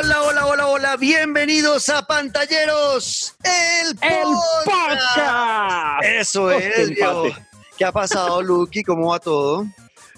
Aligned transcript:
Hola, 0.00 0.22
hola, 0.22 0.46
hola, 0.46 0.66
hola. 0.68 0.96
Bienvenidos 0.96 1.88
a 1.88 2.06
Pantalleros, 2.06 3.34
el, 3.42 3.88
el 4.00 4.28
podcast. 4.64 6.04
Eso 6.04 6.52
es, 6.52 6.90
viejo. 6.90 7.24
¿Qué 7.76 7.84
ha 7.84 7.90
pasado, 7.90 8.40
Lucky? 8.40 8.84
¿Cómo 8.84 9.10
va 9.10 9.18
todo? 9.18 9.66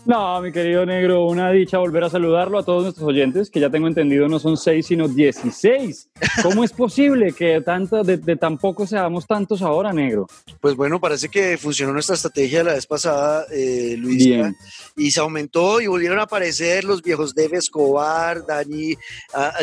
No, 0.06 0.40
mi 0.40 0.50
querido 0.50 0.86
negro, 0.86 1.26
una 1.26 1.50
dicha 1.50 1.76
volver 1.76 2.04
a 2.04 2.10
saludarlo 2.10 2.58
a 2.58 2.64
todos 2.64 2.84
nuestros 2.84 3.06
oyentes, 3.06 3.50
que 3.50 3.60
ya 3.60 3.68
tengo 3.68 3.86
entendido 3.86 4.28
no 4.28 4.38
son 4.38 4.56
seis, 4.56 4.86
sino 4.86 5.06
dieciséis. 5.06 6.08
¿Cómo 6.42 6.64
es 6.64 6.72
posible 6.72 7.32
que 7.32 7.60
tanto, 7.60 8.02
de, 8.02 8.18
tan 8.36 8.56
poco 8.56 8.86
seamos 8.86 9.26
tantos 9.26 9.60
ahora, 9.60 9.92
negro? 9.92 10.26
Pues 10.60 10.74
bueno, 10.74 10.98
parece 10.98 11.28
que 11.28 11.58
funcionó 11.58 11.92
nuestra 11.92 12.14
estrategia 12.14 12.64
la 12.64 12.74
vez 12.74 12.86
pasada, 12.86 13.44
eh, 13.52 13.94
Luis, 13.98 14.26
y 14.96 15.10
se 15.10 15.20
aumentó 15.20 15.82
y 15.82 15.86
volvieron 15.86 16.18
a 16.18 16.22
aparecer 16.22 16.84
los 16.84 17.02
viejos 17.02 17.34
Dave 17.34 17.58
Escobar, 17.58 18.44
Dani, 18.46 18.94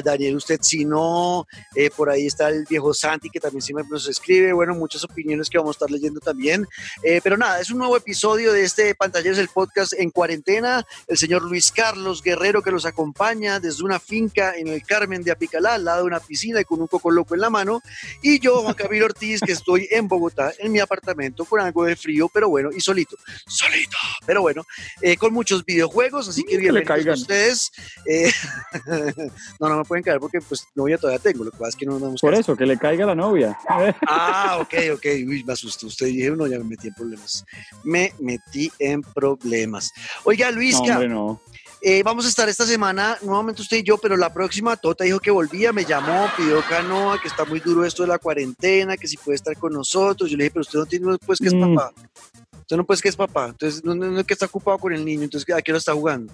Daniel 0.03 0.35
Usted 0.35 0.59
si 0.61 0.85
no, 0.85 1.47
eh, 1.75 1.89
por 1.95 2.11
ahí 2.11 2.27
está 2.27 2.49
el 2.49 2.65
viejo 2.69 2.93
Santi 2.93 3.29
que 3.29 3.39
también 3.39 3.61
siempre 3.61 3.85
nos 3.89 4.07
escribe, 4.07 4.53
bueno, 4.53 4.75
muchas 4.75 5.03
opiniones 5.03 5.49
que 5.49 5.57
vamos 5.57 5.75
a 5.75 5.77
estar 5.77 5.91
leyendo 5.91 6.19
también. 6.19 6.67
Eh, 7.03 7.21
pero 7.23 7.37
nada, 7.37 7.59
es 7.59 7.71
un 7.71 7.79
nuevo 7.79 7.97
episodio 7.97 8.53
de 8.53 8.63
este 8.63 8.93
Pantalleros 8.93 9.37
del 9.37 9.49
Podcast 9.49 9.93
en 9.93 10.11
cuarentena. 10.27 10.85
El 11.07 11.17
señor 11.17 11.43
Luis 11.43 11.71
Carlos 11.71 12.21
Guerrero 12.21 12.61
que 12.61 12.69
nos 12.69 12.85
acompaña 12.85 13.61
desde 13.61 13.83
una 13.83 13.97
finca 13.97 14.55
en 14.57 14.67
el 14.67 14.83
Carmen 14.83 15.23
de 15.23 15.31
Apicalá, 15.31 15.75
al 15.75 15.85
lado 15.85 16.01
de 16.01 16.07
una 16.07 16.19
piscina 16.19 16.59
y 16.59 16.65
con 16.65 16.81
un 16.81 16.87
coco 16.87 17.09
loco 17.11 17.33
en 17.33 17.39
la 17.39 17.49
mano. 17.49 17.81
Y 18.21 18.39
yo, 18.39 18.61
Juan 18.61 18.73
Camilo 18.73 19.05
Ortiz, 19.05 19.39
que 19.39 19.53
estoy 19.53 19.87
en 19.89 20.09
Bogotá, 20.09 20.51
en 20.59 20.73
mi 20.73 20.79
apartamento, 20.79 21.45
con 21.45 21.61
algo 21.61 21.85
de 21.85 21.95
frío, 21.95 22.29
pero 22.33 22.49
bueno, 22.49 22.71
y 22.75 22.81
solito. 22.81 23.15
Solito. 23.47 23.97
Pero 24.25 24.41
bueno, 24.41 24.65
eh, 25.01 25.15
con 25.15 25.33
muchos 25.33 25.63
videojuegos, 25.63 26.27
así 26.27 26.43
que 26.43 26.57
bienvenidos 26.57 27.07
a 27.07 27.13
ustedes. 27.13 27.71
Eh, 28.05 28.29
no, 29.61 29.69
no 29.69 29.77
me 29.77 29.85
pueden 29.85 30.03
caer 30.03 30.19
porque 30.19 30.41
pues 30.41 30.67
novia 30.75 30.97
todavía 30.97 31.19
tengo, 31.19 31.45
lo 31.45 31.51
que 31.51 31.57
pasa 31.57 31.69
es 31.69 31.75
que 31.77 31.85
no 31.85 31.93
nos 31.93 32.01
vamos 32.01 32.21
Por 32.21 32.33
eso, 32.33 32.53
que 32.57 32.65
le 32.65 32.77
caiga 32.77 33.05
la 33.05 33.15
novia. 33.15 33.57
ah, 34.09 34.57
ok, 34.59 34.73
ok. 34.95 35.05
Uy, 35.25 35.45
me 35.45 35.53
asustó. 35.53 35.87
Usted 35.87 36.07
dije, 36.07 36.31
no, 36.31 36.47
ya 36.47 36.57
me 36.57 36.65
metí 36.65 36.89
en 36.89 36.93
problemas. 36.93 37.45
Me 37.85 38.13
metí 38.19 38.69
en 38.79 39.01
problemas. 39.01 39.93
Oiga, 40.23 40.51
Luisca. 40.51 40.99
No, 41.07 41.39
eh, 41.81 42.01
vamos 42.03 42.25
a 42.25 42.29
estar 42.29 42.49
esta 42.49 42.65
semana, 42.65 43.17
nuevamente 43.21 43.61
usted 43.61 43.77
y 43.77 43.83
yo, 43.83 43.97
pero 43.97 44.17
la 44.17 44.33
próxima 44.33 44.75
Tota 44.75 45.03
dijo 45.03 45.19
que 45.19 45.29
volvía, 45.29 45.71
me 45.71 45.85
llamó, 45.85 46.27
pidió 46.35 46.61
canoa, 46.67 47.21
que 47.21 47.27
está 47.27 47.45
muy 47.45 47.59
duro 47.59 47.85
esto 47.85 48.01
de 48.01 48.09
la 48.09 48.17
cuarentena, 48.17 48.97
que 48.97 49.07
si 49.07 49.15
puede 49.15 49.35
estar 49.35 49.55
con 49.57 49.73
nosotros. 49.73 50.29
Yo 50.29 50.37
le 50.37 50.45
dije, 50.45 50.53
pero 50.53 50.61
usted 50.61 50.79
no 50.79 50.85
tiene 50.87 51.17
pues 51.23 51.39
que 51.39 51.47
es 51.47 51.53
mm. 51.53 51.75
papá. 51.75 51.93
Usted 52.61 52.77
no 52.77 52.83
puede 52.83 53.01
que 53.01 53.09
es 53.09 53.15
papá. 53.15 53.49
Entonces 53.49 53.83
no, 53.83 54.19
es 54.19 54.25
que 54.25 54.33
está 54.33 54.47
ocupado 54.47 54.79
con 54.79 54.91
el 54.91 55.05
niño, 55.05 55.23
entonces 55.23 55.53
¿a 55.55 55.61
qué 55.61 55.71
hora 55.71 55.77
está 55.77 55.93
jugando? 55.93 56.33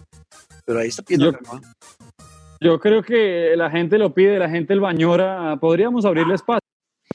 Pero 0.65 0.79
ahí 0.79 0.87
está 0.87 1.03
pidiendo 1.03 1.37
canoa. 1.37 1.61
Yo 2.61 2.79
creo 2.79 3.03
que 3.03 3.55
la 3.57 3.69
gente 3.69 3.97
lo 3.97 4.13
pide, 4.13 4.39
la 4.39 4.49
gente 4.49 4.71
el 4.71 4.79
bañora, 4.79 5.57
podríamos 5.59 6.05
abrirle 6.05 6.35
espacio. 6.35 6.62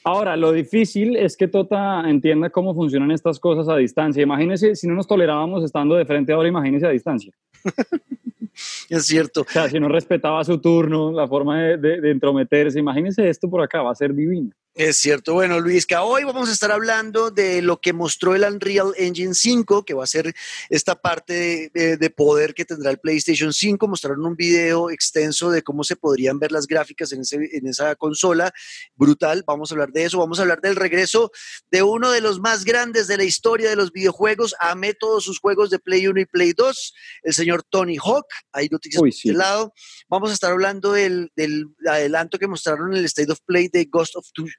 Ahora, 0.03 0.35
lo 0.35 0.51
difícil 0.51 1.15
es 1.15 1.35
que 1.35 1.47
Tota 1.47 2.09
entienda 2.09 2.49
cómo 2.49 2.73
funcionan 2.73 3.11
estas 3.11 3.39
cosas 3.39 3.67
a 3.67 3.75
distancia. 3.75 4.23
Imagínese 4.23 4.75
si 4.75 4.87
no 4.87 4.95
nos 4.95 5.07
tolerábamos 5.07 5.63
estando 5.63 5.95
de 5.95 6.05
frente 6.05 6.33
ahora, 6.33 6.47
imagínese 6.47 6.85
a 6.85 6.89
distancia. 6.89 7.33
es 8.89 9.05
cierto. 9.05 9.41
O 9.41 9.45
sea, 9.45 9.69
si 9.69 9.79
no 9.79 9.87
respetaba 9.87 10.43
su 10.43 10.59
turno, 10.59 11.11
la 11.11 11.27
forma 11.27 11.61
de, 11.61 11.77
de, 12.01 12.11
entrometerse, 12.11 12.79
imagínese 12.79 13.29
esto 13.29 13.49
por 13.49 13.61
acá, 13.61 13.81
va 13.81 13.91
a 13.91 13.95
ser 13.95 14.13
divino. 14.13 14.51
Es 14.75 14.97
cierto. 14.97 15.33
Bueno, 15.33 15.59
Luis, 15.59 15.85
que 15.85 15.95
hoy 15.95 16.23
vamos 16.23 16.47
a 16.47 16.53
estar 16.53 16.71
hablando 16.71 17.31
de 17.31 17.61
lo 17.61 17.81
que 17.81 17.91
mostró 17.91 18.35
el 18.35 18.43
Unreal 18.43 18.93
Engine 18.97 19.33
5, 19.33 19.83
que 19.83 19.95
va 19.95 20.03
a 20.03 20.07
ser 20.07 20.33
esta 20.69 20.95
parte 20.95 21.71
de, 21.73 22.09
poder 22.11 22.53
que 22.53 22.65
tendrá 22.65 22.91
el 22.91 22.99
PlayStation 22.99 23.51
5. 23.51 23.87
Mostraron 23.87 24.25
un 24.25 24.35
video 24.35 24.89
extenso 24.89 25.49
de 25.49 25.63
cómo 25.63 25.83
se 25.83 25.95
podrían 25.95 26.39
ver 26.39 26.51
las 26.51 26.67
gráficas 26.67 27.11
en, 27.11 27.23
en 27.31 27.67
esa 27.67 27.95
consola. 27.95 28.53
Brutal. 28.95 29.43
Vamos 29.45 29.71
a 29.71 29.73
hablar 29.73 29.91
de 29.91 30.05
eso. 30.05 30.19
Vamos 30.19 30.39
a 30.39 30.43
hablar 30.43 30.61
del 30.61 30.75
regreso 30.75 31.31
de 31.71 31.81
uno 31.81 32.11
de 32.11 32.21
los 32.21 32.39
más 32.39 32.63
grandes 32.63 33.07
de 33.07 33.17
la 33.17 33.23
historia 33.23 33.69
de 33.71 33.75
los 33.75 33.91
videojuegos. 33.91 34.55
Amé 34.59 34.93
todos 34.93 35.23
sus 35.23 35.39
juegos 35.39 35.71
de 35.71 35.79
Play 35.79 36.07
1 36.07 36.21
y 36.21 36.25
Play 36.25 36.53
2. 36.53 36.93
El 37.23 37.33
señor 37.33 37.63
Tony 37.63 37.97
Hawk. 37.97 38.27
Hay 38.53 38.69
noticias 38.69 39.01
Uy, 39.01 39.11
sí. 39.11 39.31
lado. 39.31 39.73
Vamos 40.07 40.29
a 40.29 40.33
estar 40.33 40.51
hablando 40.51 40.93
del, 40.93 41.31
del 41.35 41.67
adelanto 41.85 42.37
que 42.37 42.47
mostraron 42.47 42.93
en 42.93 42.99
el 42.99 43.05
State 43.05 43.31
of 43.31 43.39
Play 43.45 43.67
de 43.67 43.85
Ghost 43.85 44.15
of 44.15 44.25
Tsushima, 44.31 44.58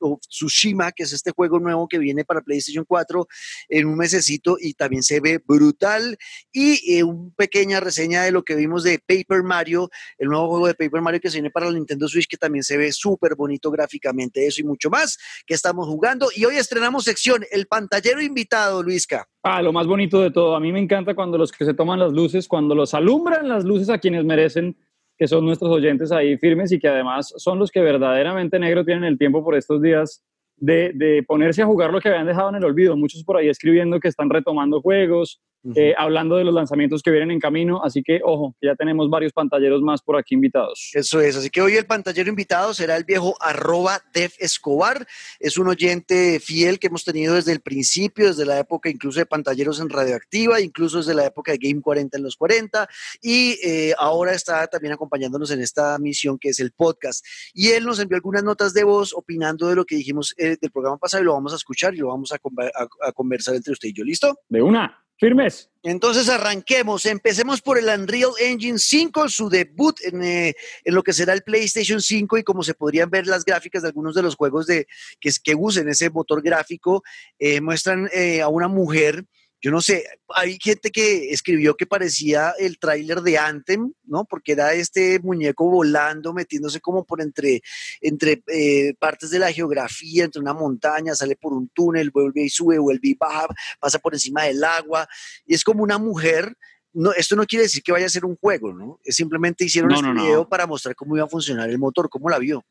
que 0.94 1.03
es 1.03 1.12
este 1.12 1.33
juego 1.33 1.59
nuevo 1.59 1.88
que 1.88 1.99
viene 1.99 2.25
para 2.25 2.41
PlayStation 2.41 2.84
4 2.84 3.27
en 3.69 3.87
un 3.87 3.97
mesecito 3.97 4.56
y 4.61 4.75
también 4.75 5.03
se 5.03 5.21
ve 5.21 5.41
brutal. 5.44 6.16
Y 6.53 6.97
eh, 6.97 7.03
una 7.03 7.31
pequeña 7.37 7.81
reseña 7.81 8.22
de 8.22 8.33
lo 8.33 8.43
que 8.43 8.55
vimos 8.55 8.83
de 8.84 8.99
Paper 8.99 9.43
Mario, 9.43 9.91
el 10.19 10.28
nuevo 10.28 10.49
juego 10.49 10.66
de 10.66 10.75
Paper 10.75 11.00
Mario 11.00 11.21
que 11.21 11.31
se 11.31 11.37
viene 11.37 11.50
para 11.50 11.71
Nintendo 11.71 12.09
Switch, 12.09 12.28
que 12.28 12.37
también 12.37 12.62
se 12.62 12.77
ve 12.77 12.93
súper 12.93 13.34
bonito 13.34 13.71
gráficamente, 13.71 14.47
eso 14.47 14.60
y 14.60 14.65
mucho 14.65 14.91
más 14.91 15.19
que 15.47 15.55
estamos 15.55 15.87
jugando. 15.87 16.28
Y 16.34 16.44
hoy 16.44 16.56
estrenamos 16.56 17.05
sección, 17.05 17.44
el 17.50 17.66
pantallero 17.66 18.22
invitado, 18.22 18.83
Luisca. 18.83 19.27
Ah, 19.43 19.62
lo 19.62 19.72
más 19.72 19.87
bonito 19.87 20.21
de 20.21 20.31
todo. 20.31 20.55
A 20.55 20.60
mí 20.60 20.72
me 20.72 20.81
encanta 20.81 21.15
cuando 21.15 21.39
los 21.39 21.53
que 21.53 21.65
se 21.65 21.75
toman 21.75 21.99
las 21.99 22.12
luces, 22.12 22.47
cuando 22.47 22.75
los 22.75 22.94
alumbran 22.94 23.49
las 23.49 23.65
luces 23.65 23.89
a 23.89 23.99
quienes 23.99 24.25
merecen 24.25 24.77
que 25.21 25.29
son 25.29 25.45
nuestros 25.45 25.71
oyentes 25.71 26.11
ahí 26.13 26.39
firmes 26.39 26.73
y 26.73 26.79
que 26.79 26.89
además 26.89 27.35
son 27.37 27.59
los 27.59 27.71
que 27.71 27.83
verdaderamente 27.83 28.59
negro 28.59 28.87
tienen 28.87 29.05
el 29.05 29.19
tiempo 29.19 29.45
por 29.45 29.55
estos 29.55 29.83
días 29.83 30.25
de, 30.57 30.93
de, 30.95 31.23
ponerse 31.23 31.61
a 31.61 31.67
jugar 31.67 31.93
lo 31.93 32.01
que 32.01 32.09
habían 32.09 32.27
dejado 32.27 32.49
en 32.49 32.55
el 32.55 32.65
olvido. 32.65 32.97
Muchos 32.97 33.23
por 33.23 33.37
ahí 33.37 33.51
escribiendo 33.51 34.01
que 34.01 34.09
están 34.09 34.31
retomando 34.31 34.81
juegos, 34.81 35.43
eh, 35.75 35.94
hablando 35.97 36.37
de 36.37 36.44
los 36.44 36.54
lanzamientos 36.54 37.03
que 37.03 37.10
vienen 37.10 37.31
en 37.31 37.41
camino. 37.41 37.82
Así 37.84 38.03
que, 38.03 38.21
ojo, 38.25 38.54
ya 38.62 38.75
tenemos 38.75 39.10
varios 39.10 39.32
pantalleros 39.32 39.82
más 39.82 40.00
por 40.00 40.16
aquí 40.16 40.34
invitados. 40.34 40.91
Eso 40.94 41.21
es. 41.21 41.37
Así 41.37 41.50
que 41.50 41.60
hoy 41.60 41.76
el 41.76 41.87
pantallero 41.87 42.31
invitado 42.31 42.72
será 42.72 42.97
el 42.97 43.04
viejo 43.04 43.37
arroba 43.41 44.00
Def 44.12 44.34
Escobar. 44.38 45.06
Es 45.38 45.59
un 45.59 45.69
oyente 45.69 46.41
fiel 46.41 46.78
que 46.78 46.87
hemos 46.87 47.04
tenido 47.04 47.34
desde 47.34 47.53
el 47.53 47.60
principio, 47.60 48.28
desde 48.28 48.47
la 48.47 48.59
época 48.59 48.88
incluso 48.88 49.19
de 49.19 49.26
pantalleros 49.26 49.81
en 49.81 49.91
Radioactiva, 49.91 50.60
incluso 50.60 50.98
desde 50.98 51.15
la 51.15 51.26
época 51.26 51.53
de 51.53 51.59
Game 51.59 51.81
40 51.81 52.16
en 52.16 52.22
los 52.22 52.37
40. 52.37 52.88
Y 53.21 53.59
eh, 53.62 53.94
ahora 53.98 54.32
está 54.32 54.66
también 54.66 54.94
acompañándonos 54.94 55.50
en 55.50 55.60
esta 55.60 55.98
misión 55.98 56.38
que 56.38 56.50
es 56.50 56.60
el 56.60 56.72
podcast. 56.72 57.25
Y 57.53 57.69
él 57.71 57.84
nos 57.84 57.98
envió 57.98 58.16
algunas 58.16 58.44
notas 58.44 58.72
de 58.72 58.84
voz 58.84 59.12
opinando 59.15 59.69
de 59.69 59.77
lo 59.77 59.84
que 59.84 59.97
dijimos 59.97 60.34
eh, 60.38 60.56
del 60.60 60.71
programa 60.71 60.97
pasado 60.98 61.22
y 61.22 61.27
lo 61.27 61.34
vamos 61.34 61.53
a 61.53 61.56
escuchar 61.56 61.94
y 61.94 61.98
lo 61.98 62.09
vamos 62.09 62.32
a, 62.32 62.37
a, 62.37 63.12
conversar 63.12 63.54
entre 63.54 63.72
usted 63.72 63.88
y 63.88 63.92
yo. 63.92 64.04
¿Listo? 64.04 64.38
De 64.48 64.62
una. 64.62 65.04
Firmes. 65.21 65.69
Entonces 65.83 66.31
arranquemos. 66.31 67.05
Empecemos 67.05 67.61
por 67.61 67.77
el 67.77 67.89
Unreal 67.89 68.31
Engine 68.41 68.79
5, 68.79 69.29
su 69.29 69.51
debut 69.51 69.95
en, 70.03 70.23
eh, 70.23 70.55
en, 70.83 70.95
lo 70.95 71.03
que 71.03 71.13
será 71.13 71.35
el 71.35 71.43
PlayStation 71.43 72.01
5 72.01 72.39
y 72.39 72.43
como 72.43 72.63
se 72.63 72.73
podrían 72.73 73.11
ver 73.11 73.27
las 73.27 73.45
gráficas 73.45 73.83
de 73.83 73.89
algunos 73.89 74.15
de 74.15 74.23
los 74.23 74.35
juegos 74.35 74.67
de, 74.67 74.87
que, 75.21 75.31
que 75.45 75.55
usen 75.55 75.91
ese 75.91 76.09
motor 76.09 76.41
gráfico, 76.41 77.03
eh, 77.39 77.61
muestran 77.61 78.09
eh, 78.15 78.41
a 78.41 78.49
una 78.49 78.67
mujer 78.67 79.27
yo 79.62 79.71
no 79.71 79.81
sé, 79.82 80.04
hay 80.28 80.59
gente 80.60 80.91
que 80.91 81.31
escribió 81.32 81.75
que 81.75 81.87
parecía 81.87 82.54
el 82.59 82.78
tráiler 82.78 83.21
de 83.21 83.37
Anthem, 83.37 83.93
¿no? 84.04 84.25
Porque 84.25 84.53
era 84.53 84.72
este 84.72 85.21
muñeco 85.21 85.71
volando, 85.71 86.32
metiéndose 86.32 86.81
como 86.81 87.04
por 87.04 87.21
entre, 87.21 87.60
entre 88.00 88.43
eh, 88.47 88.94
partes 88.98 89.31
de 89.31 89.38
la 89.38 89.53
geografía, 89.53 90.25
entre 90.25 90.41
una 90.41 90.54
montaña, 90.54 91.15
sale 91.15 91.37
por 91.37 91.53
un 91.53 91.69
túnel, 91.69 92.10
vuelve 92.10 92.43
y 92.43 92.48
sube, 92.48 92.78
vuelve 92.78 93.09
y 93.09 93.15
baja, 93.15 93.48
pasa 93.78 93.98
por 93.98 94.15
encima 94.15 94.44
del 94.44 94.65
agua, 94.65 95.06
y 95.44 95.54
es 95.54 95.62
como 95.62 95.82
una 95.82 95.98
mujer. 95.98 96.56
No, 96.92 97.12
esto 97.12 97.37
no 97.37 97.44
quiere 97.44 97.65
decir 97.65 97.82
que 97.84 97.92
vaya 97.92 98.06
a 98.06 98.09
ser 98.09 98.25
un 98.25 98.37
juego, 98.37 98.72
¿no? 98.72 98.98
Es 99.04 99.15
simplemente 99.15 99.65
hicieron 99.65 99.92
este 99.92 100.10
video 100.12 100.48
para 100.48 100.66
mostrar 100.66 100.97
cómo 100.97 101.16
iba 101.16 101.25
a 101.25 101.28
funcionar 101.28 101.71
el 101.71 101.78
motor, 101.78 102.09
cómo 102.09 102.28
la 102.28 102.38
vio. 102.38 102.65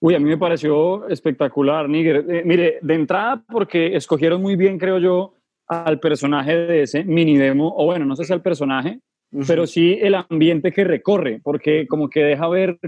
Uy, 0.00 0.14
a 0.14 0.18
mí 0.18 0.30
me 0.30 0.38
pareció 0.38 1.06
espectacular, 1.08 1.88
Níger. 1.88 2.24
Eh, 2.28 2.42
mire, 2.44 2.78
de 2.80 2.94
entrada, 2.94 3.44
porque 3.48 3.94
escogieron 3.94 4.40
muy 4.40 4.56
bien, 4.56 4.78
creo 4.78 4.98
yo, 4.98 5.41
al 5.68 6.00
personaje 6.00 6.56
de 6.56 6.82
ese 6.82 7.04
mini 7.04 7.36
demo, 7.36 7.72
o 7.76 7.86
bueno, 7.86 8.04
no 8.04 8.16
sé 8.16 8.24
si 8.24 8.32
al 8.32 8.42
personaje, 8.42 9.00
pero 9.46 9.66
sí 9.66 9.98
el 10.00 10.14
ambiente 10.14 10.72
que 10.72 10.84
recorre, 10.84 11.40
porque 11.42 11.86
como 11.86 12.08
que 12.08 12.22
deja 12.22 12.48
ver 12.48 12.78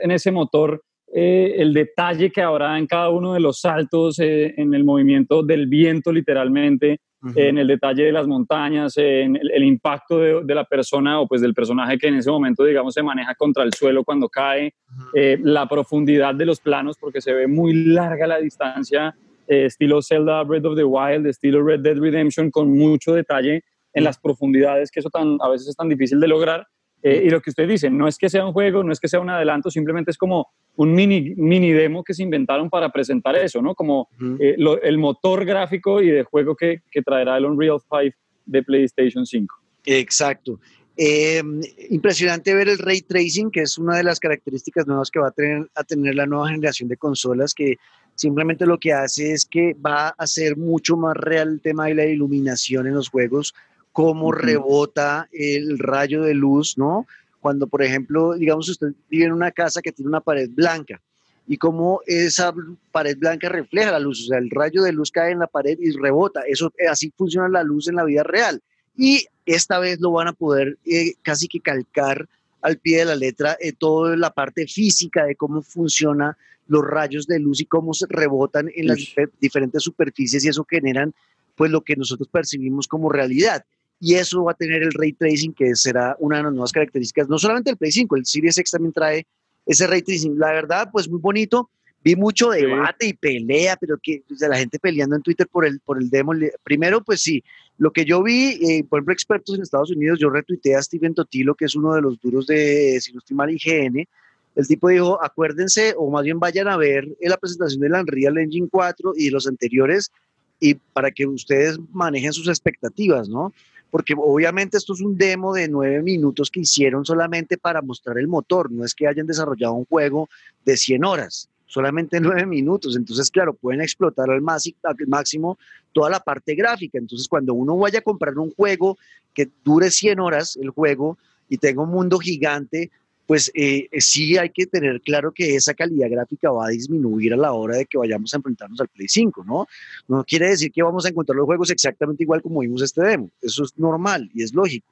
en 0.00 0.10
ese 0.12 0.30
motor 0.30 0.82
eh, 1.12 1.54
el 1.58 1.74
detalle 1.74 2.30
que 2.30 2.40
habrá 2.40 2.78
en 2.78 2.86
cada 2.86 3.10
uno 3.10 3.34
de 3.34 3.40
los 3.40 3.60
saltos, 3.60 4.20
eh, 4.20 4.54
en 4.56 4.74
el 4.74 4.84
movimiento 4.84 5.42
del 5.42 5.66
viento 5.66 6.12
literalmente, 6.12 7.00
en 7.34 7.58
el 7.58 7.66
detalle 7.66 8.04
de 8.04 8.12
las 8.12 8.26
montañas, 8.26 8.96
en 8.96 9.36
el, 9.36 9.62
impacto 9.62 10.18
de, 10.18 10.54
la 10.54 10.64
persona 10.64 11.20
o 11.20 11.28
pues 11.28 11.42
del 11.42 11.52
personaje 11.52 11.98
que 11.98 12.08
en 12.08 12.14
ese 12.14 12.30
momento, 12.30 12.64
digamos, 12.64 12.94
se 12.94 13.02
maneja 13.02 13.34
contra 13.34 13.62
el 13.62 13.74
suelo 13.74 14.04
cuando 14.04 14.30
cae, 14.30 14.72
eh, 15.14 15.38
la 15.42 15.68
profundidad 15.68 16.34
de 16.34 16.46
los 16.46 16.60
planos, 16.60 16.96
porque 16.98 17.20
se 17.20 17.34
ve 17.34 17.46
muy 17.46 17.74
larga 17.74 18.26
la 18.26 18.38
distancia 18.38 19.14
eh, 19.50 19.66
estilo 19.66 20.00
Zelda 20.00 20.44
Breath 20.44 20.64
of 20.64 20.76
the 20.76 20.84
Wild, 20.84 21.26
estilo 21.26 21.60
Red 21.64 21.80
Dead 21.80 21.98
Redemption, 21.98 22.52
con 22.52 22.70
mucho 22.70 23.14
detalle 23.14 23.64
en 23.92 24.04
las 24.04 24.16
profundidades, 24.16 24.92
que 24.92 25.00
eso 25.00 25.10
tan, 25.10 25.38
a 25.40 25.48
veces 25.48 25.66
es 25.66 25.76
tan 25.76 25.88
difícil 25.88 26.20
de 26.20 26.28
lograr. 26.28 26.68
Eh, 27.02 27.24
y 27.24 27.30
lo 27.30 27.40
que 27.40 27.50
usted 27.50 27.66
dice, 27.66 27.90
no 27.90 28.06
es 28.06 28.16
que 28.16 28.28
sea 28.28 28.46
un 28.46 28.52
juego, 28.52 28.84
no 28.84 28.92
es 28.92 29.00
que 29.00 29.08
sea 29.08 29.18
un 29.18 29.28
adelanto, 29.28 29.68
simplemente 29.68 30.12
es 30.12 30.18
como 30.18 30.52
un 30.76 30.92
mini, 30.92 31.34
mini 31.34 31.72
demo 31.72 32.04
que 32.04 32.14
se 32.14 32.22
inventaron 32.22 32.70
para 32.70 32.90
presentar 32.90 33.34
eso, 33.34 33.60
¿no? 33.60 33.74
Como 33.74 34.08
eh, 34.38 34.54
el 34.82 34.98
motor 34.98 35.44
gráfico 35.44 36.00
y 36.00 36.10
de 36.10 36.22
juego 36.22 36.54
que, 36.54 36.82
que 36.88 37.02
traerá 37.02 37.36
el 37.36 37.46
Unreal 37.46 37.80
5 37.80 38.16
de 38.46 38.62
PlayStation 38.62 39.26
5. 39.26 39.56
Exacto. 39.86 40.60
Eh, 40.96 41.42
impresionante 41.88 42.54
ver 42.54 42.68
el 42.68 42.78
ray 42.78 43.00
tracing, 43.00 43.50
que 43.50 43.62
es 43.62 43.78
una 43.78 43.96
de 43.96 44.02
las 44.04 44.20
características 44.20 44.86
nuevas 44.86 45.10
que 45.10 45.18
va 45.18 45.28
a 45.28 45.30
tener, 45.30 45.66
a 45.74 45.82
tener 45.82 46.14
la 46.14 46.26
nueva 46.26 46.50
generación 46.50 46.90
de 46.90 46.98
consolas, 46.98 47.54
que 47.54 47.76
simplemente 48.20 48.66
lo 48.66 48.78
que 48.78 48.92
hace 48.92 49.32
es 49.32 49.46
que 49.46 49.74
va 49.74 50.08
a 50.08 50.14
hacer 50.18 50.58
mucho 50.58 50.94
más 50.94 51.16
real 51.16 51.48
el 51.48 51.60
tema 51.60 51.86
de 51.86 51.94
la 51.94 52.04
iluminación 52.04 52.86
en 52.86 52.92
los 52.92 53.08
juegos, 53.08 53.54
cómo 53.92 54.30
rebota 54.30 55.26
el 55.32 55.78
rayo 55.78 56.22
de 56.22 56.34
luz, 56.34 56.76
¿no? 56.76 57.06
Cuando, 57.40 57.66
por 57.66 57.82
ejemplo, 57.82 58.34
digamos, 58.34 58.68
usted 58.68 58.92
vive 59.08 59.24
en 59.24 59.32
una 59.32 59.50
casa 59.50 59.80
que 59.80 59.90
tiene 59.90 60.10
una 60.10 60.20
pared 60.20 60.50
blanca 60.52 61.00
y 61.48 61.56
cómo 61.56 62.02
esa 62.06 62.52
pared 62.92 63.16
blanca 63.16 63.48
refleja 63.48 63.92
la 63.92 63.98
luz, 63.98 64.24
o 64.24 64.26
sea, 64.28 64.38
el 64.38 64.50
rayo 64.50 64.82
de 64.82 64.92
luz 64.92 65.10
cae 65.10 65.32
en 65.32 65.38
la 65.38 65.46
pared 65.46 65.78
y 65.80 65.90
rebota. 65.92 66.42
Eso 66.46 66.70
así 66.90 67.10
funciona 67.16 67.48
la 67.48 67.62
luz 67.62 67.88
en 67.88 67.96
la 67.96 68.04
vida 68.04 68.22
real. 68.22 68.60
Y 68.98 69.24
esta 69.46 69.78
vez 69.78 69.98
lo 69.98 70.10
van 70.10 70.28
a 70.28 70.34
poder 70.34 70.76
eh, 70.84 71.14
casi 71.22 71.48
que 71.48 71.60
calcar 71.60 72.28
al 72.62 72.78
pie 72.78 72.98
de 72.98 73.04
la 73.06 73.16
letra 73.16 73.56
eh, 73.60 73.72
toda 73.72 74.16
la 74.16 74.30
parte 74.30 74.66
física 74.66 75.24
de 75.24 75.36
cómo 75.36 75.62
funciona 75.62 76.36
los 76.66 76.84
rayos 76.84 77.26
de 77.26 77.38
luz 77.38 77.60
y 77.60 77.66
cómo 77.66 77.94
se 77.94 78.06
rebotan 78.08 78.70
en 78.74 78.86
las 78.86 78.98
diferentes 79.40 79.82
superficies 79.82 80.44
y 80.44 80.48
eso 80.48 80.64
generan 80.68 81.12
pues 81.56 81.70
lo 81.70 81.80
que 81.82 81.96
nosotros 81.96 82.28
percibimos 82.28 82.86
como 82.86 83.10
realidad 83.10 83.64
y 84.00 84.14
eso 84.14 84.42
va 84.44 84.52
a 84.52 84.54
tener 84.54 84.82
el 84.82 84.92
ray 84.92 85.12
tracing, 85.12 85.52
que 85.52 85.76
será 85.76 86.16
una 86.18 86.38
de 86.38 86.44
las 86.44 86.52
nuevas 86.52 86.72
características, 86.72 87.28
no 87.28 87.38
solamente 87.38 87.70
el 87.70 87.76
Play 87.76 87.92
5, 87.92 88.16
el 88.16 88.24
Series 88.24 88.56
X 88.56 88.70
también 88.70 88.94
trae 88.94 89.26
ese 89.66 89.86
ray 89.86 90.00
tracing. 90.00 90.38
La 90.38 90.52
verdad, 90.52 90.88
pues 90.90 91.08
muy 91.08 91.20
bonito. 91.20 91.70
Vi 92.02 92.16
mucho 92.16 92.48
debate 92.48 93.08
y 93.08 93.12
pelea, 93.12 93.76
pero 93.76 93.98
que 94.02 94.22
de 94.26 94.48
la 94.48 94.56
gente 94.56 94.78
peleando 94.78 95.16
en 95.16 95.22
Twitter 95.22 95.46
por 95.46 95.66
el, 95.66 95.80
por 95.80 96.00
el 96.00 96.08
demo. 96.08 96.32
Primero, 96.62 97.04
pues 97.04 97.20
sí, 97.20 97.44
lo 97.80 97.92
que 97.92 98.04
yo 98.04 98.22
vi, 98.22 98.58
eh, 98.60 98.84
por 98.84 98.98
ejemplo, 98.98 99.14
expertos 99.14 99.56
en 99.56 99.62
Estados 99.62 99.90
Unidos, 99.90 100.18
yo 100.18 100.28
retuiteé 100.28 100.76
a 100.76 100.82
Steven 100.82 101.14
Totilo, 101.14 101.54
que 101.54 101.64
es 101.64 101.74
uno 101.74 101.94
de 101.94 102.02
los 102.02 102.20
duros 102.20 102.46
de, 102.46 103.00
si 103.00 103.10
IGN. 103.10 104.06
El 104.54 104.68
tipo 104.68 104.88
dijo, 104.90 105.18
acuérdense, 105.24 105.94
o 105.96 106.10
más 106.10 106.22
bien 106.24 106.38
vayan 106.38 106.68
a 106.68 106.76
ver 106.76 107.08
la 107.22 107.38
presentación 107.38 107.80
del 107.80 107.94
Unreal 107.94 108.36
Engine 108.36 108.68
4 108.70 109.14
y 109.16 109.30
los 109.30 109.46
anteriores, 109.46 110.12
y 110.60 110.74
para 110.74 111.10
que 111.10 111.26
ustedes 111.26 111.78
manejen 111.90 112.34
sus 112.34 112.48
expectativas, 112.48 113.30
¿no? 113.30 113.50
porque 113.90 114.14
obviamente 114.16 114.76
esto 114.76 114.92
es 114.92 115.00
un 115.00 115.16
demo 115.16 115.54
de 115.54 115.66
nueve 115.66 116.02
minutos 116.02 116.50
que 116.50 116.60
hicieron 116.60 117.06
solamente 117.06 117.56
para 117.56 117.80
mostrar 117.80 118.18
el 118.18 118.28
motor, 118.28 118.70
no 118.70 118.84
es 118.84 118.94
que 118.94 119.08
hayan 119.08 119.26
desarrollado 119.26 119.72
un 119.72 119.86
juego 119.86 120.28
de 120.66 120.76
100 120.76 121.04
horas, 121.04 121.48
solamente 121.70 122.20
nueve 122.20 122.44
minutos, 122.46 122.96
entonces 122.96 123.30
claro, 123.30 123.54
pueden 123.54 123.80
explotar 123.80 124.28
al 124.28 124.42
máximo 124.42 125.58
toda 125.92 126.10
la 126.10 126.20
parte 126.20 126.54
gráfica, 126.56 126.98
entonces 126.98 127.28
cuando 127.28 127.54
uno 127.54 127.76
vaya 127.76 128.00
a 128.00 128.02
comprar 128.02 128.36
un 128.38 128.50
juego 128.50 128.98
que 129.32 129.48
dure 129.64 129.90
100 129.90 130.18
horas, 130.18 130.58
el 130.60 130.70
juego, 130.70 131.16
y 131.48 131.58
tenga 131.58 131.82
un 131.82 131.90
mundo 131.90 132.18
gigante, 132.18 132.90
pues 133.26 133.52
eh, 133.54 133.88
sí 133.98 134.36
hay 134.36 134.50
que 134.50 134.66
tener 134.66 135.00
claro 135.00 135.30
que 135.30 135.54
esa 135.54 135.72
calidad 135.72 136.10
gráfica 136.10 136.50
va 136.50 136.66
a 136.66 136.70
disminuir 136.70 137.32
a 137.32 137.36
la 137.36 137.52
hora 137.52 137.76
de 137.76 137.86
que 137.86 137.96
vayamos 137.96 138.34
a 138.34 138.38
enfrentarnos 138.38 138.80
al 138.80 138.88
Play 138.88 139.06
5, 139.06 139.44
¿no? 139.44 139.68
No 140.08 140.24
quiere 140.24 140.48
decir 140.48 140.72
que 140.72 140.82
vamos 140.82 141.06
a 141.06 141.10
encontrar 141.10 141.36
los 141.36 141.46
juegos 141.46 141.70
exactamente 141.70 142.24
igual 142.24 142.42
como 142.42 142.60
vimos 142.60 142.82
este 142.82 143.02
demo, 143.02 143.30
eso 143.40 143.62
es 143.62 143.78
normal 143.78 144.28
y 144.34 144.42
es 144.42 144.52
lógico, 144.52 144.88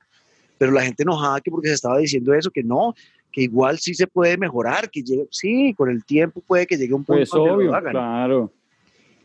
pero 0.59 0.73
la 0.73 0.83
gente 0.83 1.05
enojada 1.05 1.41
que 1.41 1.51
porque 1.51 1.69
se 1.69 1.75
estaba 1.75 1.99
diciendo 1.99 2.35
eso, 2.35 2.51
que 2.51 2.63
no, 2.63 2.95
que 3.33 3.43
igual 3.43 3.79
sí 3.79 3.95
se 3.95 4.07
puede 4.07 4.37
mejorar, 4.37 4.91
que 4.91 5.03
llegue, 5.03 5.27
sí, 5.31 5.73
con 5.75 5.91
el 5.91 6.05
tiempo 6.05 6.43
puede 6.47 6.67
que 6.67 6.77
llegue 6.77 6.95
un 6.95 7.05
punto 7.05 7.21
pues 7.21 7.33
obvio, 7.35 7.71
claro. 7.71 8.53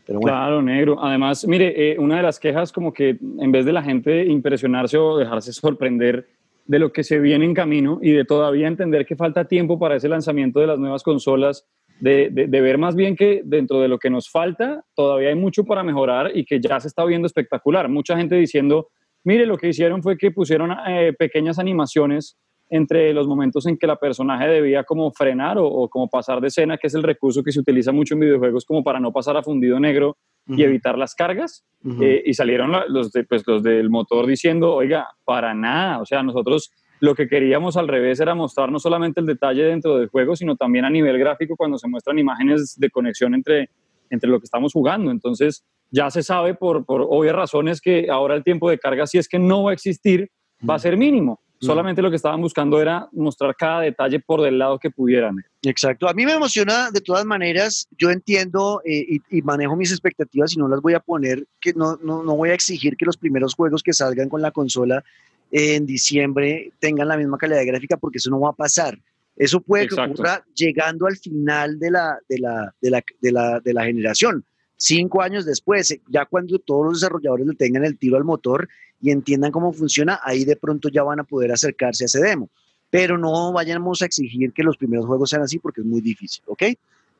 Pero 0.05 0.19
Claro, 0.19 0.61
negro. 0.61 1.01
Además, 1.01 1.47
mire, 1.47 1.91
eh, 1.93 1.97
una 1.97 2.17
de 2.17 2.23
las 2.23 2.37
quejas 2.37 2.73
como 2.73 2.91
que 2.91 3.17
en 3.39 3.51
vez 3.53 3.65
de 3.65 3.71
la 3.71 3.81
gente 3.81 4.25
impresionarse 4.25 4.97
o 4.97 5.17
dejarse 5.17 5.53
sorprender, 5.53 6.27
de 6.65 6.79
lo 6.79 6.91
que 6.91 7.03
se 7.03 7.19
viene 7.19 7.45
en 7.45 7.53
camino 7.53 7.99
y 8.01 8.11
de 8.11 8.25
todavía 8.25 8.67
entender 8.67 9.05
que 9.05 9.15
falta 9.15 9.45
tiempo 9.45 9.77
para 9.77 9.95
ese 9.95 10.07
lanzamiento 10.07 10.59
de 10.59 10.67
las 10.67 10.79
nuevas 10.79 11.03
consolas, 11.03 11.65
de, 11.99 12.29
ver 12.29 12.77
más 12.77 12.95
bien 12.95 13.15
que 13.15 13.41
dentro 13.45 13.79
de 13.79 13.87
lo 13.87 13.97
que 13.97 14.09
nos 14.09 14.29
falta 14.29 14.83
todavía 14.93 15.29
hay 15.29 15.35
mucho 15.35 15.63
para 15.63 15.83
mejorar 15.83 16.31
y 16.35 16.43
que 16.43 16.59
ya 16.59 16.79
se 16.79 16.87
está 16.87 17.05
viendo 17.05 17.27
espectacular. 17.27 17.87
Mucha 17.89 18.17
gente 18.17 18.35
diciendo, 18.35 18.89
mire, 19.23 19.45
lo 19.45 19.57
que 19.57 19.69
hicieron 19.69 20.01
fue 20.01 20.17
que 20.17 20.31
pusieron 20.31 20.71
eh, 20.87 21.13
pequeñas 21.17 21.59
animaciones 21.59 22.37
entre 22.69 23.13
los 23.13 23.27
momentos 23.27 23.67
en 23.67 23.77
que 23.77 23.85
la 23.85 23.97
personaje 23.97 24.47
debía 24.47 24.83
como 24.83 25.11
frenar 25.11 25.57
o, 25.59 25.87
como 25.89 26.09
pasar 26.09 26.41
de 26.41 26.47
escena, 26.47 26.77
que 26.77 26.87
es 26.87 26.95
el 26.95 27.03
recurso 27.03 27.43
que 27.43 27.51
se 27.51 27.59
utiliza 27.59 27.91
mucho 27.91 28.15
en 28.15 28.21
videojuegos 28.21 28.65
como 28.65 28.83
para 28.83 28.99
no 28.99 29.11
pasar 29.11 29.37
a 29.37 29.43
fundido 29.43 29.79
negro 29.79 30.17
y 30.47 30.63
evitar 30.63 30.97
las 30.97 31.13
cargas. 31.13 31.63
Eh, 32.01 32.23
y 32.25 32.33
salieron 32.33 32.71
los, 32.89 33.11
pues, 33.29 33.43
los 33.45 33.61
del 33.61 33.91
motor 33.91 34.25
diciendo, 34.25 34.73
oiga, 34.73 35.07
para 35.23 35.53
nada, 35.53 36.01
o 36.01 36.05
sea, 36.05 36.23
nosotros 36.23 36.71
lo 36.99 37.15
que 37.15 37.27
queríamos 37.27 37.77
al 37.77 37.87
revés 37.87 38.19
era 38.21 38.33
mostrar 38.33 38.71
no 38.71 38.79
solamente 38.79 39.19
el 39.19 39.27
detalle 39.27 39.63
dentro 39.63 39.97
del 39.97 40.07
juego, 40.07 40.35
sino 40.35 40.55
también 40.55 40.85
a 40.85 40.89
nivel 40.89 41.19
gráfico 41.19 41.55
cuando 41.55 41.77
se 41.77 41.87
muestran 41.87 42.17
imágenes 42.17 42.75
de 42.79 42.89
conexión 42.89 43.35
entre, 43.35 43.69
entre 44.09 44.29
lo 44.29 44.39
que 44.39 44.45
estamos 44.45 44.73
jugando. 44.73 45.11
Entonces, 45.11 45.65
ya 45.93 46.09
se 46.09 46.23
sabe 46.23 46.55
por, 46.55 46.85
por 46.85 47.05
obvias 47.07 47.35
razones 47.35 47.79
que 47.79 48.07
ahora 48.09 48.35
el 48.35 48.43
tiempo 48.43 48.67
de 48.69 48.79
carga, 48.79 49.05
si 49.05 49.19
es 49.19 49.27
que 49.27 49.37
no 49.37 49.63
va 49.63 49.71
a 49.71 49.73
existir, 49.75 50.29
va 50.67 50.75
a 50.75 50.79
ser 50.79 50.97
mínimo. 50.97 51.39
Solamente 51.59 52.01
lo 52.01 52.09
que 52.09 52.17
estaban 52.17 52.41
buscando 52.41 52.81
era 52.81 53.07
mostrar 53.13 53.55
cada 53.55 53.81
detalle 53.81 54.19
por 54.19 54.41
del 54.41 54.59
lado 54.59 54.77
que 54.79 54.89
pudieran. 54.89 55.37
Exacto. 55.61 56.09
A 56.09 56.13
mí 56.13 56.25
me 56.25 56.33
emociona 56.33 56.91
de 56.91 56.99
todas 56.99 57.23
maneras. 57.23 57.87
Yo 57.97 58.09
entiendo 58.09 58.81
eh, 58.83 59.19
y, 59.29 59.41
manejo 59.43 59.77
mis 59.77 59.91
expectativas 59.91 60.53
y 60.53 60.59
no 60.59 60.67
las 60.67 60.81
voy 60.81 60.93
a 60.93 60.99
poner, 60.99 61.45
que 61.61 61.71
no, 61.71 61.97
no, 62.03 62.21
no, 62.21 62.35
voy 62.35 62.49
a 62.49 62.53
exigir 62.53 62.97
que 62.97 63.05
los 63.05 63.15
primeros 63.15 63.53
juegos 63.53 63.81
que 63.81 63.93
salgan 63.93 64.27
con 64.27 64.41
la 64.41 64.51
consola 64.51 65.05
en 65.51 65.85
diciembre 65.85 66.73
tengan 66.79 67.07
la 67.07 67.15
misma 67.15 67.37
calidad 67.37 67.65
gráfica 67.65 67.95
porque 67.95 68.17
eso 68.17 68.29
no 68.29 68.41
va 68.41 68.49
a 68.49 68.53
pasar. 68.53 68.99
Eso 69.37 69.61
puede 69.61 69.87
que 69.87 69.95
ocurra 69.95 70.43
llegando 70.53 71.07
al 71.07 71.15
final 71.15 71.79
de 71.79 71.91
la, 71.91 72.17
de 72.27 72.39
la, 72.39 72.75
de 72.81 72.89
la, 72.89 73.03
de 73.21 73.31
la, 73.31 73.59
de 73.61 73.73
la 73.73 73.85
generación 73.85 74.43
cinco 74.77 75.21
años 75.21 75.45
después, 75.45 75.97
ya 76.07 76.25
cuando 76.25 76.59
todos 76.59 76.85
los 76.85 77.01
desarrolladores 77.01 77.47
le 77.47 77.55
tengan 77.55 77.85
el 77.85 77.97
tiro 77.97 78.17
al 78.17 78.23
motor 78.23 78.67
y 79.01 79.11
entiendan 79.11 79.51
cómo 79.51 79.73
funciona, 79.73 80.19
ahí 80.23 80.45
de 80.45 80.55
pronto 80.55 80.89
ya 80.89 81.03
van 81.03 81.19
a 81.19 81.23
poder 81.23 81.51
acercarse 81.51 82.03
a 82.03 82.07
ese 82.07 82.21
demo. 82.21 82.49
Pero 82.89 83.17
no 83.17 83.51
vayamos 83.51 84.01
a 84.01 84.05
exigir 84.05 84.53
que 84.53 84.63
los 84.63 84.77
primeros 84.77 85.05
juegos 85.05 85.29
sean 85.29 85.41
así 85.41 85.59
porque 85.59 85.81
es 85.81 85.87
muy 85.87 86.01
difícil, 86.01 86.43
¿ok? 86.47 86.63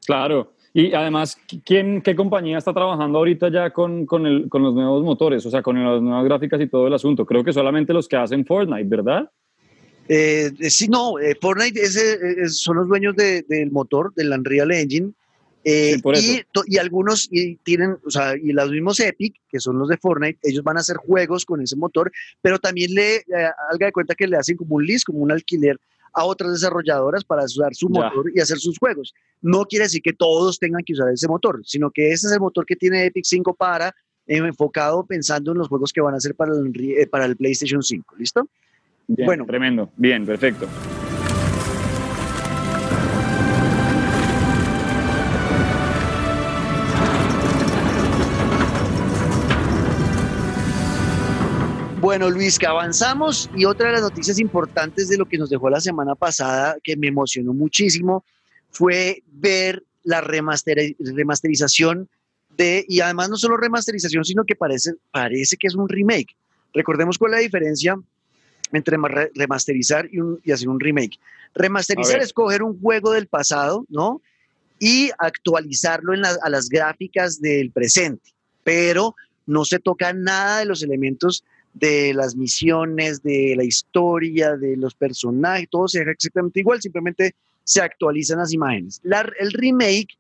Claro. 0.06 0.54
Y 0.74 0.94
además, 0.94 1.38
¿quién, 1.64 2.02
¿qué 2.02 2.16
compañía 2.16 2.58
está 2.58 2.74
trabajando 2.74 3.20
ahorita 3.20 3.50
ya 3.50 3.70
con, 3.72 4.08
con, 4.08 4.26
el, 4.26 4.50
con 4.50 4.64
los 4.64 4.74
nuevos 4.74 5.04
motores? 5.04 5.46
O 5.46 5.52
sea, 5.52 5.62
con 5.62 5.84
las 5.84 6.02
nuevas 6.02 6.26
gráficas 6.26 6.60
y 6.62 6.68
todo 6.68 6.88
el 6.88 6.94
asunto. 6.94 7.26
Creo 7.26 7.44
que 7.44 7.54
solamente 7.54 7.94
los 7.94 8.08
que 8.08 8.16
hacen 8.16 8.44
Fortnite, 8.44 8.90
¿verdad? 8.90 9.30
Eh, 10.10 10.52
sí, 10.70 10.88
no, 10.88 11.20
eh, 11.20 11.38
Fortnite 11.40 11.80
son 12.50 12.78
los 12.78 12.88
dueños 12.88 13.16
del 13.16 13.72
motor, 13.72 14.14
del 14.16 14.32
Unreal 14.32 14.72
Engine, 14.72 15.12
eh, 15.64 15.98
y, 16.68 16.78
algunos 16.78 17.30
y 17.32 17.56
tienen, 17.58 17.98
o 18.06 18.10
sea, 18.10 18.36
y 18.36 18.52
los 18.52 18.70
mismos 18.70 19.00
Epic, 19.00 19.36
que 19.50 19.60
son 19.60 19.80
los 19.80 19.88
de 19.88 19.98
Fortnite, 19.98 20.40
ellos 20.44 20.64
van 20.64 20.78
a 20.78 20.82
hacer 20.82 20.98
juegos 20.98 21.46
con 21.46 21.62
ese 21.62 21.76
motor, 21.76 22.12
pero 22.42 22.60
también 22.60 22.94
le, 22.94 23.18
eh, 23.18 23.24
haga 23.72 23.86
de 23.86 23.92
cuenta 23.92 24.16
que 24.16 24.28
le 24.28 24.38
hacen 24.38 24.58
como 24.58 24.76
un 24.76 24.86
list, 24.86 25.06
como 25.06 25.20
un 25.20 25.32
alquiler 25.32 25.80
a 26.14 26.26
otras 26.26 26.52
desarrolladoras 26.54 27.24
para 27.24 27.44
usar 27.44 27.74
su 27.74 27.90
motor 27.90 28.32
y 28.34 28.40
hacer 28.40 28.58
sus 28.60 28.78
juegos. 28.78 29.14
No 29.42 29.66
quiere 29.66 29.86
decir 29.86 30.02
que 30.02 30.14
todos 30.14 30.60
tengan 30.60 30.84
que 30.84 30.94
usar 30.94 31.10
ese 31.12 31.28
motor, 31.28 31.62
sino 31.66 31.90
que 31.90 32.12
ese 32.12 32.28
es 32.28 32.34
el 32.34 32.40
motor 32.40 32.66
que 32.66 32.76
tiene 32.76 33.06
Epic 33.06 33.26
5 33.26 33.56
para, 33.56 33.96
eh, 34.28 34.38
enfocado 34.38 35.06
pensando 35.06 35.54
en 35.54 35.58
los 35.58 35.70
juegos 35.70 35.92
que 35.92 36.02
van 36.02 36.14
a 36.14 36.18
hacer 36.18 36.36
para 36.36 36.54
el, 36.54 37.10
para 37.10 37.26
el 37.26 37.36
PlayStation 37.36 37.82
5. 37.82 38.16
¿Listo? 38.18 38.48
bueno. 39.08 39.46
Tremendo. 39.46 39.92
Bien, 39.98 40.26
perfecto. 40.26 40.68
Bueno, 52.14 52.30
Luis, 52.30 52.60
que 52.60 52.68
avanzamos 52.68 53.50
y 53.56 53.66
otra 53.66 53.88
de 53.88 53.94
las 53.94 54.04
noticias 54.04 54.38
importantes 54.38 55.10
de 55.10 55.18
lo 55.18 55.26
que 55.26 55.40
nos 55.40 55.50
dejó 55.50 55.68
la 55.72 55.82
semana 55.82 56.14
pasada, 56.14 56.78
que 56.84 56.96
me 56.96 57.08
emocionó 57.08 57.54
muchísimo, 57.54 58.24
fue 58.70 59.24
ver 59.32 59.84
la 60.04 60.22
remasterización 60.22 62.08
de, 62.56 62.86
y 62.88 63.00
además 63.00 63.32
no 63.32 63.36
solo 63.36 63.58
remasterización, 63.58 64.24
sino 64.26 64.44
que 64.44 64.56
parece, 64.56 64.92
parece 65.10 65.58
que 65.58 65.66
es 65.66 65.74
un 65.74 65.90
remake. 65.90 66.36
Recordemos 66.76 67.18
cuál 67.18 67.34
es 67.34 67.38
la 67.38 67.42
diferencia 67.42 68.00
entre 68.72 68.96
remasterizar 69.34 70.08
y, 70.12 70.52
hacer 70.52 70.70
un 70.70 70.80
remake. 70.80 71.18
Remasterizar 71.56 72.22
es 72.22 72.32
coger 72.32 72.62
un 72.62 72.80
juego 72.80 73.12
del 73.14 73.26
pasado, 73.26 73.88
¿no? 73.90 74.22
Y 74.78 75.10
actualizarlo 75.18 76.14
a 76.14 76.50
las 76.52 76.70
gráficas 76.70 77.42
del 77.42 77.72
presente, 77.72 78.30
pero 78.64 79.16
no 79.48 79.66
se 79.66 79.80
toca 79.80 80.14
nada 80.14 80.60
de 80.60 80.66
los 80.66 80.84
elementos 80.84 81.44
de 81.74 82.14
las 82.14 82.36
misiones, 82.36 83.24
de 83.24 83.56
la 83.58 83.64
historia, 83.64 84.56
de 84.56 84.78
los 84.78 84.94
personajes, 84.94 85.68
todo 85.70 85.88
se 85.88 86.00
deja 86.00 86.12
exactamente 86.12 86.60
igual, 86.60 86.82
simplemente 86.82 87.36
se 87.64 87.82
actualizan 87.82 88.40
las 88.40 88.54
imágenes. 88.54 89.02
el 89.04 89.52
remake, 89.52 90.18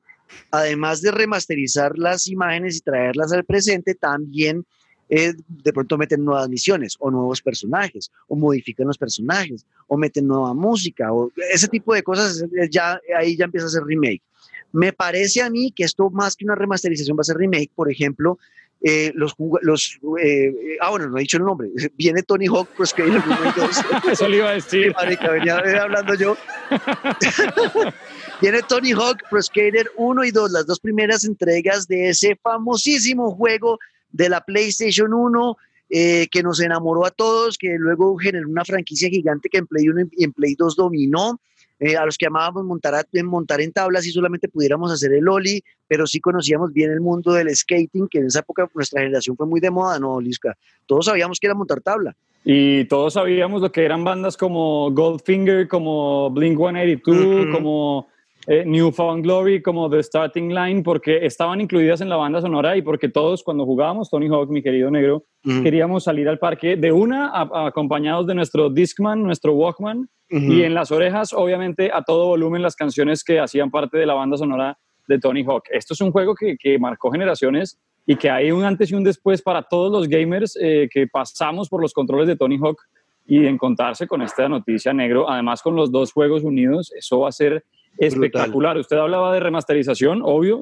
además 0.51 1.01
de 1.01 1.11
remasterizar 1.11 1.97
las 1.97 2.27
imágenes 2.27 2.77
y 2.77 2.81
traerlas 2.81 3.31
al 3.33 3.43
presente, 3.43 3.93
también 3.93 4.65
eh, 5.09 5.33
de 5.47 5.73
pronto 5.73 5.97
meten 5.97 6.23
nuevas 6.23 6.49
misiones 6.49 6.95
o 6.99 7.11
nuevos 7.11 7.41
personajes 7.41 8.09
o 8.27 8.35
modifican 8.35 8.87
los 8.87 8.97
personajes 8.97 9.65
o 9.87 9.97
meten 9.97 10.25
nueva 10.25 10.53
música 10.53 11.13
o 11.13 11.29
ese 11.53 11.67
tipo 11.67 11.93
de 11.93 12.01
cosas, 12.01 12.43
ya, 12.71 12.99
ahí 13.17 13.35
ya 13.35 13.45
empieza 13.45 13.67
a 13.67 13.69
ser 13.69 13.83
remake. 13.83 14.23
Me 14.71 14.91
parece 14.91 15.41
a 15.43 15.51
mí 15.51 15.71
que 15.71 15.83
esto 15.83 16.09
más 16.09 16.35
que 16.35 16.45
una 16.45 16.55
remasterización 16.55 17.15
va 17.15 17.21
a 17.21 17.25
ser 17.25 17.37
remake, 17.37 17.69
por 17.75 17.91
ejemplo, 17.91 18.39
eh, 18.85 19.13
los, 19.15 19.33
los 19.61 19.97
eh, 20.21 20.77
ah, 20.81 20.89
bueno, 20.89 21.07
no 21.07 21.17
he 21.17 21.21
dicho 21.21 21.37
el 21.37 21.45
nombre. 21.45 21.69
Viene 21.97 22.21
Tony 22.21 22.47
Hawk 22.47 22.67
Pro 22.75 22.85
Skater 22.85 23.23
1 23.25 23.37
y 23.55 23.59
2. 23.59 23.85
Eso 24.11 24.27
le 24.27 24.37
iba 24.37 24.49
a 24.49 24.53
decir. 24.53 24.93
Marica, 24.93 25.31
venía, 25.31 25.57
hablando 25.57 26.13
yo. 26.15 26.35
Viene 28.41 28.61
Tony 28.67 28.91
Hawk 28.91 29.19
Pro 29.29 29.41
Skater 29.41 29.89
1 29.95 30.23
y 30.25 30.31
2, 30.31 30.51
las 30.51 30.65
dos 30.65 30.81
primeras 30.81 31.23
entregas 31.23 31.87
de 31.87 32.09
ese 32.09 32.35
famosísimo 32.35 33.31
juego 33.31 33.79
de 34.11 34.27
la 34.27 34.41
PlayStation 34.41 35.13
1 35.13 35.57
eh, 35.89 36.27
que 36.29 36.43
nos 36.43 36.59
enamoró 36.59 37.05
a 37.05 37.11
todos, 37.11 37.57
que 37.57 37.77
luego 37.77 38.17
generó 38.17 38.49
una 38.49 38.65
franquicia 38.65 39.07
gigante 39.07 39.47
que 39.47 39.59
en 39.59 39.67
Play 39.67 39.87
1 39.87 40.07
y 40.11 40.25
en 40.25 40.33
Play 40.33 40.55
2 40.55 40.75
dominó. 40.75 41.39
Eh, 41.85 41.97
a 41.97 42.05
los 42.05 42.17
que 42.17 42.27
amábamos 42.27 42.63
montar, 42.63 43.05
en 43.11 43.25
montar 43.25 43.59
en 43.59 43.73
tablas 43.73 44.07
y 44.07 44.11
solamente 44.11 44.47
pudiéramos 44.47 44.89
hacer 44.89 45.11
el 45.11 45.27
Oli, 45.27 45.61
pero 45.85 46.07
sí 46.07 46.21
conocíamos 46.21 46.71
bien 46.71 46.89
el 46.89 47.01
mundo 47.01 47.33
del 47.33 47.53
skating, 47.53 48.07
que 48.09 48.19
en 48.19 48.27
esa 48.27 48.39
época 48.39 48.69
nuestra 48.73 49.01
generación 49.01 49.35
fue 49.35 49.45
muy 49.47 49.59
de 49.59 49.69
moda, 49.69 49.99
¿no, 49.99 50.21
Lisca? 50.21 50.55
Todos 50.85 51.07
sabíamos 51.07 51.41
que 51.41 51.47
era 51.47 51.55
montar 51.55 51.81
tabla. 51.81 52.15
Y 52.45 52.85
todos 52.85 53.15
sabíamos 53.15 53.61
lo 53.61 53.69
que 53.69 53.83
eran 53.83 54.05
bandas 54.05 54.37
como 54.37 54.91
Goldfinger, 54.91 55.67
como 55.67 56.29
Blink 56.29 56.57
182, 56.57 57.47
como 57.53 58.07
eh, 58.47 58.63
Newfound 58.65 59.23
Glory, 59.23 59.61
como 59.61 59.89
The 59.89 60.03
Starting 60.03 60.53
Line, 60.53 60.83
porque 60.83 61.25
estaban 61.25 61.61
incluidas 61.61 62.01
en 62.01 62.09
la 62.09 62.17
banda 62.17 62.41
sonora 62.41 62.75
y 62.75 62.81
porque 62.81 63.09
todos 63.09 63.43
cuando 63.43 63.65
jugábamos 63.65 64.09
Tony 64.09 64.27
Hawk, 64.27 64.49
mi 64.49 64.61
querido 64.61 64.91
negro, 64.91 65.25
queríamos 65.43 66.03
salir 66.03 66.27
al 66.29 66.39
parque 66.39 66.75
de 66.75 66.91
una 66.91 67.31
acompañados 67.33 68.27
de 68.27 68.35
nuestro 68.35 68.69
Discman, 68.69 69.23
nuestro 69.23 69.53
Walkman, 69.53 70.09
y 70.29 70.63
en 70.63 70.73
las 70.73 70.91
orejas, 70.91 71.31
obviamente, 71.31 71.91
a 71.93 72.01
todo 72.01 72.25
volumen 72.27 72.61
las 72.63 72.75
canciones 72.75 73.23
que 73.23 73.39
hacían 73.39 73.69
parte 73.69 73.97
de 73.97 74.05
la 74.05 74.15
banda 74.15 74.35
sonora 74.35 74.77
de 75.07 75.19
Tony 75.19 75.43
Hawk. 75.43 75.65
Esto 75.69 75.93
es 75.93 76.01
un 76.01 76.11
juego 76.11 76.33
que, 76.33 76.57
que 76.57 76.79
marcó 76.79 77.11
generaciones 77.11 77.79
y 78.05 78.15
que 78.15 78.29
hay 78.29 78.51
un 78.51 78.63
antes 78.63 78.91
y 78.91 78.95
un 78.95 79.03
después 79.03 79.41
para 79.41 79.63
todos 79.63 79.91
los 79.91 80.07
gamers 80.07 80.57
eh, 80.59 80.89
que 80.91 81.07
pasamos 81.07 81.69
por 81.69 81.81
los 81.81 81.93
controles 81.93 82.27
de 82.27 82.35
Tony 82.35 82.57
Hawk 82.57 82.81
y 83.25 83.45
encontrarse 83.45 84.07
con 84.07 84.21
esta 84.21 84.49
noticia 84.49 84.93
negro, 84.93 85.29
además 85.29 85.61
con 85.61 85.75
los 85.75 85.91
dos 85.91 86.11
juegos 86.11 86.43
unidos, 86.43 86.91
eso 86.97 87.21
va 87.21 87.29
a 87.29 87.31
ser 87.31 87.63
espectacular. 87.97 88.77
Usted 88.77 88.97
hablaba 88.97 89.33
de 89.33 89.39
remasterización, 89.39 90.21
obvio, 90.23 90.61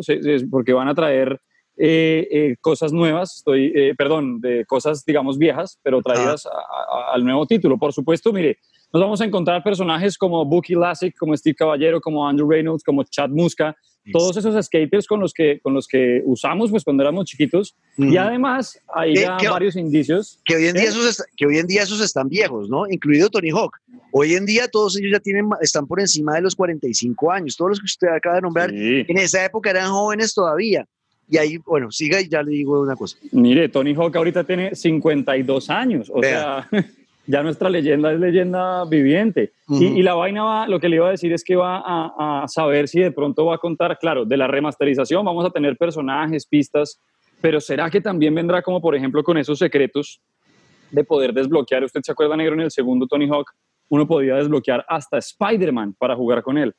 porque 0.50 0.74
van 0.74 0.88
a 0.88 0.96
traer 0.96 1.40
eh, 1.78 2.28
eh, 2.32 2.56
cosas 2.62 2.92
nuevas, 2.92 3.38
estoy, 3.38 3.94
perdón, 3.98 4.42
de 4.42 4.66
cosas, 4.66 5.04
digamos, 5.06 5.38
viejas, 5.38 5.80
pero 5.84 6.02
traídas 6.02 6.48
al 7.12 7.24
nuevo 7.24 7.46
título. 7.46 7.78
Por 7.78 7.94
supuesto, 7.94 8.32
mire, 8.32 8.58
nos 8.94 9.02
vamos 9.02 9.22
a 9.22 9.26
encontrar 9.26 9.64
personajes 9.64 10.18
como 10.18 10.44
Bucky 10.46 10.76
Lassick, 10.76 11.18
como 11.18 11.36
Steve 11.38 11.56
Caballero, 11.56 12.02
como 12.02 12.28
Andrew 12.28 12.50
Reynolds, 12.50 12.84
como 12.84 13.04
Chad 13.04 13.30
Muska, 13.30 13.76
todos 14.12 14.36
esos 14.38 14.66
skaters 14.66 15.06
con 15.06 15.20
los 15.20 15.34
que, 15.34 15.60
con 15.60 15.74
los 15.74 15.88
que 15.88 16.22
usamos 16.26 16.72
pues, 16.72 16.84
cuando 16.84 17.04
éramos 17.04 17.26
chiquitos. 17.26 17.76
Y 17.98 18.18
además 18.18 18.80
hay 18.94 19.16
ya 19.16 19.38
varios 19.50 19.76
indicios. 19.76 20.40
Que 20.46 20.56
hoy, 20.56 20.68
en 20.68 20.76
día 20.76 20.86
esos, 20.86 21.24
que 21.38 21.46
hoy 21.46 21.58
en 21.58 21.68
día 21.68 21.84
esos 21.84 22.02
están 22.02 22.28
viejos, 22.28 22.70
¿no? 22.70 22.88
Incluido 22.90 23.30
Tony 23.30 23.50
Hawk. 23.52 23.78
Hoy 24.12 24.34
en 24.34 24.46
día 24.46 24.68
todos 24.68 24.98
ellos 24.98 25.12
ya 25.12 25.20
tienen, 25.20 25.50
están 25.62 25.88
por 25.88 26.00
encima 26.00 26.36
de 26.36 26.42
los 26.42 26.56
45 26.56 27.32
años. 27.32 27.56
Todos 27.56 27.72
los 27.72 27.80
que 27.80 27.86
usted 27.86 28.08
acaba 28.08 28.36
de 28.36 28.42
nombrar, 28.42 28.72
en 28.74 29.18
esa 29.18 29.46
época 29.46 29.70
eran 29.70 29.92
jóvenes 29.92 30.34
todavía. 30.34 30.86
Y 31.30 31.38
ahí, 31.38 31.58
bueno, 31.58 31.92
siga 31.92 32.20
y 32.20 32.28
ya 32.28 32.44
le 32.44 32.52
digo 32.52 32.82
una 32.82 32.96
cosa. 32.96 33.18
Mire, 33.32 33.70
Tony 33.70 33.94
Hawk 33.94 34.16
ahorita 34.16 34.44
tiene 34.44 34.76
52 34.76 35.70
años. 35.70 36.12
O 36.14 36.22
sea... 36.22 36.68
ya 37.28 37.44
nuestra 37.44 37.70
leyenda 37.70 38.12
es 38.12 38.20
leyenda 38.20 38.86
viviente. 38.86 39.52
y, 39.70 40.02
la 40.02 40.16
vaina 40.16 40.44
va, 40.44 40.68
lo 40.68 40.80
que 40.80 40.90
le 40.90 40.98
iba 40.98 41.08
a 41.08 41.12
decir 41.12 41.32
es 41.34 41.44
que 41.44 41.56
va 41.56 41.84
a, 41.86 42.48
saber 42.48 42.88
si 42.88 43.00
de 43.00 43.12
pronto 43.12 43.46
va 43.46 43.56
a 43.56 43.58
contar, 43.58 43.98
claro, 44.00 44.26
de 44.26 44.38
la 44.38 44.48
remasterización 44.48 45.24
vamos 45.26 45.46
a 45.46 45.50
tener 45.50 45.78
personajes, 45.78 46.46
pistas, 46.46 47.00
pero 47.40 47.60
¿será 47.60 47.90
que 47.90 48.02
también 48.02 48.36
vendrá 48.36 48.62
como 48.62 48.82
por 48.82 48.96
ejemplo 48.96 49.24
con 49.24 49.38
esos 49.38 49.60
secretos 49.60 50.22
de 50.92 51.04
poder 51.04 51.34
desbloquear? 51.34 51.84
¿Usted 51.84 52.02
se 52.04 52.12
acuerda, 52.12 52.36
negro, 52.36 52.54
en 52.54 52.62
el 52.62 52.72
segundo 52.72 53.08
Tony 53.08 53.28
Hawk? 53.30 53.52
Uno 53.90 54.08
podía 54.08 54.36
desbloquear 54.36 54.86
hasta 54.88 55.18
Spider-Man 55.18 55.96
para 55.98 56.16
jugar 56.16 56.42
con 56.42 56.58
él. 56.58 56.74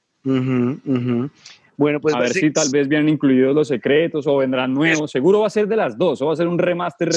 Bueno, 1.77 2.01
pues 2.01 2.15
a 2.15 2.21
ver 2.21 2.33
si 2.33 2.51
tal 2.53 2.69
vez 2.71 2.87
vienen 2.87 3.09
incluidos 3.09 3.55
los 3.55 3.69
secretos 3.69 4.27
o 4.27 4.37
vendrán 4.37 4.73
nuevos. 4.73 5.11
Seguro 5.11 5.41
va 5.41 5.47
a 5.47 5.51
ser 5.51 5.67
de 5.67 5.77
las 5.77 5.97
dos, 5.97 6.21
o 6.23 6.27
va 6.27 6.33
a 6.33 6.37
ser 6.37 6.47
un 6.47 6.59
remaster 6.59 7.09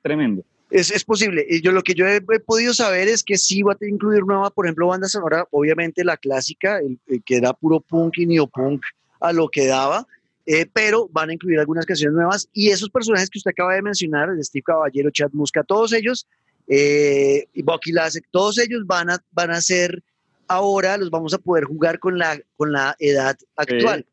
tremendo. 0.00 0.42
Es, 0.70 0.90
es, 0.90 1.04
posible. 1.04 1.46
Yo 1.62 1.72
lo 1.72 1.82
que 1.82 1.94
yo 1.94 2.06
he, 2.06 2.20
podido 2.20 2.74
saber 2.74 3.06
es 3.08 3.22
que 3.22 3.38
sí 3.38 3.62
va 3.62 3.76
a 3.80 3.86
incluir 3.86 4.24
nueva, 4.24 4.50
por 4.50 4.66
ejemplo, 4.66 4.88
banda 4.88 5.08
sonora, 5.08 5.46
obviamente 5.50 6.04
la 6.04 6.16
clásica, 6.16 6.78
el, 6.78 6.98
que 7.24 7.36
era 7.36 7.52
puro 7.52 7.80
punk 7.80 8.18
y 8.18 8.26
neopunk 8.26 8.84
a 9.20 9.32
lo 9.32 9.48
que 9.48 9.66
daba, 9.66 10.06
eh, 10.46 10.66
pero 10.72 11.08
van 11.12 11.30
a 11.30 11.34
incluir 11.34 11.60
algunas 11.60 11.86
canciones 11.86 12.14
nuevas 12.14 12.48
y 12.52 12.70
esos 12.70 12.90
personajes 12.90 13.30
que 13.30 13.38
usted 13.38 13.52
acaba 13.52 13.74
de 13.74 13.82
mencionar, 13.82 14.30
el 14.30 14.42
Steve 14.42 14.64
Caballero, 14.64 15.10
Chad 15.10 15.30
Muska, 15.32 15.62
todos 15.62 15.92
ellos, 15.92 16.26
eh, 16.66 17.46
y 17.52 17.62
Bucky 17.62 17.92
Lasek, 17.92 18.26
todos 18.30 18.58
ellos 18.58 18.84
van 18.86 19.10
a, 19.10 19.18
van 19.32 19.50
a 19.50 19.60
ser 19.60 20.02
ahora, 20.48 20.96
los 20.96 21.10
vamos 21.10 21.34
a 21.34 21.38
poder 21.38 21.64
jugar 21.64 21.98
con 21.98 22.18
la, 22.18 22.38
con 22.56 22.72
la 22.72 22.96
edad 22.98 23.36
actual. 23.56 24.06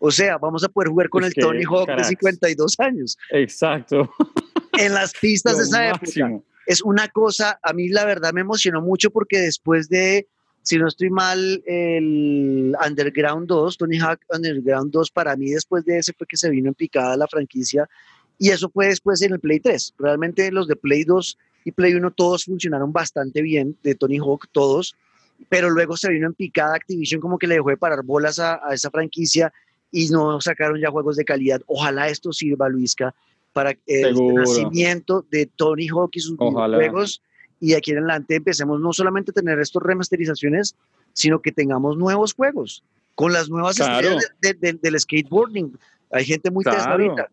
O 0.00 0.10
sea, 0.10 0.38
vamos 0.38 0.62
a 0.64 0.68
poder 0.68 0.88
jugar 0.88 1.08
con 1.08 1.24
el 1.24 1.34
Tony 1.34 1.64
Hawk 1.64 1.88
de 1.96 2.04
52 2.04 2.78
años. 2.80 3.18
Exacto. 3.30 4.10
en 4.78 4.94
las 4.94 5.12
pistas 5.12 5.58
de 5.58 5.64
esa 5.64 5.88
época. 5.90 6.40
Es 6.66 6.82
una 6.82 7.08
cosa, 7.08 7.58
a 7.62 7.72
mí 7.72 7.88
la 7.88 8.04
verdad 8.04 8.32
me 8.32 8.42
emocionó 8.42 8.82
mucho 8.82 9.10
porque 9.10 9.38
después 9.38 9.88
de, 9.88 10.28
si 10.62 10.78
no 10.78 10.86
estoy 10.86 11.08
mal, 11.08 11.62
el 11.66 12.76
Underground 12.86 13.46
2, 13.48 13.78
Tony 13.78 13.98
Hawk 13.98 14.20
Underground 14.28 14.92
2, 14.92 15.10
para 15.10 15.34
mí 15.34 15.50
después 15.50 15.84
de 15.86 15.98
ese 15.98 16.12
fue 16.12 16.26
que 16.26 16.36
se 16.36 16.50
vino 16.50 16.68
en 16.68 16.74
picada 16.74 17.16
la 17.16 17.26
franquicia 17.26 17.88
y 18.38 18.50
eso 18.50 18.68
fue 18.68 18.88
después 18.88 19.22
en 19.22 19.32
el 19.32 19.40
Play 19.40 19.60
3. 19.60 19.94
Realmente 19.98 20.52
los 20.52 20.68
de 20.68 20.76
Play 20.76 21.04
2 21.04 21.38
y 21.64 21.72
Play 21.72 21.94
1 21.94 22.10
todos 22.10 22.44
funcionaron 22.44 22.92
bastante 22.92 23.40
bien, 23.40 23.76
de 23.82 23.94
Tony 23.94 24.18
Hawk 24.18 24.48
todos, 24.52 24.94
pero 25.48 25.70
luego 25.70 25.96
se 25.96 26.10
vino 26.10 26.26
en 26.26 26.34
picada 26.34 26.76
Activision 26.76 27.20
como 27.20 27.38
que 27.38 27.46
le 27.46 27.54
dejó 27.54 27.70
de 27.70 27.78
parar 27.78 28.02
bolas 28.02 28.38
a, 28.38 28.60
a 28.62 28.74
esa 28.74 28.90
franquicia 28.90 29.52
y 29.90 30.08
no 30.08 30.38
sacaron 30.42 30.78
ya 30.80 30.90
juegos 30.90 31.16
de 31.16 31.24
calidad. 31.24 31.62
Ojalá 31.66 32.08
esto 32.08 32.30
sirva, 32.30 32.68
Luisca, 32.68 33.14
para 33.58 33.76
el 33.88 34.14
nacimiento 34.34 35.26
de 35.32 35.46
Tony 35.46 35.88
Hawk 35.88 36.10
y 36.12 36.20
sus 36.20 36.36
juegos 36.36 37.20
y 37.58 37.70
de 37.70 37.76
aquí 37.76 37.90
en 37.90 37.98
adelante 37.98 38.36
empecemos 38.36 38.80
no 38.80 38.92
solamente 38.92 39.32
a 39.32 39.34
tener 39.34 39.58
estas 39.58 39.82
remasterizaciones, 39.82 40.76
sino 41.12 41.40
que 41.40 41.50
tengamos 41.50 41.96
nuevos 41.96 42.34
juegos 42.34 42.84
con 43.16 43.32
las 43.32 43.50
nuevas 43.50 43.80
estrellas 43.80 44.32
del 44.80 45.00
skateboarding. 45.00 45.76
Hay 46.12 46.24
gente 46.24 46.52
muy 46.52 46.62
claro. 46.62 46.92
ahorita. 46.92 47.28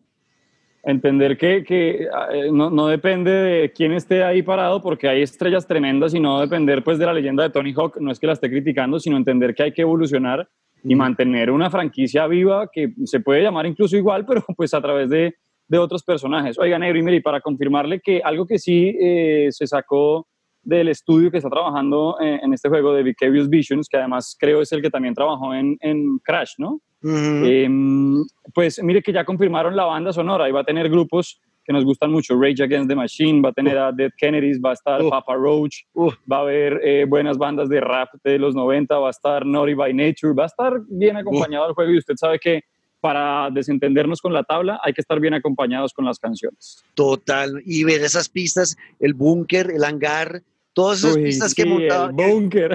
Entender 0.82 1.38
que, 1.38 1.62
que 1.62 2.08
eh, 2.32 2.50
no, 2.52 2.70
no, 2.70 2.88
depende 2.88 3.30
de 3.30 3.72
quién 3.72 3.92
esté 3.92 4.24
ahí 4.24 4.42
parado, 4.42 4.82
porque 4.82 5.08
hay 5.08 5.22
estrellas 5.22 5.64
tremendas 5.64 6.12
y 6.12 6.18
no 6.18 6.40
depender 6.40 6.82
pues 6.82 6.98
de 6.98 7.06
la 7.06 7.14
leyenda 7.14 7.44
de 7.44 7.50
Tony 7.50 7.72
Hawk, 7.72 8.00
no 8.00 8.10
es 8.10 8.18
que 8.18 8.26
la 8.26 8.32
esté 8.32 8.50
criticando, 8.50 8.98
sino 8.98 9.16
entender 9.16 9.54
que 9.54 9.62
hay 9.62 9.72
que 9.72 9.82
evolucionar 9.82 10.48
y 10.82 10.96
mantener 10.96 11.52
una 11.52 11.70
franquicia 11.70 12.26
viva 12.26 12.68
que 12.72 12.94
se 13.04 13.20
puede 13.20 13.42
llamar 13.42 13.66
incluso 13.66 13.96
igual, 13.96 14.26
pero 14.28 14.44
pues 14.56 14.74
a 14.74 14.80
través 14.80 15.08
de, 15.08 15.36
de 15.68 15.78
otros 15.78 16.02
personajes. 16.02 16.58
Oiga, 16.58 16.78
Negro, 16.78 16.98
y 16.98 17.02
mire, 17.02 17.20
para 17.20 17.40
confirmarle 17.40 18.00
que 18.00 18.20
algo 18.22 18.46
que 18.46 18.58
sí 18.58 18.96
eh, 19.00 19.48
se 19.50 19.66
sacó 19.66 20.26
del 20.62 20.88
estudio 20.88 21.30
que 21.30 21.36
está 21.36 21.48
trabajando 21.48 22.16
eh, 22.20 22.40
en, 22.42 22.52
este 22.52 22.68
juego 22.68 22.92
de 22.92 23.04
Vicarious 23.04 23.48
Visions, 23.48 23.88
que 23.88 23.96
además 23.96 24.36
creo 24.38 24.60
es 24.60 24.72
el 24.72 24.82
que 24.82 24.90
también 24.90 25.14
trabajó 25.14 25.54
en, 25.54 25.76
en 25.80 26.18
Crash, 26.18 26.54
¿no? 26.58 26.80
Em, 27.02 28.24
pues 28.52 28.82
mire 28.82 29.00
que 29.00 29.12
ya 29.12 29.24
confirmaron 29.24 29.76
la 29.76 29.84
banda 29.84 30.12
sonora 30.12 30.48
y 30.48 30.52
va 30.52 30.60
a 30.60 30.64
tener 30.64 30.88
grupos 30.88 31.40
que 31.64 31.72
nos 31.72 31.84
gustan 31.84 32.10
mucho, 32.10 32.40
Rage 32.40 32.62
Against 32.62 32.88
the 32.88 32.94
Machine, 32.94 33.42
va 33.42 33.50
a 33.50 33.52
tener 33.52 33.76
a 33.76 33.92
Dead 33.92 34.10
Kennedys, 34.16 34.60
va 34.64 34.70
a 34.70 34.74
estar 34.74 35.00
Papa 35.08 35.34
Roach, 35.34 35.82
va 36.30 36.38
a 36.38 36.40
haber 36.40 36.80
eh, 36.84 37.04
buenas 37.08 37.38
bandas 37.38 37.68
de 37.68 37.80
rap 37.80 38.08
de 38.22 38.38
los 38.38 38.54
90, 38.54 38.96
va 38.98 39.08
a 39.08 39.10
estar 39.10 39.44
Naughty 39.44 39.74
by 39.74 39.92
Nature, 39.92 40.32
va 40.32 40.44
a 40.44 40.46
estar 40.46 40.80
bien 40.88 41.16
acompañado 41.16 41.68
el 41.68 41.74
juego 41.74 41.92
y 41.92 41.98
usted 41.98 42.14
sabe 42.16 42.38
que 42.38 42.62
para 43.06 43.50
desentendernos 43.52 44.20
con 44.20 44.32
la 44.32 44.42
tabla 44.42 44.80
hay 44.82 44.92
que 44.92 45.00
estar 45.00 45.20
bien 45.20 45.32
acompañados 45.32 45.92
con 45.92 46.04
las 46.04 46.18
canciones. 46.18 46.82
Total, 46.94 47.62
y 47.64 47.84
ver 47.84 48.02
esas 48.02 48.28
pistas, 48.28 48.76
el 48.98 49.14
búnker, 49.14 49.70
el 49.70 49.84
hangar, 49.84 50.42
todas 50.72 51.04
esas 51.04 51.16
pistas 51.16 51.54
que 51.54 51.66
montábamos. 51.66 52.16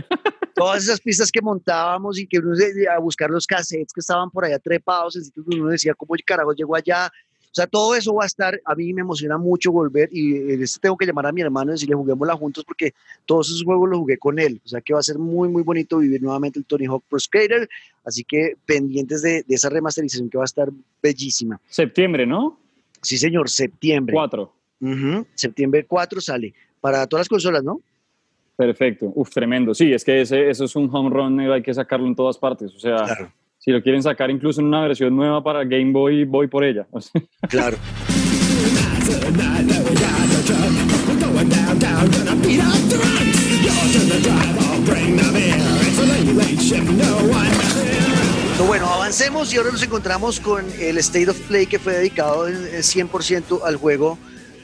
Todas 0.55 0.83
esas 0.83 1.01
pistas 1.01 1.31
que 1.31 1.41
montábamos 1.41 2.19
y 2.19 2.27
que 2.27 2.37
uno 2.37 2.53
a 2.93 2.99
buscar 2.99 3.29
los 3.29 3.47
cassettes 3.47 3.93
que 3.93 3.99
estaban 3.99 4.29
por 4.29 4.45
allá 4.45 4.59
trepados, 4.59 5.17
uno 5.35 5.67
decía, 5.67 5.93
¿cómo 5.95 6.13
carajo 6.23 6.53
llegó 6.53 6.75
allá? 6.75 7.09
O 7.51 7.53
sea, 7.53 7.67
todo 7.67 7.95
eso 7.95 8.13
va 8.13 8.23
a 8.23 8.27
estar, 8.27 8.61
a 8.63 8.75
mí 8.75 8.93
me 8.93 9.01
emociona 9.01 9.37
mucho 9.37 9.73
volver 9.73 10.07
y 10.13 10.53
este 10.63 10.79
tengo 10.79 10.95
que 10.95 11.05
llamar 11.05 11.25
a 11.25 11.33
mi 11.33 11.41
hermano 11.41 11.71
y 11.71 11.73
decirle 11.73 11.95
juguémosla 11.95 12.37
juntos 12.37 12.63
porque 12.63 12.93
todos 13.25 13.49
esos 13.49 13.63
juegos 13.63 13.89
los 13.89 13.99
jugué 13.99 14.17
con 14.17 14.39
él. 14.39 14.61
O 14.63 14.69
sea, 14.69 14.79
que 14.79 14.93
va 14.93 14.99
a 14.99 15.03
ser 15.03 15.19
muy, 15.19 15.49
muy 15.49 15.61
bonito 15.61 15.97
vivir 15.97 16.21
nuevamente 16.21 16.59
el 16.59 16.65
Tony 16.65 16.85
Hawk 16.85 17.03
Pro 17.09 17.19
Skater. 17.19 17.67
Así 18.05 18.23
que 18.23 18.55
pendientes 18.65 19.21
de, 19.21 19.43
esa 19.49 19.69
remasterización 19.69 20.29
que 20.29 20.37
va 20.37 20.45
a 20.45 20.45
estar 20.45 20.69
bellísima. 21.03 21.59
Septiembre, 21.67 22.25
¿no? 22.25 22.57
Sí, 23.01 23.17
señor, 23.17 23.49
septiembre. 23.49 24.13
Cuatro. 24.13 24.53
Septiembre 25.35 25.85
4 25.85 26.21
sale 26.21 26.53
para 26.79 27.05
todas 27.05 27.21
las 27.21 27.29
consolas, 27.29 27.63
¿no? 27.63 27.81
Perfecto, 28.55 29.11
uf, 29.15 29.29
tremendo. 29.29 29.73
Sí, 29.73 29.91
es 29.91 30.03
que 30.03 30.21
ese, 30.21 30.49
eso 30.49 30.65
es 30.65 30.75
un 30.75 30.89
home 30.91 31.09
run, 31.09 31.39
hay 31.39 31.61
que 31.61 31.73
sacarlo 31.73 32.07
en 32.07 32.15
todas 32.15 32.37
partes. 32.37 32.73
O 32.73 32.79
sea, 32.79 33.31
si 33.61 33.69
lo 33.69 33.81
quieren 33.83 34.01
sacar 34.01 34.31
incluso 34.31 34.59
en 34.59 34.67
una 34.67 34.81
versión 34.81 35.15
nueva 35.15 35.43
para 35.43 35.63
Game 35.63 35.91
Boy, 35.91 36.25
voy 36.25 36.47
por 36.47 36.63
ella. 36.63 36.87
Claro. 37.47 37.77
Bueno, 48.65 48.85
avancemos 48.87 49.53
y 49.53 49.57
ahora 49.57 49.71
nos 49.71 49.83
encontramos 49.83 50.39
con 50.39 50.65
el 50.79 50.97
State 50.97 51.29
of 51.29 51.39
Play 51.41 51.67
que 51.67 51.77
fue 51.77 51.93
dedicado 51.93 52.49
100% 52.49 53.61
al 53.63 53.75
juego 53.75 54.17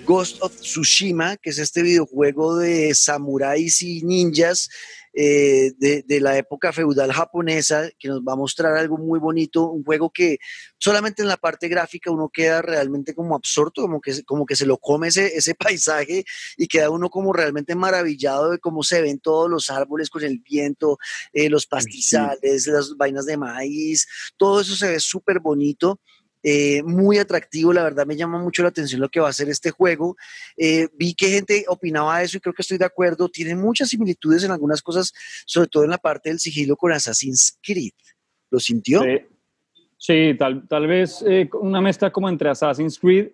Ghost 0.05 0.41
of 0.41 0.55
Tsushima, 0.59 1.37
que 1.37 1.51
es 1.51 1.59
este 1.59 1.83
videojuego 1.83 2.57
de 2.57 2.95
samuráis 2.95 3.81
y 3.83 4.01
ninjas 4.03 4.69
eh, 5.19 5.73
de, 5.79 6.21
la 6.21 6.37
época 6.37 6.71
feudal 6.71 7.11
japonesa, 7.11 7.89
que 7.97 8.07
nos 8.07 8.21
va 8.21 8.33
a 8.33 8.35
mostrar 8.35 8.77
algo 8.77 8.99
muy 8.99 9.17
bonito, 9.17 9.67
un 9.71 9.83
juego 9.83 10.11
que 10.11 10.37
solamente 10.77 11.23
en 11.23 11.27
la 11.27 11.37
parte 11.37 11.67
gráfica 11.67 12.11
uno 12.11 12.29
queda 12.31 12.61
realmente 12.61 13.15
como 13.15 13.35
absorto, 13.35 13.81
como 13.81 13.99
que, 13.99 14.23
como 14.25 14.45
que 14.45 14.55
se 14.55 14.67
lo 14.67 14.77
come 14.77 15.07
ese, 15.07 15.35
ese 15.35 15.55
paisaje 15.59 16.23
y 16.55 16.67
queda 16.67 16.91
uno 16.91 17.09
como 17.09 17.33
realmente 17.33 17.73
maravillado 17.73 18.51
de 18.51 18.59
cómo 18.59 18.83
se 18.83 19.01
ven 19.01 19.19
todos 19.19 19.49
los 19.49 19.71
árboles 19.71 20.11
con 20.11 20.23
el 20.23 20.37
viento, 20.37 20.99
eh, 21.33 21.49
los 21.49 21.65
pastizales, 21.65 22.67
las 22.67 22.95
vainas 22.95 23.25
de 23.25 23.37
maíz, 23.37 24.07
todo 24.37 24.61
eso 24.61 24.75
se 24.75 24.87
ve 24.87 24.99
súper 24.99 25.39
bonito. 25.39 25.99
Eh, 26.43 26.83
muy 26.83 27.17
atractivo, 27.17 27.73
la 27.73 27.83
verdad 27.83 28.05
me 28.05 28.15
llama 28.15 28.39
mucho 28.39 28.61
la 28.61 28.69
atención 28.69 29.01
lo 29.01 29.09
que 29.09 29.19
va 29.19 29.29
a 29.29 29.33
ser 29.33 29.49
este 29.49 29.71
juego. 29.71 30.15
Eh, 30.55 30.87
vi 30.93 31.13
que 31.13 31.29
gente 31.29 31.65
opinaba 31.67 32.21
eso 32.21 32.37
y 32.37 32.39
creo 32.39 32.53
que 32.53 32.61
estoy 32.61 32.77
de 32.77 32.85
acuerdo. 32.85 33.27
Tiene 33.29 33.55
muchas 33.55 33.89
similitudes 33.89 34.43
en 34.43 34.51
algunas 34.51 34.81
cosas, 34.81 35.13
sobre 35.45 35.67
todo 35.67 35.83
en 35.83 35.89
la 35.89 35.97
parte 35.97 36.29
del 36.29 36.39
sigilo 36.39 36.75
con 36.75 36.91
Assassin's 36.91 37.57
Creed. 37.61 37.93
¿Lo 38.49 38.59
sintió? 38.59 39.01
Sí, 39.97 40.35
tal, 40.37 40.67
tal, 40.67 40.87
vez 40.87 41.23
eh, 41.27 41.49
una 41.59 41.81
mezcla 41.81 42.11
como 42.11 42.29
entre 42.29 42.49
Assassin's 42.49 42.99
Creed 42.99 43.31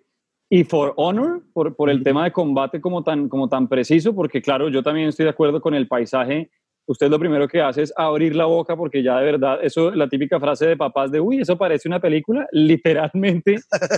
y 0.48 0.64
For 0.64 0.94
Honor, 0.96 1.42
por, 1.52 1.76
por 1.76 1.90
el 1.90 2.02
tema 2.02 2.24
de 2.24 2.32
combate 2.32 2.80
como 2.80 3.02
tan, 3.04 3.28
como 3.28 3.48
tan 3.48 3.68
preciso, 3.68 4.14
porque 4.14 4.40
claro, 4.40 4.68
yo 4.68 4.82
también 4.82 5.08
estoy 5.08 5.24
de 5.24 5.30
acuerdo 5.30 5.60
con 5.60 5.74
el 5.74 5.86
paisaje 5.86 6.50
usted 6.86 7.08
lo 7.08 7.18
primero 7.18 7.48
que 7.48 7.60
hace 7.60 7.82
es 7.82 7.92
abrir 7.96 8.36
la 8.36 8.44
boca 8.46 8.76
porque 8.76 9.02
ya 9.02 9.18
de 9.18 9.24
verdad, 9.24 9.58
eso, 9.62 9.90
la 9.90 10.08
típica 10.08 10.38
frase 10.38 10.66
de 10.66 10.76
papás 10.76 11.10
de, 11.10 11.20
uy, 11.20 11.40
eso 11.40 11.56
parece 11.56 11.88
una 11.88 12.00
película, 12.00 12.46
literalmente, 12.52 13.56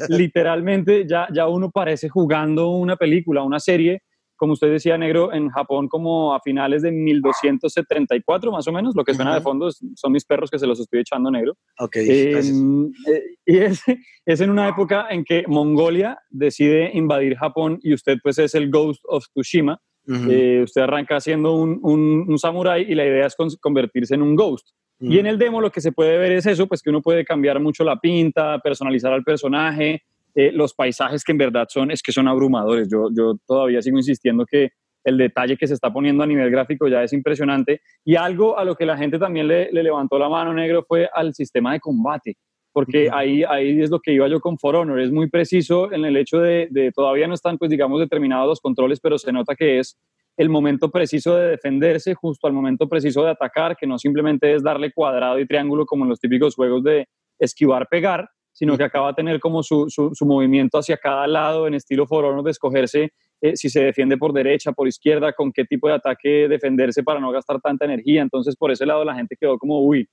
literalmente 0.09 1.07
ya, 1.09 1.29
ya 1.33 1.49
uno 1.49 1.71
parece 1.71 2.09
jugando 2.09 2.71
una 2.71 2.97
película, 2.97 3.43
una 3.43 3.61
serie, 3.61 4.03
como 4.37 4.53
usted 4.53 4.71
decía, 4.71 4.99
negro, 4.99 5.33
en 5.33 5.49
Japón 5.49 5.89
como 5.89 6.35
a 6.35 6.41
finales 6.41 6.83
de 6.83 6.93
1274 6.93 8.53
más 8.53 8.69
o 8.69 8.73
menos, 8.73 8.95
lo 8.95 9.03
que 9.03 9.15
suena 9.15 9.35
de 9.35 9.41
fondo 9.41 9.71
son 9.71 10.13
mis 10.13 10.25
perros 10.25 10.51
que 10.51 10.59
se 10.59 10.67
los 10.67 10.79
estoy 10.79 11.01
echando 11.01 11.31
negro. 11.31 11.55
Ok, 11.79 11.97
em, 11.97 12.93
eh, 13.09 13.23
y 13.47 13.59
es, 13.59 13.83
es 14.27 14.41
en 14.41 14.51
una 14.51 14.69
época 14.69 15.07
en 15.11 15.25
que 15.25 15.45
Mongolia 15.49 16.19
decide 16.29 16.91
invadir 16.93 17.37
Japón 17.37 17.79
y 17.83 17.95
usted 17.95 18.19
pues 18.23 18.39
es 18.39 18.55
el 18.55 18.71
Ghost 18.71 19.01
of 19.05 19.25
Tsushima, 19.35 19.81
eh, 20.09 20.61
usted 20.63 20.83
arranca 20.83 21.21
siendo 21.21 21.55
un, 21.55 21.81
un, 21.83 22.39
samurái 22.39 22.87
y 22.89 22.95
la 22.95 23.05
idea 23.05 23.27
es 23.27 23.37
convertirse 23.61 24.15
en 24.15 24.23
un 24.23 24.37
ghost. 24.37 24.69
Y 24.99 25.19
en 25.19 25.27
el 25.27 25.39
demo 25.39 25.61
lo 25.61 25.71
que 25.71 25.81
se 25.81 25.93
puede 25.93 26.17
ver 26.17 26.33
es 26.33 26.47
eso, 26.47 26.67
pues 26.67 26.81
que 26.81 26.91
uno 26.91 27.03
puede 27.03 27.25
cambiar 27.25 27.61
mucho 27.61 27.85
la 27.85 28.01
pinta, 28.01 28.59
personalizar 28.61 29.13
al 29.13 29.25
personaje, 29.25 30.03
eh, 30.35 30.51
los 30.53 30.73
paisajes 30.73 31.23
que 31.23 31.33
en 31.33 31.39
verdad 31.39 31.67
son, 31.69 31.91
es 31.91 32.03
que 32.03 32.13
son 32.13 32.29
abrumadores. 32.29 32.89
Yo, 32.91 33.09
yo 33.15 33.35
todavía 33.47 33.83
sigo 33.83 33.99
insistiendo 33.99 34.47
que 34.47 34.71
el 35.05 35.19
detalle 35.19 35.57
que 35.57 35.67
se 35.67 35.75
está 35.75 35.93
poniendo 35.93 36.25
a 36.25 36.27
nivel 36.27 36.51
gráfico 36.51 36.89
ya 36.89 37.03
es 37.03 37.13
impresionante. 37.13 37.81
Y 38.05 38.17
algo 38.17 38.59
a 38.59 38.65
lo 38.65 38.75
que 38.75 38.87
la 38.87 38.97
gente 38.97 39.19
también 39.19 39.49
le, 39.49 39.71
le 39.71 39.83
levantó 39.83 40.19
la 40.19 40.29
mano 40.29 40.53
negro 40.53 40.85
fue 40.87 41.09
al 41.13 41.35
sistema 41.35 41.73
de 41.73 41.81
combate 41.81 42.37
porque 42.77 43.09
ahí, 43.11 43.43
ahí 43.43 43.81
es 43.81 43.89
lo 43.89 44.01
que 44.01 44.13
iba 44.13 44.29
yo 44.29 44.39
con 44.39 44.59
For 44.59 44.77
Honor, 44.77 45.01
es 45.01 45.11
muy 45.11 45.31
preciso 45.31 45.91
en 45.95 46.05
el 46.05 46.15
hecho 46.15 46.41
de, 46.41 46.69
de, 46.71 46.93
todavía 46.93 47.27
no 47.27 47.33
están, 47.33 47.57
pues 47.57 47.71
digamos, 47.71 48.01
determinados 48.01 48.47
los 48.47 48.61
controles, 48.61 49.01
pero 49.01 49.17
se 49.17 49.33
nota 49.33 49.55
que 49.55 49.79
es 49.79 49.99
el 50.37 50.51
momento 50.51 50.91
preciso 50.91 51.35
de 51.37 51.53
defenderse 51.53 52.13
justo 52.13 52.47
al 52.47 52.53
momento 52.53 52.87
preciso 52.87 53.25
de 53.25 53.31
atacar, 53.31 53.79
que 53.79 53.87
no 53.87 53.99
simplemente 53.99 54.55
es 54.55 54.63
darle 54.63 54.93
cuadrado 54.93 55.41
y 55.41 55.47
triángulo 55.47 55.87
como 55.87 56.05
en 56.05 56.11
los 56.11 56.21
típicos 56.21 56.55
juegos 56.55 56.85
de 56.85 57.09
esquivar, 57.39 57.89
pegar, 57.89 58.29
sino 58.53 58.77
que 58.77 58.85
acaba 58.85 59.09
de 59.09 59.15
tener 59.15 59.41
como 59.41 59.63
su, 59.63 59.87
su, 59.89 60.27
movimiento 60.27 60.77
hacia 60.77 60.99
cada 60.99 61.27
lado 61.27 61.67
en 61.67 61.73
estilo 61.73 62.07
For 62.07 62.27
Honor 62.27 62.45
de 62.45 62.51
escogerse 62.51 63.11
eh, 63.41 63.57
si 63.57 63.71
se 63.71 63.85
defiende 63.85 64.19
por 64.19 64.35
derecha, 64.35 64.73
por 64.73 64.87
izquierda, 64.87 65.33
con 65.33 65.51
qué 65.51 65.65
tipo 65.65 65.89
de 65.89 65.95
ataque 65.95 66.47
defenderse 66.47 67.03
para 67.03 67.21
no 67.21 67.33
gastar 67.33 67.59
tanta 67.63 67.87
energía. 67.87 68.21
Entonces, 68.21 68.55
por 68.55 68.71
ese 68.71 68.85
lado 68.85 69.03
la 69.03 69.15
gente 69.15 69.35
quedó 69.41 69.57
como, 69.57 69.81
uy, 69.81 70.07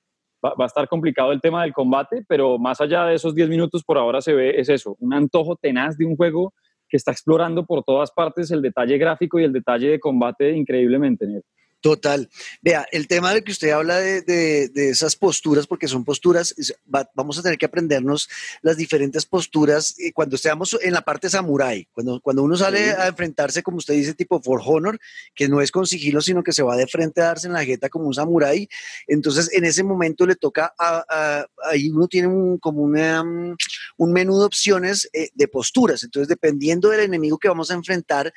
va, 0.43 0.53
a 0.57 0.65
estar 0.65 0.87
complicado 0.87 1.31
el 1.31 1.41
tema 1.41 1.63
del 1.63 1.73
combate, 1.73 2.23
pero 2.27 2.57
más 2.57 2.81
allá 2.81 3.05
de 3.05 3.15
esos 3.15 3.33
10 3.33 3.49
minutos 3.49 3.83
por 3.83 3.97
ahora 3.97 4.21
se 4.21 4.33
ve, 4.33 4.59
es 4.59 4.69
eso, 4.69 4.95
un 4.99 5.13
antojo 5.13 5.55
tenaz 5.55 5.97
de 5.97 6.05
un 6.05 6.15
juego 6.15 6.53
que 6.89 6.97
está 6.97 7.11
explorando 7.11 7.65
por 7.65 7.83
todas 7.83 8.11
partes 8.11 8.51
el 8.51 8.61
detalle 8.61 8.97
gráfico 8.97 9.39
y 9.39 9.43
el 9.43 9.53
detalle 9.53 9.89
de 9.89 9.99
combate 9.99 10.51
increíblemente. 10.51 11.25
Total. 11.83 12.29
Vea, 12.61 12.87
el 12.93 13.09
tema 13.09 13.33
de 13.33 13.43
que 13.43 13.51
usted 13.51 13.71
habla 13.71 13.97
de, 13.99 14.71
esas 14.73 15.17
posturas, 15.17 15.67
porque 15.67 15.89
son 15.89 16.05
posturas, 16.05 16.55
vamos 17.13 17.37
a 17.37 17.41
tener 17.41 17.57
que 17.57 17.65
aprendernos 17.65 18.29
las 18.61 18.77
diferentes 18.77 19.25
posturas 19.25 19.93
eh, 19.99 20.13
cuando 20.13 20.37
estemos 20.37 20.77
en 20.81 20.93
la 20.93 21.01
parte 21.01 21.29
samurai, 21.29 21.85
cuando, 21.91 22.21
cuando 22.21 22.41
uno 22.41 22.55
sale 22.55 22.91
a 22.91 23.07
enfrentarse, 23.07 23.61
como 23.63 23.79
usted 23.79 23.95
dice, 23.95 24.13
tipo 24.13 24.41
For 24.41 24.61
Honor, 24.63 24.97
que 25.35 25.49
no 25.49 25.59
es 25.59 25.71
con 25.71 25.85
sigilo, 25.85 26.21
sino 26.21 26.41
que 26.41 26.53
se 26.53 26.63
va 26.63 26.77
de 26.77 26.87
frente 26.87 27.19
a 27.19 27.25
darse 27.25 27.47
en 27.47 27.53
la 27.53 27.65
jeta 27.65 27.89
como 27.89 28.07
un 28.07 28.13
samurai, 28.13 28.65
entonces 29.05 29.51
en 29.51 29.65
ese 29.65 29.83
momento 29.83 30.25
le 30.25 30.35
toca, 30.35 30.73
a, 30.79 31.45
ahí 31.69 31.89
uno 31.89 32.07
tiene 32.07 32.29
un, 32.29 32.59
como 32.59 32.81
una, 32.81 33.25
mm, 33.25 33.57
un 33.97 34.13
menú 34.13 34.39
de 34.39 34.45
opciones 34.45 35.09
eh, 35.11 35.31
de 35.33 35.49
posturas, 35.49 36.01
entonces 36.01 36.29
dependiendo 36.29 36.87
del 36.87 37.01
enemigo 37.01 37.37
que 37.37 37.49
vamos 37.49 37.71
a 37.71 37.73
enfrentar, 37.73 38.33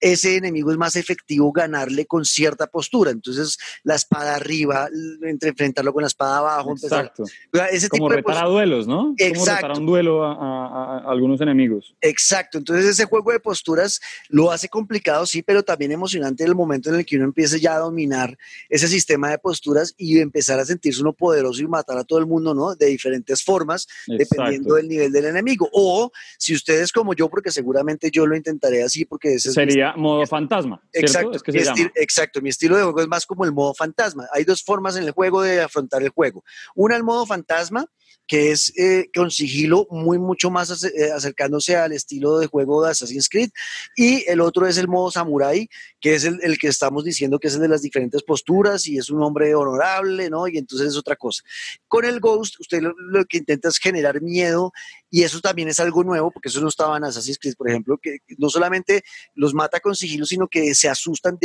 ese 0.00 0.36
enemigo 0.36 0.70
es 0.70 0.78
más 0.78 0.96
efectivo 0.96 1.52
ganarle 1.52 2.06
con 2.06 2.24
cierta 2.24 2.66
postura. 2.66 3.10
Entonces, 3.10 3.58
la 3.82 3.94
espada 3.94 4.36
arriba, 4.36 4.88
entre 5.22 5.50
enfrentarlo 5.50 5.92
con 5.92 6.02
la 6.02 6.08
espada 6.08 6.38
abajo. 6.38 6.72
Exacto. 6.72 7.24
ese 7.70 7.88
Como 7.88 8.08
tipo 8.08 8.16
retar 8.16 8.44
a 8.44 8.48
duelos, 8.48 8.86
¿no? 8.86 9.14
Exacto. 9.16 9.38
Como 9.38 9.56
retar 9.56 9.78
un 9.78 9.86
duelo 9.86 10.24
a, 10.24 10.98
algunos 11.10 11.40
enemigos. 11.40 11.94
Exacto. 12.00 12.58
Entonces, 12.58 12.86
ese 12.86 13.04
juego 13.06 13.32
de 13.32 13.40
posturas 13.40 14.00
lo 14.28 14.50
hace 14.50 14.68
complicado, 14.68 15.26
sí, 15.26 15.42
pero 15.42 15.62
también 15.62 15.92
emocionante 15.92 16.44
el 16.44 16.54
momento 16.54 16.90
en 16.90 16.96
el 16.96 17.06
que 17.06 17.16
uno 17.16 17.24
empiece 17.24 17.60
ya 17.60 17.74
a 17.74 17.78
dominar 17.78 18.36
ese 18.68 18.88
sistema 18.88 19.30
de 19.30 19.38
posturas 19.38 19.94
y 19.96 20.18
empezar 20.20 20.60
a 20.60 20.64
sentirse 20.64 21.00
uno 21.00 21.12
poderoso 21.12 21.62
y 21.62 21.66
matar 21.66 21.98
a 21.98 22.04
todo 22.04 22.18
el 22.18 22.26
mundo, 22.26 22.54
¿no? 22.54 22.74
De 22.74 22.86
diferentes 22.86 23.42
formas, 23.42 23.86
dependiendo 24.06 24.74
del 24.74 24.88
nivel 24.88 25.12
del 25.12 25.26
enemigo. 25.26 25.68
O 25.72 26.10
si 26.38 26.54
ustedes 26.54 26.92
como 26.92 27.14
yo, 27.14 27.28
porque 27.28 27.50
seguramente 27.50 28.10
yo 28.12 28.26
lo 28.26 28.36
intentaré 28.36 28.82
así, 28.82 29.04
porque 29.04 29.34
ese 29.34 29.52
sería 29.52 29.87
modo 29.96 30.26
fantasma. 30.26 30.82
Exacto, 30.92 31.38
mi 31.46 31.60
exacto, 31.94 32.40
mi 32.40 32.50
estilo 32.50 32.76
de 32.76 32.82
juego 32.82 33.00
es 33.00 33.08
más 33.08 33.26
como 33.26 33.44
el 33.44 33.52
modo 33.52 33.74
fantasma. 33.74 34.26
Hay 34.32 34.44
dos 34.44 34.62
formas 34.62 34.96
en 34.96 35.04
el 35.04 35.12
juego 35.12 35.42
de 35.42 35.62
afrontar 35.62 36.02
el 36.02 36.10
juego. 36.10 36.44
Una, 36.74 36.96
el 36.96 37.04
modo 37.04 37.26
fantasma, 37.26 37.86
que 38.28 38.52
es 38.52 38.72
eh, 38.78 39.10
con 39.12 39.30
sigilo 39.30 39.88
muy 39.90 40.18
mucho 40.18 40.50
más 40.50 40.84
eh, 40.84 41.10
acercándose 41.12 41.76
al 41.76 41.92
estilo 41.92 42.38
de 42.38 42.46
juego 42.46 42.84
de 42.84 42.90
Assassin's 42.90 43.28
Creed 43.28 43.48
y 43.96 44.22
el 44.28 44.42
otro 44.42 44.66
es 44.66 44.76
el 44.76 44.86
modo 44.86 45.10
samurai 45.10 45.66
que 45.98 46.14
es 46.14 46.24
el, 46.24 46.38
el, 46.42 46.58
que 46.58 46.68
estamos 46.68 47.04
diciendo 47.04 47.38
que 47.38 47.48
es 47.48 47.54
el 47.54 47.62
de 47.62 47.68
las 47.68 47.80
diferentes 47.80 48.22
posturas 48.22 48.86
y 48.86 48.98
es 48.98 49.08
un 49.08 49.22
hombre 49.22 49.54
honorable, 49.54 50.28
¿no? 50.28 50.46
Y 50.46 50.58
entonces 50.58 50.88
es 50.88 50.96
otra 50.96 51.16
cosa. 51.16 51.42
Con 51.88 52.04
el 52.04 52.20
Ghost 52.20 52.60
usted 52.60 52.82
lo, 52.82 52.92
lo 52.98 53.24
que 53.24 53.38
intenta 53.38 53.68
es 53.68 53.78
generar 53.78 54.20
miedo 54.20 54.72
y 55.10 55.22
eso 55.22 55.40
también 55.40 55.68
es 55.68 55.80
algo 55.80 56.04
nuevo 56.04 56.30
porque 56.30 56.48
eso 56.48 56.60
no 56.60 56.68
estaba 56.68 56.96
en 56.96 57.04
Assassin's 57.04 57.38
Creed, 57.38 57.54
por 57.56 57.68
ejemplo, 57.68 57.98
que 57.98 58.18
no 58.36 58.48
solamente 58.50 59.02
los 59.34 59.54
mata 59.54 59.80
con 59.80 59.94
sigilo, 59.94 60.26
sino 60.26 60.48
que 60.48 60.74
se 60.74 60.88
asustan 60.88 61.38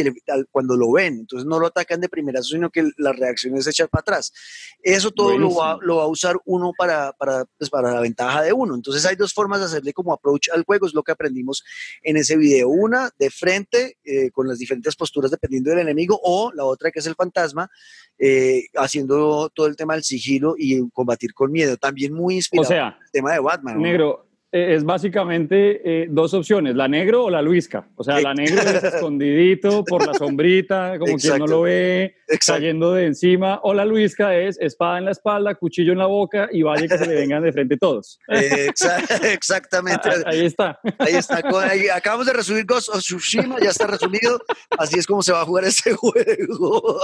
cuando 0.52 0.76
lo 0.76 0.91
ven, 0.91 1.19
entonces 1.19 1.45
no 1.45 1.60
lo 1.60 1.67
atacan 1.67 2.02
de 2.02 2.10
primera, 2.10 2.41
sino 2.41 2.69
que 2.69 2.91
la 2.97 3.13
reacción 3.13 3.56
es 3.56 3.67
echar 3.67 3.89
para 3.89 4.02
atrás. 4.02 4.34
Eso 4.82 5.12
todo 5.12 5.38
lo 5.38 5.56
va, 5.56 5.78
lo 5.82 5.97
va 5.97 6.04
a 6.04 6.08
usar 6.08 6.38
uno 6.45 6.71
para, 6.78 7.13
para, 7.13 7.45
pues, 7.58 7.69
para 7.69 7.91
la 7.93 8.02
ventaja 8.02 8.41
de 8.41 8.54
uno. 8.54 8.76
Entonces 8.76 9.06
hay 9.06 9.15
dos 9.15 9.34
formas 9.34 9.60
de 9.60 9.65
hacerle 9.67 9.93
como 9.93 10.13
approach 10.13 10.49
al 10.54 10.63
juego, 10.63 10.88
es 10.88 10.93
lo 10.93 11.04
que 11.04 11.12
aprendimos 11.12 11.63
en 12.02 12.17
ese 12.17 12.36
video. 12.36 12.69
Una, 12.69 13.12
de 13.17 13.30
frente, 13.30 13.97
eh, 14.04 14.32
con 14.32 14.47
las 14.47 14.60
diferentes 14.60 14.95
posturas 14.95 15.32
dependiendo 15.32 15.69
del 15.69 15.80
enemigo, 15.80 16.19
o 16.21 16.52
la 16.54 16.65
otra 16.65 16.91
que 16.91 16.99
es 16.99 17.08
el 17.08 17.15
fantasma, 17.15 17.69
eh, 18.17 18.65
haciendo 18.76 19.49
todo 19.49 19.67
el 19.67 19.76
tema 19.76 19.93
del 19.93 20.04
sigilo 20.04 20.56
y 20.58 20.89
combatir 20.91 21.34
con 21.34 21.52
miedo. 21.52 21.78
También 21.78 22.13
muy 22.13 22.36
inspirado 22.36 22.67
o 22.67 22.67
sea, 22.67 22.99
tema 23.13 23.34
de 23.34 23.39
Batman. 23.39 23.82
Negro, 23.82 24.26
eh, 24.56 24.76
es 24.76 24.84
básicamente 24.84 25.82
eh, 25.84 26.08
dos 26.12 26.32
opciones, 26.36 26.76
la 26.76 26.88
negro 26.88 27.23
o 27.23 27.30
la 27.32 27.41
luisca. 27.41 27.89
O 27.95 28.04
sea, 28.04 28.21
la 28.21 28.36
negro 28.36 28.62
es 28.62 28.84
escondidito 28.84 29.84
por 29.84 30.06
la 30.06 30.13
sombrita, 30.13 30.99
como 30.99 31.17
quien 31.17 31.39
no 31.39 31.47
lo 31.47 31.62
ve, 31.62 32.17
cayendo 32.45 32.93
de 32.93 33.08
encima, 33.08 33.60
o 33.63 33.73
la 33.73 33.84
luisca 33.84 34.36
es 34.38 34.60
espada 34.60 34.99
en 34.99 35.06
la 35.06 35.12
espalda, 35.12 35.56
cuchillo 35.56 35.93
en 35.93 35.97
la 35.97 36.06
boca 36.06 36.49
y 36.52 36.62
vaya 36.62 36.88
que 36.88 36.99
se 36.99 37.08
le 37.08 37.15
vengan 37.15 37.41
de 37.41 37.52
frente 37.52 37.78
todos. 37.78 38.19
exactamente. 39.23 40.08
Ahí, 40.28 40.45
está. 40.45 40.80
Ahí 40.99 41.15
está. 41.15 41.41
acabamos 41.95 42.28
de 42.28 42.34
resumir 42.34 42.63
Ghost 42.65 42.89
of 42.89 42.99
Tsushima, 42.99 43.58
ya 43.60 43.71
está 43.71 43.88
resumido. 43.88 44.39
Así 44.78 44.99
es 44.99 45.08
como 45.08 45.23
se 45.23 45.32
va 45.32 45.41
a 45.41 45.45
jugar 45.45 45.65
este 45.65 45.93
juego. 45.95 46.99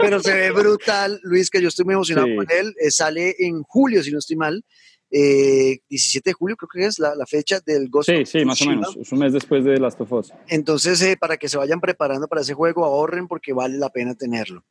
Pero 0.00 0.18
se 0.18 0.34
ve 0.34 0.50
brutal, 0.50 1.20
Luis, 1.22 1.48
que 1.48 1.62
yo 1.62 1.68
estoy 1.68 1.84
muy 1.84 1.94
emocionado 1.94 2.26
con 2.34 2.46
él. 2.50 2.74
Eh, 2.80 2.90
sale 2.90 3.36
en 3.38 3.62
julio, 3.62 4.02
si 4.02 4.10
no 4.10 4.18
estoy 4.18 4.34
mal. 4.34 4.64
17 5.10 5.80
eh, 5.90 6.22
de 6.24 6.32
julio 6.34 6.56
creo 6.56 6.68
que 6.68 6.86
es 6.86 6.98
la, 6.98 7.14
fecha 7.26 7.60
del 7.64 7.88
Ghost 7.88 8.10
Sí, 8.10 8.24
sí, 8.26 8.44
más 8.44 8.60
o 8.62 8.66
menos, 8.66 8.96
es 8.96 9.10
un 9.10 9.18
mes 9.20 9.32
después 9.32 9.64
de 9.64 9.78
Last 9.78 10.00
of 10.00 10.12
Us. 10.12 10.32
Entonces, 10.48 11.00
eh, 11.02 11.16
para 11.18 11.36
que 11.36 11.48
se 11.48 11.56
vayan 11.56 11.80
preparando 11.80 12.28
para 12.28 12.42
ese 12.42 12.54
juego, 12.54 12.84
ahorren 12.84 13.26
porque 13.26 13.52
vale 13.52 13.78
la 13.78 13.88
pena 13.88 14.14
tenerlo. 14.14 14.64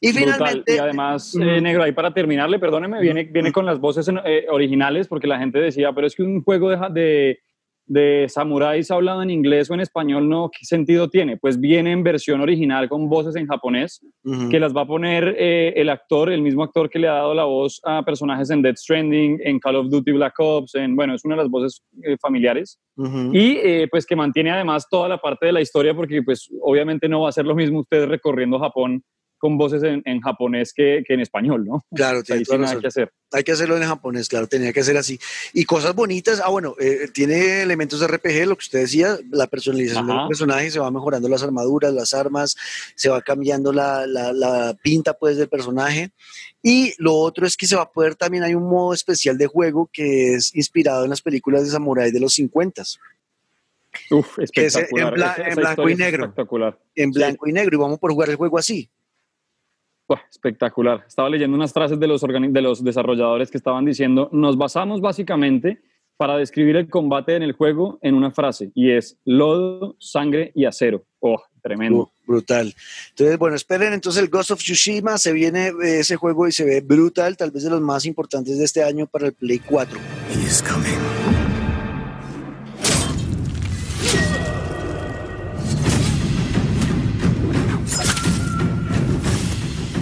Y 0.00 0.12
finalmente... 0.12 0.74
Y 0.74 0.78
además, 0.78 1.34
Negro, 1.34 1.82
ahí 1.82 1.92
para 1.92 2.12
terminarle, 2.12 2.58
perdóneme, 2.58 3.00
viene, 3.00 3.24
viene 3.24 3.52
con 3.52 3.66
las 3.66 3.78
voces 3.78 4.08
originales 4.50 5.06
porque 5.06 5.26
la 5.26 5.38
gente 5.38 5.58
decía, 5.58 5.92
pero 5.92 6.06
es 6.06 6.14
que 6.14 6.22
un 6.22 6.42
juego 6.42 6.70
de, 6.70 6.76
de 6.90 7.38
de 7.86 8.26
samuráis 8.28 8.90
hablado 8.90 9.22
en 9.22 9.30
inglés 9.30 9.70
o 9.70 9.74
en 9.74 9.80
español, 9.80 10.28
no, 10.28 10.50
¿qué 10.50 10.64
sentido 10.64 11.08
tiene? 11.08 11.36
Pues 11.36 11.60
viene 11.60 11.92
en 11.92 12.02
versión 12.02 12.40
original 12.40 12.88
con 12.88 13.08
voces 13.08 13.36
en 13.36 13.46
japonés, 13.46 14.00
que 14.50 14.58
las 14.58 14.74
va 14.74 14.82
a 14.82 14.86
poner 14.86 15.36
eh, 15.38 15.74
el 15.76 15.90
actor, 15.90 16.30
el 16.30 16.42
mismo 16.42 16.62
actor 16.62 16.88
que 16.88 16.98
le 16.98 17.08
ha 17.08 17.14
dado 17.14 17.34
la 17.34 17.44
voz 17.44 17.80
a 17.84 18.02
personajes 18.02 18.50
en 18.50 18.62
Dead 18.62 18.76
Stranding, 18.76 19.40
en 19.44 19.58
Call 19.58 19.76
of 19.76 19.90
Duty 19.90 20.12
Black 20.12 20.34
Ops, 20.38 20.74
en, 20.76 20.96
bueno, 20.96 21.14
es 21.14 21.24
una 21.24 21.36
de 21.36 21.42
las 21.42 21.50
voces 21.50 21.82
eh, 22.02 22.16
familiares, 22.20 22.80
y 23.32 23.56
eh, 23.56 23.88
pues 23.90 24.06
que 24.06 24.16
mantiene 24.16 24.52
además 24.52 24.86
toda 24.88 25.08
la 25.08 25.18
parte 25.18 25.46
de 25.46 25.52
la 25.52 25.60
historia, 25.60 25.94
porque 25.94 26.22
pues 26.22 26.48
obviamente 26.62 27.08
no 27.08 27.22
va 27.22 27.28
a 27.28 27.32
ser 27.32 27.44
lo 27.44 27.54
mismo 27.54 27.80
usted 27.80 28.06
recorriendo 28.06 28.58
Japón 28.58 29.02
con 29.44 29.58
voces 29.58 29.82
en, 29.82 30.20
japonés 30.22 30.72
que, 30.72 31.04
en 31.06 31.20
español, 31.20 31.66
¿no? 31.66 31.84
Claro, 31.94 32.22
tiene 32.22 32.44
que 32.44 32.86
hacer. 32.86 33.12
Hay 33.30 33.44
que 33.44 33.52
hacerlo 33.52 33.76
en 33.76 33.82
japonés, 33.82 34.26
claro, 34.26 34.46
tenía 34.46 34.72
que 34.72 34.82
ser 34.82 34.96
así. 34.96 35.20
Y 35.52 35.66
cosas 35.66 35.94
bonitas, 35.94 36.40
ah, 36.42 36.48
bueno, 36.48 36.74
eh, 36.80 37.08
tiene 37.12 37.60
elementos 37.60 38.00
de 38.00 38.06
RPG, 38.06 38.46
lo 38.46 38.56
que 38.56 38.62
usted 38.62 38.78
decía, 38.78 39.18
la 39.30 39.46
personalización 39.46 40.06
del 40.06 40.28
personaje, 40.28 40.70
se 40.70 40.80
va 40.80 40.90
mejorando 40.90 41.28
las 41.28 41.42
armaduras, 41.42 41.92
las 41.92 42.14
armas, 42.14 42.56
se 42.94 43.10
va 43.10 43.20
cambiando 43.20 43.70
la, 43.70 44.06
la, 44.06 44.74
pinta, 44.82 45.12
pues, 45.12 45.36
del 45.36 45.50
personaje. 45.50 46.12
Y 46.62 46.94
lo 46.96 47.14
otro 47.14 47.46
es 47.46 47.58
que 47.58 47.66
se 47.66 47.76
va 47.76 47.82
a 47.82 47.92
poder, 47.92 48.14
también 48.14 48.44
hay 48.44 48.54
un 48.54 48.66
modo 48.66 48.94
especial 48.94 49.36
de 49.36 49.46
juego 49.46 49.90
que 49.92 50.36
es 50.36 50.56
inspirado 50.56 51.04
en 51.04 51.10
las 51.10 51.20
películas 51.20 51.64
de 51.64 51.70
Samurai 51.70 52.10
de 52.10 52.20
los 52.20 52.32
50. 52.32 52.82
Uf, 54.10 54.38
espectacular. 54.38 55.38
en, 55.38 55.54
blanco 55.54 55.86
y 55.90 55.96
negro. 55.96 56.24
Espectacular. 56.24 56.78
En 56.94 57.10
blanco 57.10 57.46
y 57.46 57.52
negro. 57.52 57.76
Y 57.76 57.78
vamos 57.78 57.98
por 57.98 58.10
jugar 58.10 58.30
el 58.30 58.36
juego 58.36 58.56
así 58.56 58.88
espectacular. 60.30 61.04
Estaba 61.06 61.28
leyendo 61.28 61.56
unas 61.56 61.72
frases 61.72 61.98
de 61.98 62.06
los, 62.06 62.20
de 62.20 62.62
los 62.62 62.84
desarrolladores 62.84 63.50
que 63.50 63.58
estaban 63.58 63.84
diciendo, 63.84 64.28
nos 64.32 64.56
basamos 64.56 65.00
básicamente 65.00 65.80
para 66.16 66.36
describir 66.36 66.76
el 66.76 66.88
combate 66.88 67.34
en 67.34 67.42
el 67.42 67.52
juego 67.52 67.98
en 68.02 68.14
una 68.14 68.30
frase 68.30 68.70
y 68.74 68.90
es 68.90 69.18
lodo, 69.24 69.96
sangre 69.98 70.52
y 70.54 70.64
acero. 70.64 71.04
Oh, 71.18 71.42
tremendo. 71.62 71.98
Uh, 71.98 72.10
brutal. 72.26 72.74
Entonces, 73.10 73.38
bueno, 73.38 73.56
esperen 73.56 73.92
entonces 73.92 74.22
el 74.22 74.28
Ghost 74.28 74.52
of 74.52 74.60
Tsushima, 74.60 75.18
se 75.18 75.32
viene 75.32 75.72
ese 75.82 76.16
juego 76.16 76.46
y 76.46 76.52
se 76.52 76.64
ve 76.64 76.80
brutal, 76.80 77.36
tal 77.36 77.50
vez 77.50 77.64
de 77.64 77.70
los 77.70 77.80
más 77.80 78.04
importantes 78.04 78.58
de 78.58 78.64
este 78.64 78.84
año 78.84 79.06
para 79.06 79.26
el 79.26 79.32
Play 79.32 79.58
4. 79.58 79.98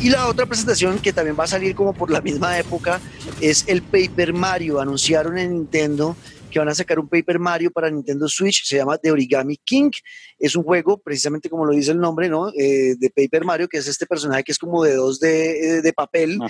Y 0.02 0.10
la 0.10 0.26
otra 0.26 0.46
presentación 0.46 0.98
que 0.98 1.12
también 1.12 1.36
va 1.38 1.44
a 1.44 1.46
salir 1.46 1.76
como 1.76 1.92
por 1.92 2.10
la 2.10 2.20
misma 2.20 2.58
época 2.58 3.00
es 3.40 3.64
el 3.68 3.82
Paper 3.82 4.32
Mario. 4.32 4.80
Anunciaron 4.80 5.38
en 5.38 5.52
Nintendo 5.52 6.16
que 6.50 6.58
van 6.58 6.68
a 6.68 6.74
sacar 6.74 6.98
un 6.98 7.08
Paper 7.08 7.38
Mario 7.38 7.70
para 7.70 7.88
Nintendo 7.88 8.26
Switch, 8.28 8.64
se 8.64 8.78
llama 8.78 8.98
The 8.98 9.12
Origami 9.12 9.58
King. 9.58 9.92
Es 10.40 10.56
un 10.56 10.64
juego, 10.64 10.98
precisamente 10.98 11.48
como 11.48 11.64
lo 11.64 11.72
dice 11.72 11.92
el 11.92 12.00
nombre, 12.00 12.28
¿no? 12.28 12.48
Eh, 12.48 12.96
de 12.98 13.10
Paper 13.10 13.44
Mario, 13.44 13.68
que 13.68 13.78
es 13.78 13.86
este 13.86 14.04
personaje 14.04 14.42
que 14.42 14.50
es 14.50 14.58
como 14.58 14.82
de 14.82 14.96
dos 14.96 15.20
de, 15.20 15.76
eh, 15.76 15.82
de 15.82 15.92
papel, 15.92 16.40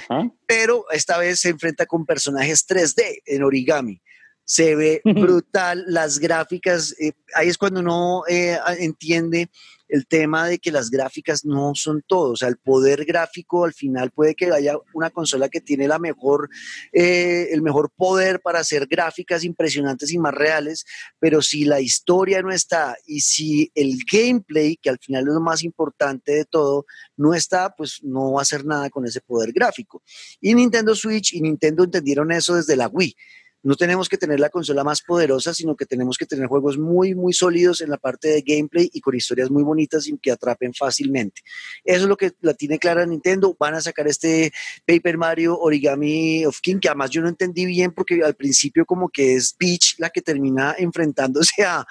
pero 0.47 0.87
esta 0.91 1.19
vez 1.19 1.41
se 1.41 1.51
enfrenta 1.51 1.85
con 1.85 2.07
personajes 2.07 2.67
3D 2.67 3.21
en 3.27 3.43
origami 3.43 4.01
se 4.45 4.75
ve 4.75 5.01
brutal, 5.05 5.85
las 5.87 6.19
gráficas, 6.19 6.97
eh, 6.99 7.13
ahí 7.35 7.49
es 7.49 7.57
cuando 7.57 7.81
uno 7.81 8.23
entiende 8.27 9.51
el 9.93 10.07
tema 10.07 10.49
de 10.49 10.59
que 10.59 10.73
las 10.73 10.89
gráficas 10.91 11.45
no 11.45 11.75
son 11.75 12.03
todo, 12.07 12.31
o 12.31 12.37
sea, 12.37 12.49
el 12.49 12.57
poder 12.57 13.05
gráfico 13.05 13.67
al 13.67 13.75
final 13.75 14.11
puede 14.11 14.35
que 14.35 14.51
haya 14.51 14.75
una 14.95 15.11
consola 15.11 15.51
que 15.51 15.61
tiene 15.61 15.87
la 15.87 15.99
mejor, 15.99 16.49
eh, 16.95 17.49
el 17.51 17.61
mejor 17.61 17.91
poder 17.95 18.41
para 18.41 18.61
hacer 18.61 18.87
gráficas 18.87 19.45
impresionantes 19.45 20.11
y 20.11 20.19
más 20.19 20.33
reales, 20.33 20.87
pero 21.19 21.43
si 21.43 21.67
la 21.67 21.79
historia 21.83 22.41
no 22.41 22.51
está 22.51 22.97
y 23.07 23.21
si 23.21 23.71
el 23.75 23.99
gameplay, 24.11 24.79
que 24.79 24.89
al 24.89 24.99
final 24.99 25.29
es 25.29 25.35
lo 25.35 25.41
más 25.43 25.63
importante 25.63 26.33
de 26.33 26.47
todo, 26.47 26.87
no 27.19 27.35
está, 27.35 27.75
pues 27.77 28.01
no 28.03 28.33
va 28.33 28.41
a 28.41 28.43
hacer 28.43 28.65
nada 28.65 28.89
con 28.89 29.05
ese 29.05 29.21
poder 29.21 29.53
gráfico. 29.53 30.03
Y 30.41 30.55
Nintendo 30.55 30.95
Switch 30.95 31.35
y 31.35 31.43
Nintendo 31.43 31.85
entendieron 31.85 32.33
eso 32.33 32.55
desde 32.55 32.77
la 32.77 32.89
Wii 32.89 33.15
no 33.63 33.77
tenemos 33.77 34.09
que 34.09 34.19
tener 34.19 34.41
la 34.41 34.51
consola 34.51 34.83
más 34.83 35.03
poderosa, 35.03 35.55
sino 35.55 35.77
que 35.77 35.87
tenemos 35.87 36.19
que 36.19 36.27
tener 36.27 36.47
juegos 36.47 36.79
muy, 36.79 37.15
muy 37.15 37.33
sólidos 37.33 37.81
en 37.81 37.91
la 37.91 37.97
parte 37.97 38.29
de 38.29 38.43
gameplay 38.43 38.91
y 38.93 39.01
con 39.01 39.15
historias 39.15 39.51
muy 39.51 39.63
bonitas 39.63 40.09
y 40.09 40.19
que 40.19 40.33
atrapen 40.33 40.75
fácilmente. 40.75 41.43
Eso 41.85 42.03
es 42.03 42.09
lo 42.09 42.17
que 42.17 42.33
la 42.41 42.55
tiene 42.55 42.79
clara 42.79 43.07
Nintendo. 43.07 43.57
Van 43.59 43.75
a 43.75 43.81
sacar 43.81 44.09
este 44.09 44.53
Paper 44.87 45.17
Mario 45.17 45.59
Origami 45.59 46.45
of 46.45 46.61
King, 46.61 46.79
que 46.81 46.89
además 46.89 47.11
yo 47.11 47.23
no 47.23 47.29
entendí 47.29 47.65
bien 47.65 47.93
porque 47.93 48.23
al 48.25 48.35
principio 48.35 48.85
como 48.85 49.09
que 49.09 49.35
es 49.35 49.55
Peach 49.55 49.97
la 49.99 50.11
que 50.11 50.23
termina 50.23 50.75
enfrentándose 50.79 51.65
a, 51.65 51.87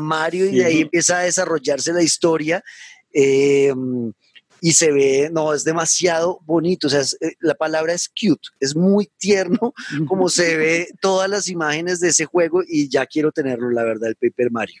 Mario 0.00 0.46
y 0.46 0.58
de 0.58 0.64
ahí 0.64 0.80
empieza 0.80 1.18
a 1.18 1.22
desarrollarse 1.22 1.92
la 1.92 2.02
historia. 2.02 2.62
Eh, 3.12 3.72
y 4.64 4.72
se 4.72 4.92
ve, 4.92 5.28
no, 5.32 5.52
es 5.52 5.64
demasiado 5.64 6.38
bonito, 6.46 6.86
o 6.86 6.90
sea, 6.90 7.00
eh, 7.00 7.32
la 7.40 7.54
palabra 7.54 7.94
es 7.94 8.08
cute, 8.08 8.48
es 8.60 8.76
muy 8.76 9.08
tierno 9.18 9.74
como 10.06 10.28
se 10.28 10.56
ve 10.56 10.86
todas 11.00 11.28
las 11.28 11.48
imágenes 11.48 11.98
de 11.98 12.08
ese 12.08 12.26
juego 12.26 12.62
y 12.66 12.88
ya 12.88 13.04
quiero 13.04 13.32
tenerlo, 13.32 13.70
la 13.70 13.82
verdad, 13.82 14.10
el 14.10 14.14
Paper 14.14 14.52
Mario. 14.52 14.80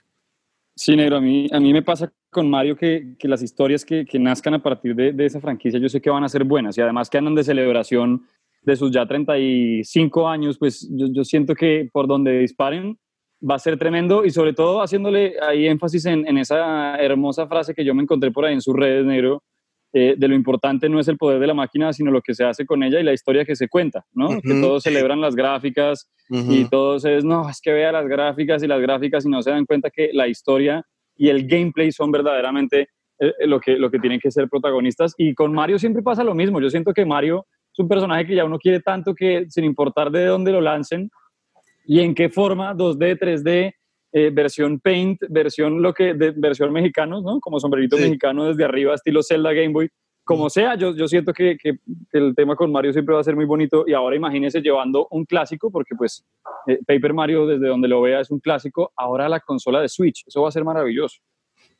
Sí, 0.76 0.94
negro, 0.94 1.16
a 1.16 1.20
mí, 1.20 1.48
a 1.50 1.58
mí 1.58 1.72
me 1.72 1.82
pasa 1.82 2.12
con 2.30 2.48
Mario 2.48 2.76
que, 2.76 3.16
que 3.18 3.26
las 3.26 3.42
historias 3.42 3.84
que, 3.84 4.06
que, 4.06 4.20
nazcan 4.20 4.54
a 4.54 4.62
partir 4.62 4.94
de, 4.94 5.12
de, 5.12 5.26
esa 5.26 5.40
franquicia 5.40 5.80
yo 5.80 5.88
sé 5.88 6.00
que 6.00 6.10
van 6.10 6.22
a 6.22 6.28
ser 6.28 6.44
buenas 6.44 6.78
y 6.78 6.80
además 6.80 7.10
que 7.10 7.18
andan 7.18 7.34
de 7.34 7.42
celebración 7.42 8.22
de 8.62 8.76
sus 8.76 8.92
ya 8.92 9.04
35 9.04 10.28
años, 10.28 10.58
pues 10.58 10.88
yo, 10.92 11.08
yo 11.12 11.24
siento 11.24 11.56
que 11.56 11.90
por 11.92 12.06
donde 12.06 12.38
disparen 12.38 12.96
va 13.42 13.56
a 13.56 13.58
ser 13.58 13.76
tremendo 13.76 14.24
y 14.24 14.30
sobre 14.30 14.52
todo 14.52 14.80
haciéndole 14.80 15.34
ahí 15.42 15.66
énfasis 15.66 16.06
en, 16.06 16.24
en, 16.28 16.38
esa 16.38 16.96
hermosa 16.98 17.48
frase 17.48 17.74
que 17.74 17.84
yo 17.84 17.96
me 17.96 18.04
encontré 18.04 18.30
por 18.30 18.44
ahí 18.44 18.54
en 18.54 18.62
sus 18.62 18.76
redes, 18.76 19.04
negro, 19.04 19.42
eh, 19.92 20.14
de 20.16 20.28
lo 20.28 20.34
importante 20.34 20.88
no 20.88 20.98
es 20.98 21.08
el 21.08 21.18
poder 21.18 21.38
de 21.38 21.46
la 21.46 21.54
máquina, 21.54 21.92
sino 21.92 22.10
lo 22.10 22.22
que 22.22 22.34
se 22.34 22.44
hace 22.44 22.64
con 22.64 22.82
ella 22.82 22.98
y 22.98 23.02
la 23.02 23.12
historia 23.12 23.44
que 23.44 23.56
se 23.56 23.68
cuenta, 23.68 24.06
¿no? 24.14 24.40
que 24.40 24.60
todos 24.60 24.82
celebran 24.84 25.20
las 25.20 25.34
gráficas 25.34 26.10
y 26.30 26.64
todos 26.64 27.04
es, 27.04 27.24
no, 27.24 27.48
es 27.48 27.60
que 27.60 27.72
vea 27.72 27.92
las 27.92 28.06
gráficas 28.06 28.62
y 28.62 28.66
las 28.66 28.80
gráficas 28.80 29.26
y 29.26 29.28
no 29.28 29.42
se 29.42 29.50
dan 29.50 29.66
cuenta 29.66 29.90
que 29.90 30.10
la 30.14 30.28
historia 30.28 30.82
y 31.14 31.28
el 31.28 31.46
gameplay 31.46 31.92
son 31.92 32.10
verdaderamente 32.10 32.88
eh, 33.18 33.32
eh, 33.38 33.46
lo, 33.46 33.60
que, 33.60 33.76
lo 33.76 33.90
que 33.90 33.98
tienen 33.98 34.18
que 34.18 34.30
ser 34.30 34.48
protagonistas. 34.48 35.14
Y 35.16 35.34
con 35.34 35.52
Mario 35.52 35.78
siempre 35.78 36.02
pasa 36.02 36.24
lo 36.24 36.34
mismo. 36.34 36.60
Yo 36.60 36.70
siento 36.70 36.92
que 36.92 37.04
Mario 37.04 37.46
es 37.72 37.78
un 37.78 37.88
personaje 37.88 38.26
que 38.26 38.34
ya 38.34 38.44
uno 38.44 38.58
quiere 38.58 38.80
tanto 38.80 39.14
que 39.14 39.46
sin 39.48 39.64
importar 39.64 40.10
de 40.10 40.26
dónde 40.26 40.52
lo 40.52 40.60
lancen 40.60 41.10
y 41.84 42.00
en 42.00 42.14
qué 42.14 42.30
forma, 42.30 42.74
2D, 42.74 43.18
3D, 43.18 43.74
eh, 44.12 44.30
versión 44.32 44.78
Paint, 44.80 45.22
versión 45.28 45.80
lo 45.80 45.92
que 45.94 46.14
de, 46.14 46.32
versión 46.32 46.72
mexicano, 46.72 47.20
¿no? 47.20 47.40
Como 47.40 47.58
sombrerito 47.58 47.96
mexicano 47.96 48.46
desde 48.46 48.64
arriba, 48.64 48.94
estilo 48.94 49.22
Zelda 49.22 49.52
Game 49.52 49.72
Boy. 49.72 49.88
Como 50.24 50.48
sea, 50.50 50.76
yo, 50.76 50.94
yo 50.94 51.08
siento 51.08 51.32
que, 51.32 51.56
que, 51.56 51.78
el 52.12 52.34
tema 52.36 52.54
con 52.54 52.70
Mario 52.70 52.92
siempre 52.92 53.14
va 53.14 53.20
a 53.20 53.24
ser 53.24 53.34
muy 53.34 53.44
bonito 53.44 53.84
y 53.88 53.92
ahora 53.92 54.14
imagínense 54.14 54.60
llevando 54.60 55.08
un 55.10 55.24
clásico, 55.24 55.70
porque 55.70 55.96
pues 55.96 56.24
eh, 56.68 56.78
Paper 56.86 57.12
Mario 57.12 57.46
desde 57.46 57.66
donde 57.66 57.88
lo 57.88 58.00
vea 58.02 58.20
es 58.20 58.30
un 58.30 58.38
clásico, 58.38 58.92
ahora 58.96 59.28
la 59.28 59.40
consola 59.40 59.80
de 59.80 59.88
Switch, 59.88 60.22
eso 60.26 60.42
va 60.42 60.48
a 60.48 60.52
ser 60.52 60.64
maravilloso 60.64 61.18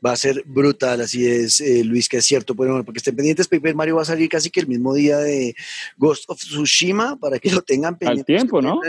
va 0.04 0.12
a 0.12 0.16
ser 0.16 0.42
brutal, 0.46 1.00
así 1.00 1.26
es, 1.26 1.60
eh, 1.60 1.84
Luis, 1.84 2.08
que 2.08 2.18
es 2.18 2.24
cierto. 2.24 2.54
Bueno, 2.54 2.84
porque 2.84 2.98
estén 2.98 3.14
pendientes, 3.14 3.48
Paper 3.48 3.74
Mario 3.74 3.96
va 3.96 4.02
a 4.02 4.06
salir 4.06 4.28
casi 4.28 4.50
que 4.50 4.60
el 4.60 4.66
mismo 4.66 4.94
día 4.94 5.18
de 5.18 5.54
Ghost 5.96 6.24
of 6.28 6.38
Tsushima, 6.38 7.16
para 7.16 7.38
que 7.38 7.50
lo 7.50 7.62
tengan 7.62 7.96
pendiente. 7.96 8.32
Al 8.32 8.38
tiempo, 8.38 8.60
¿no? 8.60 8.80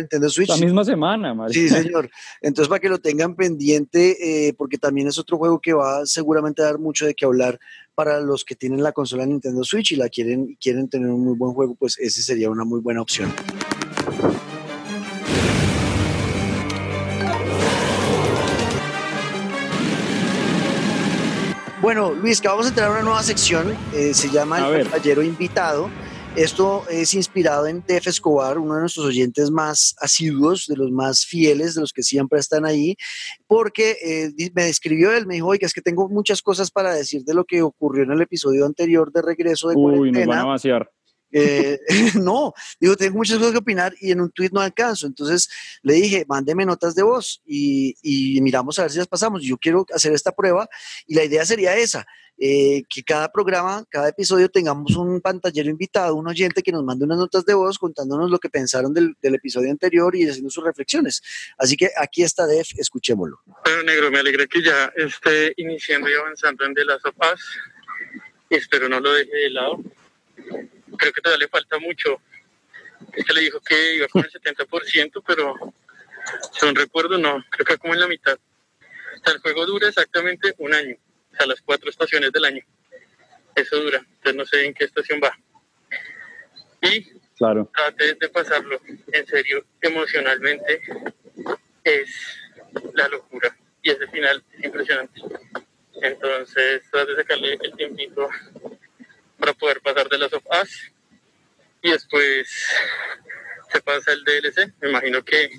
La 0.47 0.58
misma 0.58 0.84
semana, 0.84 1.34
Mario. 1.34 1.54
Sí, 1.54 1.69
señor. 1.69 2.10
Entonces, 2.41 2.67
para 2.67 2.80
que 2.80 2.89
lo 2.89 2.99
tengan 2.99 3.36
pendiente, 3.36 4.47
eh, 4.47 4.54
porque 4.54 4.78
también 4.78 5.08
es 5.08 5.17
otro 5.19 5.38
juego 5.38 5.60
que 5.60 5.73
va 5.73 6.06
seguramente 6.06 6.62
a 6.62 6.65
dar 6.65 6.80
mucho 6.80 7.06
de 7.06 7.13
qué 7.13 7.26
hablar 7.26 7.60
para 7.95 8.19
los 8.19 8.43
que 8.43 8.56
tienen 8.56 8.82
la 8.82 8.91
consola 8.91 9.26
Nintendo 9.26 9.63
Switch 9.63 9.91
y 9.91 9.95
la 9.95 10.10
quieren, 10.10 10.58
quieren 10.60 10.89
tener 10.89 11.10
un 11.10 11.23
muy 11.23 11.36
buen 11.36 11.54
juego, 11.54 11.76
pues 11.76 11.97
ese 11.99 12.21
sería 12.23 12.49
una 12.49 12.63
muy 12.63 12.80
buena 12.80 13.02
opción. 13.02 13.32
Bueno, 21.84 22.13
Luis, 22.13 22.39
que 22.39 22.48
vamos 22.48 22.65
a 22.65 22.69
entrar 22.69 22.88
a 22.88 22.91
una 22.91 23.02
nueva 23.02 23.22
sección, 23.24 23.76
eh, 23.93 24.13
se 24.13 24.30
llama 24.30 24.65
El 24.69 24.86
Caballero 24.86 25.22
Invitado. 25.22 25.89
Esto 26.34 26.86
es 26.89 27.13
inspirado 27.13 27.67
en 27.67 27.84
Def 27.86 28.08
Escobar, 28.08 28.58
uno 28.58 28.76
de 28.76 28.80
nuestros 28.80 29.06
oyentes 29.06 29.52
más 29.52 29.93
asiduos, 30.00 30.65
de 30.67 30.78
los 30.78 30.91
más 30.91 31.26
fieles, 31.26 31.76
de 31.76 31.82
los 31.82 31.91
que 31.91 32.02
siempre 32.02 32.39
están 32.39 32.65
ahí, 32.65 32.96
porque 33.48 33.98
eh, 34.02 34.50
me 34.56 34.63
describió 34.63 35.12
él, 35.12 35.28
me 35.28 35.34
dijo, 35.34 35.48
oiga, 35.48 35.67
es 35.67 35.74
que 35.74 35.82
tengo 35.82 36.08
muchas 36.08 36.41
cosas 36.41 36.72
para 36.72 36.93
decir 36.93 37.26
de 37.26 37.34
lo 37.34 37.43
que 37.43 37.62
ocurrió 37.62 38.06
en 38.06 38.13
el 38.13 38.22
episodio 38.22 38.65
anterior 38.65 39.12
de 39.12 39.22
Regreso 39.22 39.67
de 39.67 39.76
Uy, 39.76 40.10
nos 40.10 40.26
van 40.26 40.39
a 40.39 40.46
vaciar. 40.46 40.89
Eh, 41.34 41.80
no, 42.22 42.54
digo, 42.80 42.96
tengo 42.96 43.17
muchas 43.17 43.38
cosas 43.38 43.52
que 43.52 43.58
opinar 43.58 43.93
y 44.00 44.12
en 44.12 44.22
un 44.22 44.32
tweet 44.32 44.52
no 44.54 44.62
alcanzo. 44.62 45.08
Entonces 45.08 45.50
le 45.82 45.96
dije, 45.96 46.26
mándeme 46.28 46.65
notas 46.65 46.96
de 46.96 47.04
voz 47.04 47.41
y, 47.46 47.96
y 48.02 48.39
miramos 48.41 48.78
a 48.78 48.84
ver 48.84 48.91
si 48.91 49.00
las 49.00 49.08
pasamos. 49.08 49.43
Yo 49.43 49.58
quiero 49.58 49.86
hacer 49.93 50.13
esta 50.13 50.32
prueba 50.32 50.69
y 51.08 51.15
la 51.15 51.24
idea 51.24 51.43
sería 51.46 51.76
esa, 51.76 52.06
eh, 52.38 52.84
que 52.89 53.04
cada 53.04 53.32
programa, 53.32 53.86
cada 53.89 54.10
episodio 54.10 54.50
tengamos 54.50 54.96
un 54.96 55.22
pantallero 55.22 55.69
invitado, 55.69 56.15
un 56.15 56.28
oyente 56.28 56.62
que 56.62 56.72
nos 56.72 56.84
mande 56.84 57.06
unas 57.06 57.17
notas 57.17 57.46
de 57.46 57.54
voz 57.54 57.80
contándonos 57.80 58.30
lo 58.30 58.39
que 58.39 58.50
pensaron 58.50 58.93
del, 58.93 59.15
episodio 59.22 59.72
anterior 59.72 60.15
y 60.15 60.28
haciendo 60.28 60.50
sus 60.52 60.63
reflexiones. 60.63 61.22
Así 61.58 61.76
que 61.76 61.89
aquí 61.98 62.22
está 62.22 62.46
Def, 62.46 62.69
escuchémoslo. 62.78 63.39
Bueno, 63.46 63.84
negro, 63.84 64.12
me 64.12 64.19
alegra 64.19 64.46
que 64.46 64.62
ya 64.62 64.91
esté 64.96 65.54
iniciando 65.58 66.10
y 66.10 66.13
avanzando 66.13 66.65
en 66.65 66.74
Last 66.86 67.06
of 67.06 67.15
Us. 67.34 67.41
Espero 68.50 68.88
no 68.88 69.00
lo 69.00 69.13
deje 69.13 69.36
de 69.36 69.50
lado 69.50 69.82
creo 70.98 71.14
que 71.14 71.22
todavía 71.22 71.46
le 71.46 71.50
falta 71.50 71.78
mucho. 71.80 72.22
Es 73.14 73.26
que 73.26 73.34
le 73.34 73.42
dijo 73.42 73.60
que 73.60 73.96
iba 73.96 74.08
con 74.08 74.24
el 74.24 74.32
70%, 74.32 75.24
pero 75.26 75.56
son 76.52 76.76
recuerdo, 76.76 77.18
no, 77.18 77.44
creo 77.50 77.66
que 77.66 77.78
como 77.78 77.94
en 77.94 78.00
la 78.00 78.08
mitad. 78.08 78.38
O 78.38 79.24
sea, 79.24 79.34
el 79.34 79.40
juego 79.40 79.66
dura 79.66 79.88
exactamente 79.88 80.54
un 80.58 80.74
año, 80.74 80.96
o 81.32 81.36
sea, 81.36 81.46
las 81.46 81.62
cuatro 81.62 81.90
estaciones 81.90 82.32
del 82.32 82.46
año. 82.46 82.64
Eso 83.56 83.78
dura, 83.82 84.00
entonces 84.00 84.36
no 84.36 84.46
sé 84.46 84.66
en 84.66 84.74
qué 84.74 84.86
estación 84.86 85.20
va. 85.24 85.38
Y 86.82 87.04
claro. 87.38 87.70
trate 87.74 88.16
de 88.16 88.30
pasarlo 88.30 88.82
en 89.12 89.28
serio, 89.28 89.66
emocionalmente, 89.82 90.82
es 91.84 92.10
la 92.94 93.08
locura. 93.08 93.56
Y 93.82 93.92
ese 93.92 94.08
final 94.08 94.44
es 94.54 94.66
impresionante. 94.66 95.22
Entonces, 96.02 96.84
trate 96.92 97.12
de 97.12 97.18
sacarle 97.18 97.58
el 97.62 97.76
tiempito 97.76 98.28
poder 99.63 99.80
pasar 99.80 100.10
de 100.10 100.17
las 100.17 100.34
of 100.34 100.43
Us 100.62 100.91
y 101.82 101.91
después 101.91 102.49
se 103.71 103.82
pasa 103.82 104.12
el 104.12 104.23
DLC. 104.26 104.73
Me 104.82 104.89
imagino 104.89 105.23
que 105.23 105.52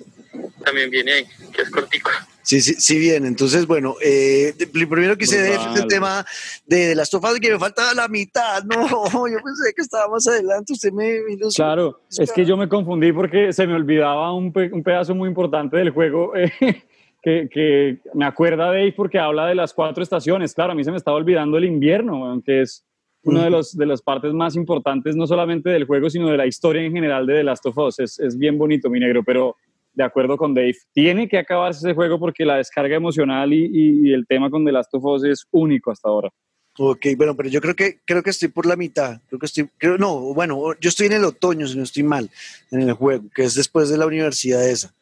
también 0.63 0.91
viene 0.91 1.13
ahí, 1.13 1.27
que 1.55 1.63
es 1.63 1.71
cortico. 1.71 2.11
Sí, 2.43 2.61
sí, 2.61 2.75
sí, 2.75 2.99
bien. 2.99 3.25
Entonces, 3.25 3.67
bueno, 3.67 3.97
eh, 4.03 4.55
primero 4.71 5.17
que 5.17 5.27
se 5.27 5.55
el 5.55 5.87
tema 5.89 6.27
de, 6.67 6.95
las 6.95 7.09
tofas 7.09 7.41
que 7.41 7.51
me 7.51 7.59
faltaba 7.59 7.95
la 7.95 8.09
mitad. 8.09 8.63
No, 8.65 8.87
yo 9.27 9.39
pensé 9.43 9.73
que 9.75 9.81
estaba 9.81 10.09
más 10.09 10.29
adelante. 10.29 10.75
Usted 10.75 10.93
me. 10.93 11.21
claro, 11.57 12.03
es 12.19 12.31
que 12.31 12.45
yo 12.45 12.59
me 12.59 12.69
confundí 12.69 13.11
porque 13.11 13.55
se 13.55 13.67
me 13.67 13.75
olvidaba 13.75 14.35
un, 14.35 14.53
un 14.73 14.83
pedazo 14.83 15.15
muy 15.15 15.31
importante 15.31 15.79
del 15.79 15.91
juego. 15.91 16.35
que, 17.23 17.49
que, 17.51 18.01
me 18.13 18.27
acuerda 18.27 18.71
de 18.71 18.83
ahí 18.83 18.93
porque 18.93 19.19
habla 19.19 19.47
de 19.47 19.55
las 19.55 19.73
cuatro 19.73 20.03
estaciones. 20.03 20.53
Claro, 20.53 20.73
a 20.73 20.75
mí 20.75 20.85
se 20.85 20.91
me 20.91 20.99
estaba 20.99 21.17
olvidando 21.17 21.57
el 21.57 21.65
invierno, 21.65 22.27
aunque 22.27 22.61
es 22.61 22.85
una 23.25 23.45
de, 23.45 23.51
los, 23.51 23.77
de 23.77 23.87
las 23.87 24.03
partes 24.03 24.33
más 24.33 24.57
importantes, 24.57 25.17
no 25.17 25.27
solamente 25.27 25.71
del 25.71 25.85
juego, 25.85 26.11
sino 26.11 26.29
de 26.29 26.37
la 26.37 26.47
historia 26.47 26.83
en 26.83 26.93
general 26.93 27.27
de 27.27 27.35
The 27.35 27.45
Last 27.45 27.67
of 27.67 27.79
Us. 27.79 27.99
Es, 28.01 28.19
es 28.19 28.39
bien 28.39 28.59
bonito, 28.59 28.91
mi 28.91 29.01
negro, 29.01 29.23
pero 29.25 29.57
de 29.95 30.05
acuerdo 30.05 30.37
con 30.37 30.55
Dave, 30.55 30.77
tiene 30.93 31.29
que 31.29 31.39
acabarse 31.39 31.87
ese 31.87 31.95
juego 31.95 32.19
porque 32.19 32.45
la 32.45 32.57
descarga 32.57 32.97
emocional 32.97 33.53
y, 33.53 33.71
y, 33.73 34.13
el 34.13 34.27
tema 34.27 34.51
con 34.51 34.65
The 34.65 34.73
Last 34.73 34.93
of 34.95 35.05
Us 35.05 35.25
es 35.25 35.47
único 35.53 35.91
hasta 35.91 36.09
ahora. 36.09 36.31
Ok, 36.77 37.07
bueno, 37.17 37.37
pero 37.37 37.49
yo 37.49 37.61
creo 37.61 37.77
que 37.77 38.01
creo 38.05 38.23
que 38.23 38.31
estoy 38.31 38.49
por 38.49 38.67
la 38.67 38.75
mitad. 38.75 39.21
Creo 39.29 39.39
que 39.39 39.47
estoy, 39.47 39.69
creo, 39.79 39.97
no, 39.97 40.35
bueno, 40.35 40.75
yo 40.81 40.89
estoy 40.89 41.07
en 41.07 41.13
el 41.13 41.25
otoño, 41.25 41.69
si 41.69 41.77
no 41.77 41.85
estoy 41.85 42.03
mal, 42.03 42.29
en 42.73 42.81
el 42.81 42.93
juego, 42.95 43.25
que 43.33 43.45
es 43.45 43.55
después 43.55 43.89
de 43.91 43.99
la 43.99 44.07
universidad 44.07 44.69
esa. 44.69 44.93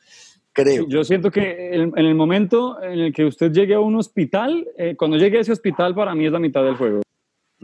Creo. 0.52 0.86
Yo 0.86 1.02
siento 1.02 1.30
que 1.30 1.74
en, 1.74 1.96
el 1.96 2.14
momento 2.14 2.82
en 2.82 2.98
el 2.98 3.12
que 3.14 3.24
usted 3.24 3.50
llegue 3.52 3.72
a 3.72 3.80
un 3.80 3.96
hospital, 3.96 4.68
eh, 4.76 4.94
cuando 4.96 5.16
llegue 5.16 5.38
a 5.38 5.40
ese 5.40 5.52
hospital, 5.52 5.94
para 5.94 6.14
mí 6.14 6.26
es 6.26 6.32
la 6.32 6.38
mitad 6.38 6.62
del 6.62 6.76
juego. 6.76 7.00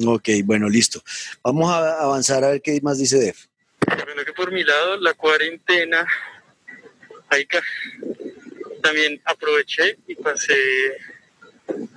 Ok, 0.06 0.28
bueno, 0.44 0.68
listo. 0.68 1.02
Vamos 1.42 1.70
a 1.70 2.00
avanzar 2.00 2.44
a 2.44 2.50
ver 2.50 2.62
qué 2.62 2.78
más 2.82 2.98
dice 2.98 3.18
Def. 3.18 3.46
Que 3.80 4.32
por 4.32 4.52
mi 4.52 4.62
lado, 4.62 4.96
la 4.98 5.14
cuarentena, 5.14 6.06
ahí 7.28 7.46
también 8.82 9.20
aproveché 9.24 9.98
y 10.06 10.14
pasé 10.14 10.54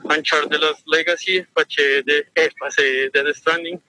Uncharted 0.04 0.50
de 0.50 0.58
los 0.58 0.84
Legacy, 0.88 1.44
pasé 1.54 2.02
de, 2.04 2.28
eh, 2.36 2.50
pasé 2.60 2.84
de 2.84 3.24
The 3.24 3.34
Stranding, 3.34 3.82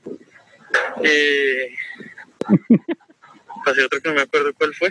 eh, 1.02 1.74
pasé 3.64 3.84
otro 3.84 4.00
que 4.00 4.08
no 4.08 4.14
me 4.14 4.22
acuerdo 4.22 4.52
cuál 4.54 4.74
fue, 4.74 4.90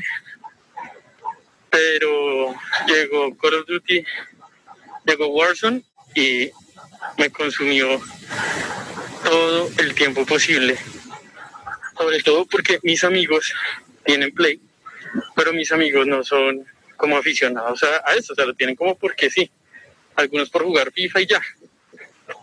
pero 1.69 2.55
llegó 2.87 3.37
Call 3.37 3.55
of 3.55 3.67
Duty, 3.67 4.03
llegó 5.05 5.27
Warzone 5.27 5.83
y 6.15 6.49
me 7.17 7.29
consumió 7.29 8.01
todo 9.31 9.69
el 9.77 9.95
tiempo 9.95 10.25
posible. 10.25 10.77
Sobre 11.97 12.21
todo 12.21 12.45
porque 12.45 12.79
mis 12.83 13.01
amigos 13.05 13.53
tienen 14.03 14.33
Play, 14.33 14.59
pero 15.37 15.53
mis 15.53 15.71
amigos 15.71 16.05
no 16.05 16.21
son 16.21 16.65
como 16.97 17.15
aficionados 17.15 17.81
a, 17.83 18.13
eso, 18.13 18.33
o 18.33 18.35
sea, 18.35 18.45
lo 18.45 18.53
tienen 18.53 18.75
como 18.75 18.97
porque 18.97 19.29
sí. 19.29 19.49
Algunos 20.15 20.49
por 20.49 20.63
jugar 20.63 20.91
FIFA 20.91 21.21
y 21.21 21.27
ya. 21.27 21.41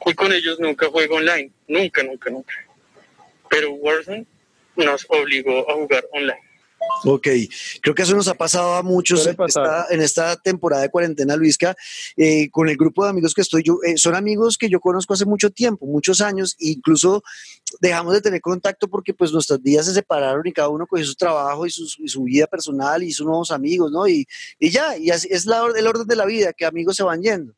Y 0.06 0.14
con 0.14 0.32
ellos 0.32 0.58
nunca 0.58 0.86
juego 0.86 1.16
online, 1.16 1.50
nunca, 1.66 2.02
nunca, 2.02 2.30
nunca. 2.30 2.54
Pero 3.50 3.72
Warzone 3.72 4.24
nos 4.76 5.04
obligó 5.10 5.70
a 5.70 5.74
jugar 5.74 6.06
online. 6.12 6.47
Ok, 7.04 7.28
creo 7.80 7.94
que 7.94 8.02
eso 8.02 8.14
nos 8.14 8.28
ha 8.28 8.34
pasado 8.34 8.74
a 8.74 8.82
muchos 8.82 9.26
en 9.26 10.00
esta, 10.00 10.36
temporada 10.36 10.82
de 10.82 10.90
cuarentena, 10.90 11.36
Luisca, 11.36 11.76
eh, 12.16 12.50
con 12.50 12.68
el 12.68 12.76
grupo 12.76 13.04
de 13.04 13.10
amigos 13.10 13.34
que 13.34 13.40
estoy 13.40 13.62
yo, 13.62 13.78
eh, 13.84 13.96
son 13.96 14.14
amigos 14.14 14.56
que 14.58 14.68
yo 14.68 14.80
conozco 14.80 15.14
hace 15.14 15.24
mucho 15.24 15.50
tiempo, 15.50 15.86
muchos 15.86 16.20
años, 16.20 16.56
e 16.58 16.70
incluso 16.70 17.22
dejamos 17.80 18.14
de 18.14 18.20
tener 18.20 18.40
contacto 18.40 18.88
porque 18.88 19.14
pues 19.14 19.32
nuestros 19.32 19.62
días 19.62 19.86
se 19.86 19.94
separaron 19.94 20.46
y 20.46 20.52
cada 20.52 20.68
uno 20.68 20.86
cogió 20.86 21.04
su 21.04 21.14
trabajo 21.14 21.66
y 21.66 21.70
su, 21.70 22.22
vida 22.24 22.46
personal 22.46 23.02
y 23.02 23.12
sus 23.12 23.26
nuevos 23.26 23.50
amigos, 23.50 23.92
¿no? 23.92 24.08
Y, 24.08 24.26
y 24.58 24.70
ya, 24.70 24.96
y 24.96 25.10
así 25.10 25.28
es 25.30 25.46
la, 25.46 25.62
el 25.76 25.86
orden 25.86 26.06
de 26.06 26.16
la 26.16 26.26
vida, 26.26 26.52
que 26.52 26.64
amigos 26.64 26.96
se 26.96 27.02
van 27.02 27.22
yendo 27.22 27.54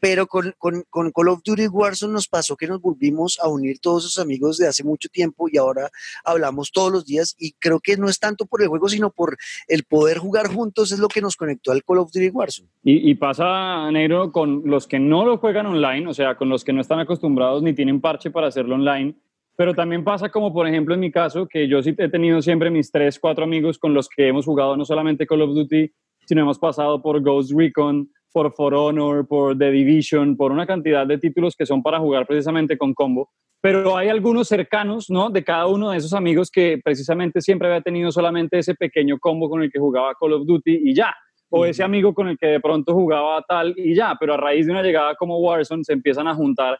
pero 0.00 0.26
con, 0.26 0.52
con, 0.58 0.82
con, 0.88 1.12
Call 1.12 1.28
of 1.28 1.42
Duty 1.44 1.68
Warzone 1.68 2.12
nos 2.12 2.26
pasó 2.26 2.56
que 2.56 2.66
nos 2.66 2.80
volvimos 2.80 3.38
a 3.40 3.48
unir 3.48 3.78
todos 3.78 4.06
esos 4.06 4.18
amigos 4.18 4.56
de 4.56 4.66
hace 4.66 4.82
mucho 4.82 5.08
tiempo 5.08 5.48
y 5.50 5.58
ahora 5.58 5.90
hablamos 6.24 6.72
todos 6.72 6.90
los 6.90 7.04
días 7.04 7.36
y 7.38 7.52
creo 7.52 7.80
que 7.80 7.96
no 7.96 8.08
es 8.08 8.18
tanto 8.18 8.46
por 8.46 8.62
el 8.62 8.68
juego, 8.68 8.88
sino 8.88 9.10
por 9.10 9.36
el 9.68 9.84
poder 9.84 10.18
jugar 10.18 10.48
juntos 10.48 10.90
es 10.92 10.98
lo 10.98 11.08
que 11.08 11.20
nos 11.20 11.36
conectó 11.36 11.72
al 11.72 11.84
Call 11.84 11.98
of 11.98 12.10
Duty 12.12 12.30
Warzone. 12.30 12.68
Y, 12.82 13.10
y 13.10 13.14
pasa, 13.14 13.90
Negro, 13.90 14.32
con 14.32 14.62
los 14.64 14.86
que 14.86 14.98
no 14.98 15.24
lo 15.24 15.38
juegan 15.38 15.66
online, 15.66 16.08
o 16.08 16.14
sea, 16.14 16.36
con 16.36 16.48
los 16.48 16.64
que 16.64 16.72
no 16.72 16.80
están 16.80 16.98
acostumbrados 16.98 17.62
ni 17.62 17.74
tienen 17.74 18.00
parche 18.00 18.30
para 18.30 18.46
hacerlo 18.46 18.76
online, 18.76 19.14
pero 19.56 19.74
también 19.74 20.04
pasa 20.04 20.30
como, 20.30 20.54
por 20.54 20.66
ejemplo, 20.66 20.94
en 20.94 21.00
mi 21.00 21.10
caso, 21.10 21.46
que 21.46 21.68
yo 21.68 21.82
sí 21.82 21.94
he 21.98 22.08
tenido 22.08 22.40
siempre 22.40 22.70
mis 22.70 22.90
tres, 22.90 23.18
cuatro 23.18 23.44
amigos 23.44 23.78
con 23.78 23.92
los 23.92 24.08
que 24.08 24.28
hemos 24.28 24.46
jugado 24.46 24.74
no 24.74 24.86
solamente 24.86 25.26
Call 25.26 25.42
of 25.42 25.54
Duty, 25.54 25.92
sino 26.24 26.40
hemos 26.40 26.58
pasado 26.58 27.02
por 27.02 27.20
Ghost 27.20 27.52
Recon, 27.54 28.08
por 28.32 28.52
For 28.54 28.74
Honor, 28.74 29.26
por 29.26 29.56
The 29.56 29.70
Division, 29.70 30.36
por 30.36 30.52
una 30.52 30.66
cantidad 30.66 31.06
de 31.06 31.18
títulos 31.18 31.56
que 31.56 31.66
son 31.66 31.82
para 31.82 31.98
jugar 31.98 32.26
precisamente 32.26 32.78
con 32.78 32.94
combo. 32.94 33.30
Pero 33.60 33.96
hay 33.96 34.08
algunos 34.08 34.48
cercanos, 34.48 35.10
¿no? 35.10 35.28
De 35.28 35.44
cada 35.44 35.66
uno 35.66 35.90
de 35.90 35.98
esos 35.98 36.14
amigos 36.14 36.50
que 36.50 36.80
precisamente 36.82 37.42
siempre 37.42 37.68
había 37.68 37.82
tenido 37.82 38.10
solamente 38.10 38.58
ese 38.58 38.74
pequeño 38.74 39.18
combo 39.18 39.50
con 39.50 39.62
el 39.62 39.70
que 39.70 39.78
jugaba 39.78 40.14
Call 40.18 40.32
of 40.32 40.46
Duty 40.46 40.80
y 40.84 40.94
ya. 40.94 41.14
O 41.50 41.66
ese 41.66 41.82
amigo 41.82 42.14
con 42.14 42.28
el 42.28 42.38
que 42.38 42.46
de 42.46 42.60
pronto 42.60 42.94
jugaba 42.94 43.42
tal 43.46 43.74
y 43.76 43.94
ya. 43.94 44.16
Pero 44.18 44.34
a 44.34 44.36
raíz 44.36 44.66
de 44.66 44.72
una 44.72 44.82
llegada 44.82 45.14
como 45.16 45.38
Warzone 45.40 45.84
se 45.84 45.92
empiezan 45.92 46.26
a 46.26 46.34
juntar 46.34 46.78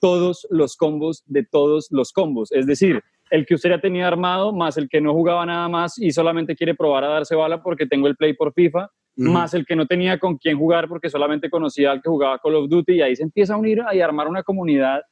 todos 0.00 0.46
los 0.50 0.76
combos 0.76 1.24
de 1.26 1.44
todos 1.44 1.88
los 1.90 2.12
combos. 2.12 2.52
Es 2.52 2.66
decir, 2.66 3.02
el 3.30 3.46
que 3.46 3.54
usted 3.54 3.70
ya 3.70 3.80
tenía 3.80 4.06
armado, 4.06 4.52
más 4.52 4.76
el 4.76 4.88
que 4.88 5.00
no 5.00 5.12
jugaba 5.12 5.46
nada 5.46 5.68
más 5.68 5.98
y 5.98 6.10
solamente 6.12 6.54
quiere 6.54 6.74
probar 6.74 7.04
a 7.04 7.08
darse 7.08 7.34
bala 7.34 7.62
porque 7.62 7.86
tengo 7.86 8.08
el 8.08 8.16
play 8.16 8.34
por 8.34 8.52
FIFA, 8.52 8.88
más 9.16 9.54
el 9.54 9.66
que 9.66 9.76
no 9.76 9.86
tenía 9.86 10.18
con 10.18 10.38
quién 10.38 10.58
jugar 10.58 10.88
porque 10.88 11.10
solamente 11.10 11.50
conocía 11.50 11.90
al 11.90 12.00
que 12.02 12.08
jugaba 12.08 12.38
Call 12.38 12.54
of 12.54 12.68
Duty 12.68 12.94
y 12.94 13.02
ahí 13.02 13.16
se 13.16 13.22
empieza 13.22 13.54
a 13.54 13.56
unir 13.56 13.82
y 13.92 14.00
a 14.00 14.04
armar 14.04 14.28
una 14.28 14.42
comunidad 14.42 15.02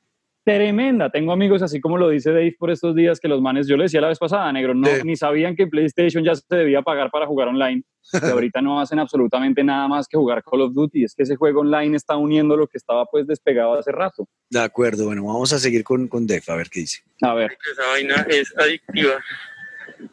tremenda. 0.48 1.10
Tengo 1.10 1.32
amigos, 1.32 1.60
así 1.60 1.78
como 1.78 1.98
lo 1.98 2.08
dice 2.08 2.30
Dave 2.30 2.56
por 2.58 2.70
estos 2.70 2.94
días, 2.94 3.20
que 3.20 3.28
los 3.28 3.42
manes, 3.42 3.68
yo 3.68 3.76
le 3.76 3.82
decía 3.82 4.00
la 4.00 4.08
vez 4.08 4.18
pasada, 4.18 4.50
negro, 4.50 4.74
no, 4.74 4.88
ni 5.04 5.14
sabían 5.14 5.54
que 5.54 5.66
PlayStation 5.66 6.24
ya 6.24 6.34
se 6.34 6.42
debía 6.48 6.80
pagar 6.80 7.10
para 7.10 7.26
jugar 7.26 7.48
online. 7.48 7.82
Y 8.10 8.24
ahorita 8.24 8.62
no 8.62 8.80
hacen 8.80 8.98
absolutamente 8.98 9.62
nada 9.62 9.86
más 9.86 10.08
que 10.08 10.16
jugar 10.16 10.42
Call 10.42 10.62
of 10.62 10.72
Duty. 10.72 11.04
Es 11.04 11.14
que 11.14 11.24
ese 11.24 11.36
juego 11.36 11.60
online 11.60 11.94
está 11.94 12.16
uniendo 12.16 12.56
lo 12.56 12.66
que 12.66 12.78
estaba 12.78 13.04
pues 13.04 13.26
despegado 13.26 13.74
hace 13.74 13.92
rato. 13.92 14.26
De 14.48 14.60
acuerdo, 14.60 15.04
bueno, 15.04 15.26
vamos 15.26 15.52
a 15.52 15.58
seguir 15.58 15.84
con, 15.84 16.08
con 16.08 16.26
Dave, 16.26 16.42
a 16.48 16.56
ver 16.56 16.70
qué 16.70 16.80
dice. 16.80 17.02
A 17.20 17.34
ver. 17.34 17.58
Esa 17.70 17.86
vaina 17.86 18.26
es 18.30 18.54
adictiva. 18.56 19.20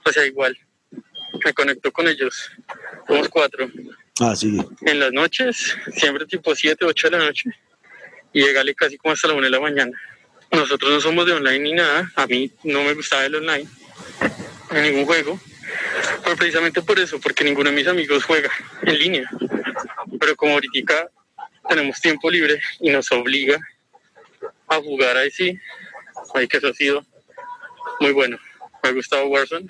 O 0.06 0.12
sea, 0.12 0.26
igual. 0.26 0.58
Me 1.43 1.54
conecto 1.54 1.91
con 1.91 2.08
ellos. 2.08 2.52
Somos 3.08 3.30
cuatro. 3.30 3.69
Ah, 4.19 4.36
sí. 4.36 4.58
En 4.82 5.00
las 5.00 5.12
noches, 5.12 5.76
siempre 5.93 6.26
tipo 6.26 6.56
7, 6.56 6.86
8 6.86 7.10
de 7.10 7.17
la 7.17 7.26
noche 7.26 7.50
y 8.36 8.43
llegarle 8.43 8.76
casi 8.76 8.98
como 8.98 9.13
hasta 9.13 9.30
la 9.30 9.34
una 9.34 9.45
de 9.45 9.52
la 9.52 9.60
mañana. 9.60 9.91
Nosotros 10.52 10.91
no 10.91 11.02
somos 11.02 11.26
de 11.26 11.34
online 11.34 11.60
ni 11.60 11.74
nada, 11.74 12.12
a 12.15 12.28
mí 12.28 12.52
no 12.63 12.84
me 12.84 12.93
gustaba 12.93 13.26
el 13.26 13.36
online 13.36 13.67
en 14.71 14.84
ningún 14.84 15.06
juego, 15.06 15.39
pero 16.24 16.36
precisamente 16.36 16.82
por 16.82 17.00
eso, 17.00 17.19
porque 17.19 17.43
ninguno 17.43 17.69
de 17.69 17.76
mis 17.76 17.88
amigos 17.88 18.26
juega 18.26 18.50
en 18.84 18.98
línea. 18.98 19.30
Pero 20.19 20.36
como 20.36 20.54
ahorita 20.54 21.10
tenemos 21.69 22.00
tiempo 22.02 22.30
libre 22.30 22.62
y 22.80 22.89
nos 22.89 23.12
obliga 23.12 23.58
a 24.67 24.76
jugar 24.78 25.17
ahí 25.17 25.32
sí, 25.32 25.58
ahí 26.34 26.48
que 26.48 26.58
eso 26.58 26.67
ha 26.67 26.74
sido 26.74 27.06
muy 28.00 28.12
bueno. 28.12 28.38
Me 28.84 28.89
ha 28.89 28.93
gustado 28.93 29.28
Warzone. 29.28 29.67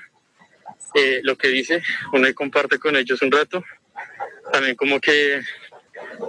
Eh, 0.95 1.19
lo 1.23 1.37
que 1.37 1.49
dice, 1.49 1.83
uno 2.13 2.27
comparte 2.33 2.79
con 2.79 2.95
ellos 2.95 3.21
un 3.21 3.31
rato. 3.31 3.63
También 4.51 4.75
como 4.75 4.99
que 4.99 5.41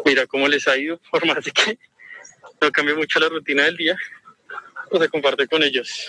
mira 0.04 0.26
cómo 0.26 0.48
les 0.48 0.66
ha 0.68 0.76
ido, 0.76 1.00
por 1.10 1.24
más 1.24 1.44
de 1.44 1.52
que 1.52 1.78
no 2.60 2.70
cambie 2.72 2.94
mucho 2.94 3.20
la 3.20 3.28
rutina 3.28 3.64
del 3.64 3.76
día, 3.76 3.96
pues 4.90 5.02
se 5.02 5.08
comparte 5.08 5.46
con 5.46 5.62
ellos. 5.62 6.08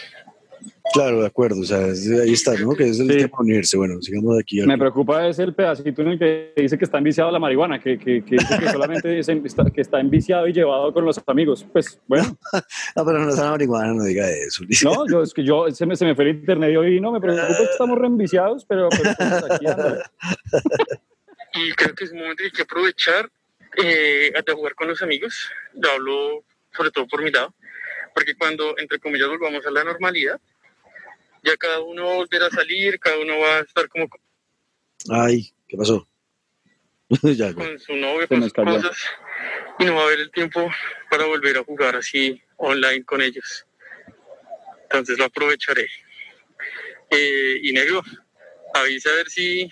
Claro, 0.93 1.21
de 1.21 1.27
acuerdo, 1.27 1.61
o 1.61 1.63
sea, 1.63 1.85
ahí 1.85 2.33
está, 2.33 2.53
¿no? 2.55 2.73
Que 2.73 2.85
es 2.85 2.99
el 2.99 3.07
tema 3.07 3.23
de 3.23 3.31
unirse. 3.39 3.77
Bueno, 3.77 4.01
sigamos 4.01 4.35
de 4.35 4.41
aquí. 4.41 4.61
Me 4.61 4.77
preocupa 4.77 5.27
es 5.27 5.37
el 5.39 5.53
pedacito 5.53 6.01
en 6.01 6.07
el 6.09 6.19
que 6.19 6.53
dice 6.55 6.77
que 6.77 6.85
está 6.85 6.97
enviciado 6.97 7.31
la 7.31 7.39
marihuana, 7.39 7.79
que, 7.79 7.97
que, 7.97 8.23
que 8.23 8.35
dice 8.37 8.57
que 8.59 8.69
solamente 8.69 9.19
está, 9.19 9.65
que 9.69 9.81
está 9.81 9.99
enviciado 9.99 10.47
y 10.47 10.53
llevado 10.53 10.93
con 10.93 11.05
los 11.05 11.21
amigos. 11.27 11.65
Pues, 11.71 11.99
bueno. 12.07 12.37
no, 12.95 13.05
pero 13.05 13.19
no 13.19 13.29
es 13.29 13.37
la 13.37 13.51
marihuana, 13.51 13.93
no 13.93 14.03
diga 14.03 14.29
eso. 14.29 14.63
No, 14.83 15.07
yo, 15.07 15.23
es 15.23 15.33
que 15.33 15.43
yo, 15.43 15.69
se 15.71 15.85
me, 15.85 15.95
se 15.95 16.05
me 16.05 16.15
fue 16.15 16.25
el 16.25 16.37
internet 16.37 16.71
y 16.73 16.77
hoy 16.77 17.01
no, 17.01 17.11
me 17.11 17.19
preocupa 17.19 17.47
que 17.47 17.63
estamos 17.63 17.97
reenviciados, 17.97 18.65
pero, 18.65 18.89
pero 18.89 19.11
pues, 19.17 19.43
aquí 19.51 19.65
Y 21.53 21.71
creo 21.73 21.95
que 21.95 22.03
es 22.03 22.11
un 22.11 22.19
momento 22.19 22.37
que 22.37 22.45
hay 22.45 22.51
que 22.51 22.61
aprovechar 22.61 23.29
eh, 23.77 24.31
de 24.45 24.53
jugar 24.53 24.75
con 24.75 24.87
los 24.87 25.01
amigos. 25.01 25.49
Lo 25.73 25.89
hablo 25.89 26.43
sobre 26.75 26.91
todo 26.91 27.07
por 27.07 27.23
mi 27.23 27.31
lado, 27.31 27.53
porque 28.13 28.35
cuando, 28.35 28.77
entre 28.77 28.99
comillas, 28.99 29.27
volvamos 29.27 29.65
a 29.65 29.71
la 29.71 29.83
normalidad, 29.83 30.39
ya 31.47 31.57
cada 31.57 31.79
uno 31.79 32.15
volverá 32.15 32.47
a 32.47 32.51
salir, 32.51 32.99
cada 32.99 33.17
uno 33.19 33.39
va 33.39 33.57
a 33.57 33.61
estar 33.61 33.87
como... 33.87 34.07
Ay, 35.09 35.49
¿qué 35.67 35.77
pasó? 35.77 36.07
ya, 37.23 37.53
Con 37.53 37.79
su 37.79 37.95
novio, 37.95 38.27
con 38.27 38.43
sus 38.43 38.51
cosas, 38.51 38.97
y 39.79 39.85
no 39.85 39.95
va 39.95 40.01
a 40.01 40.05
haber 40.05 40.19
el 40.19 40.31
tiempo 40.31 40.69
para 41.09 41.25
volver 41.25 41.57
a 41.57 41.63
jugar 41.63 41.95
así 41.95 42.41
online 42.57 43.05
con 43.05 43.21
ellos. 43.21 43.65
Entonces 44.83 45.17
lo 45.17 45.25
aprovecharé. 45.25 45.87
Eh, 47.09 47.59
y 47.63 47.71
negro, 47.71 48.01
avisa 48.73 49.09
a 49.09 49.15
ver 49.15 49.29
si 49.29 49.69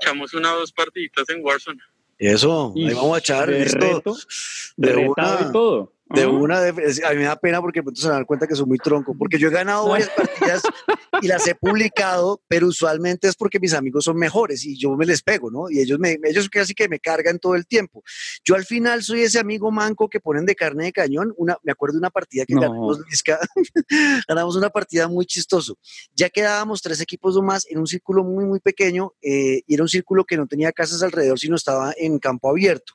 echamos 0.00 0.34
una 0.34 0.54
o 0.54 0.58
dos 0.58 0.72
partiditas 0.72 1.28
en 1.28 1.44
Warzone. 1.44 1.80
Eso, 2.18 2.72
ahí 2.74 2.94
vamos 2.94 3.16
a 3.16 3.18
echar. 3.20 3.48
De, 3.48 3.64
reto, 3.64 4.16
de, 4.76 4.92
de 4.92 4.96
una, 4.96 5.52
todo. 5.52 5.92
De 6.08 6.24
una, 6.24 6.58
a 6.60 6.72
mí 6.72 7.16
me 7.16 7.24
da 7.24 7.34
pena 7.34 7.60
porque 7.60 7.82
pronto 7.82 8.00
se 8.00 8.08
dan 8.08 8.24
cuenta 8.24 8.46
que 8.46 8.54
soy 8.54 8.66
muy 8.66 8.78
tronco, 8.78 9.16
porque 9.18 9.38
yo 9.38 9.48
he 9.48 9.50
ganado 9.50 9.88
varias 9.88 10.08
partidas 10.10 10.62
y 11.22 11.26
las 11.26 11.46
he 11.48 11.56
publicado, 11.56 12.40
pero 12.46 12.68
usualmente 12.68 13.26
es 13.26 13.34
porque 13.34 13.58
mis 13.58 13.74
amigos 13.74 14.04
son 14.04 14.16
mejores 14.16 14.64
y 14.64 14.78
yo 14.78 14.96
me 14.96 15.04
les 15.04 15.22
pego, 15.22 15.50
¿no? 15.50 15.68
Y 15.68 15.80
ellos, 15.80 15.98
me, 15.98 16.16
ellos 16.22 16.48
casi 16.48 16.74
que 16.74 16.88
me 16.88 17.00
cargan 17.00 17.40
todo 17.40 17.56
el 17.56 17.66
tiempo. 17.66 18.04
Yo 18.44 18.54
al 18.54 18.64
final 18.64 19.02
soy 19.02 19.22
ese 19.22 19.40
amigo 19.40 19.72
manco 19.72 20.08
que 20.08 20.20
ponen 20.20 20.46
de 20.46 20.54
carne 20.54 20.84
de 20.84 20.92
cañón. 20.92 21.34
Una, 21.36 21.58
me 21.64 21.72
acuerdo 21.72 21.94
de 21.94 21.98
una 21.98 22.10
partida 22.10 22.44
que 22.46 22.54
ganamos, 22.54 23.00
ganamos 24.28 24.54
una 24.54 24.70
partida 24.70 25.08
muy 25.08 25.26
chistoso. 25.26 25.76
Ya 26.14 26.30
quedábamos 26.30 26.82
tres 26.82 27.00
equipos 27.00 27.36
más 27.42 27.66
en 27.68 27.78
un 27.78 27.86
círculo 27.88 28.22
muy, 28.22 28.44
muy 28.44 28.60
pequeño 28.60 29.12
eh, 29.22 29.62
y 29.66 29.74
era 29.74 29.82
un 29.82 29.88
círculo 29.88 30.24
que 30.24 30.36
no 30.36 30.46
tenía 30.46 30.70
casas 30.70 31.02
alrededor, 31.02 31.40
sino 31.40 31.56
estaba 31.56 31.92
en 31.96 32.20
campo 32.20 32.48
abierto. 32.48 32.94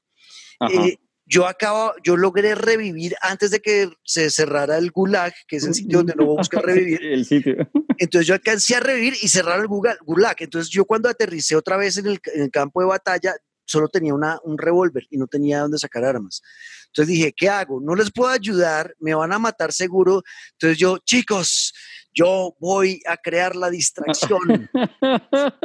Eh, 0.70 0.98
yo 1.32 1.48
acabo, 1.48 1.94
yo 2.04 2.18
logré 2.18 2.56
revivir 2.56 3.16
antes 3.22 3.52
de 3.52 3.62
que 3.62 3.90
se 4.04 4.30
cerrara 4.30 4.78
el 4.78 4.92
Gulag, 4.92 5.34
que 5.48 5.56
es 5.56 5.64
el 5.64 5.74
sitio 5.74 6.00
donde 6.00 6.14
no 6.16 6.26
buscar 6.26 6.62
revivir. 6.66 7.02
el 7.02 7.26
sitio. 7.26 7.56
Entonces 7.98 8.28
yo 8.28 8.34
alcancé 8.34 8.76
a 8.76 8.82
revivir 8.82 9.14
y 9.22 9.30
cerrar 9.30 9.62
el 9.62 9.68
Gulag. 9.68 10.36
Entonces 10.40 10.70
yo 10.70 10.84
cuando 10.84 11.08
aterricé 11.08 11.56
otra 11.56 11.78
vez 11.78 11.98
en 11.98 12.08
el, 12.08 12.20
en 12.34 12.44
el 12.44 12.52
campo 12.52 12.82
de 12.82 12.88
batalla, 12.88 13.34
solo 13.66 13.88
tenía 13.88 14.14
una, 14.14 14.40
un 14.44 14.58
revólver 14.58 15.08
y 15.10 15.18
no 15.18 15.26
tenía 15.26 15.62
dónde 15.62 15.78
sacar 15.78 16.04
armas. 16.04 16.42
Entonces 16.88 17.08
dije, 17.16 17.34
¿qué 17.34 17.48
hago? 17.48 17.80
No 17.80 17.96
les 17.96 18.12
puedo 18.12 18.30
ayudar, 18.30 18.94
me 19.00 19.16
van 19.16 19.32
a 19.32 19.40
matar 19.40 19.72
seguro. 19.72 20.24
Entonces 20.52 20.78
yo, 20.78 20.98
chicos, 20.98 21.74
yo 22.14 22.56
voy 22.60 23.02
a 23.08 23.18
crear 23.18 23.56
la 23.56 23.70
distracción. 23.70 24.70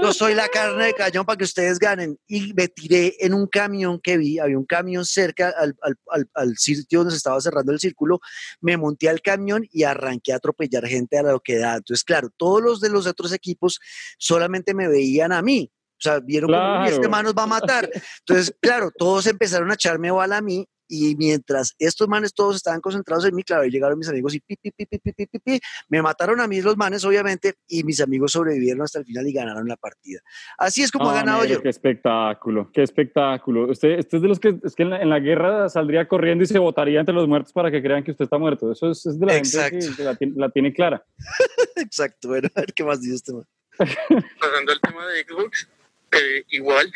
Yo 0.01 0.13
soy 0.13 0.35
la 0.35 0.49
carne 0.53 0.87
de 0.87 0.95
cañón 0.95 1.25
para 1.25 1.37
que 1.37 1.45
ustedes 1.45 1.79
ganen. 1.79 2.19
Y 2.27 2.53
me 2.55 2.69
tiré 2.69 3.17
en 3.21 3.35
un 3.35 3.47
camión 3.47 4.01
que 4.01 4.17
vi, 4.17 4.39
había 4.39 4.59
un 4.59 4.65
camión 4.65 5.05
cerca 5.05 5.53
al, 5.57 5.77
al, 5.83 6.29
al, 6.35 6.57
sitio 6.57 7.01
donde 7.01 7.13
se 7.13 7.19
estaba 7.19 7.41
cerrando 7.41 7.73
el 7.73 7.81
círculo, 7.81 8.21
me 8.61 8.77
monté 8.77 9.09
al 9.09 9.21
camión 9.21 9.67
y 9.73 9.83
arranqué 9.83 10.33
a 10.33 10.37
atropellar 10.37 10.87
gente 10.87 11.19
a 11.19 11.23
lo 11.23 11.41
que 11.41 11.59
da. 11.59 11.77
Entonces, 11.77 12.05
claro, 12.05 12.31
todos 12.37 12.63
los 12.63 12.81
de 12.81 12.91
los 12.91 13.07
otros 13.07 13.33
equipos 13.33 13.81
solamente 14.19 14.75
me 14.75 14.89
veían 14.89 15.33
a 15.33 15.43
mí. 15.43 15.73
O 15.99 16.01
sea, 16.01 16.21
vieron 16.21 16.49
claro. 16.49 16.75
como 16.75 16.85
este 16.85 17.09
man 17.09 17.25
nos 17.25 17.35
va 17.35 17.45
a 17.45 17.49
matar. 17.49 17.91
Entonces, 18.21 18.55
claro, 18.61 18.91
todos 18.97 19.27
empezaron 19.27 19.71
a 19.71 19.75
echarme 19.75 20.11
bala 20.11 20.39
a 20.39 20.43
mí 20.43 20.69
y 20.89 21.17
mientras 21.17 21.75
estos 21.79 22.09
manes 22.09 22.35
todos 22.35 22.57
estaban 22.57 22.81
concentrados 22.81 23.25
en 23.25 23.35
mí, 23.35 23.43
claro, 23.43 23.65
llegaron 23.65 23.99
mis 23.99 24.09
amigos 24.09 24.35
y 24.35 24.41
pi, 24.41 24.57
pi, 24.57 24.71
pi, 24.71 24.87
pi, 24.87 24.99
pi, 24.99 25.27
pi, 25.27 25.39
pi, 25.39 25.61
me 25.89 26.03
mataron 26.03 26.41
a 26.41 26.47
mí 26.47 26.61
los 26.61 26.77
manes, 26.77 27.05
obviamente, 27.05 27.55
y 27.69 27.85
mis 27.85 28.01
amigos 28.01 28.33
sobrevivieron 28.33 28.83
hasta 28.83 28.99
el 28.99 29.05
final 29.05 29.27
y 29.27 29.33
ganaron 29.33 29.69
la 29.69 29.77
partida. 29.77 30.21
Así 30.59 30.83
es 30.83 30.91
como 30.91 31.09
oh, 31.09 31.13
he 31.13 31.15
ganado 31.15 31.43
mire, 31.43 31.55
yo. 31.55 31.63
Qué 31.63 31.69
espectáculo, 31.69 32.71
qué 32.73 32.83
espectáculo. 32.83 33.71
Usted, 33.71 33.99
usted 33.99 34.19
es 34.19 34.23
de 34.23 34.29
los 34.29 34.41
que, 34.41 34.59
es 34.63 34.75
que 34.75 34.83
en 34.83 34.91
la, 34.91 35.03
en 35.03 35.11
la, 35.11 35.19
guerra 35.19 35.69
saldría 35.69 36.07
corriendo 36.07 36.45
y 36.45 36.47
se 36.47 36.59
votaría 36.59 37.01
entre 37.01 37.15
los 37.15 37.27
muertos 37.27 37.53
para 37.53 37.71
que 37.71 37.83
crean 37.83 38.05
que 38.05 38.13
usted 38.13 38.25
está 38.25 38.39
muerto. 38.39 38.71
Eso 38.71 38.91
es, 38.91 39.05
es 39.07 39.19
de 39.19 39.27
la 39.27 39.37
Exacto. 39.37 39.79
gente 39.81 39.97
que 39.97 40.03
la, 40.05 40.17
la, 40.37 40.51
tiene 40.51 40.73
clara. 40.73 41.05
Exacto, 41.77 42.29
bueno, 42.29 42.49
a 42.55 42.61
ver 42.61 42.73
qué 42.73 42.85
más 42.85 43.01
dice 43.01 43.17
este 43.17 43.33
man. 43.33 43.45
Pasando 43.79 44.73
al 44.73 44.81
tema 44.81 45.07
de 45.07 45.25
Xbox, 45.25 45.69
eh, 46.13 46.45
igual. 46.51 46.93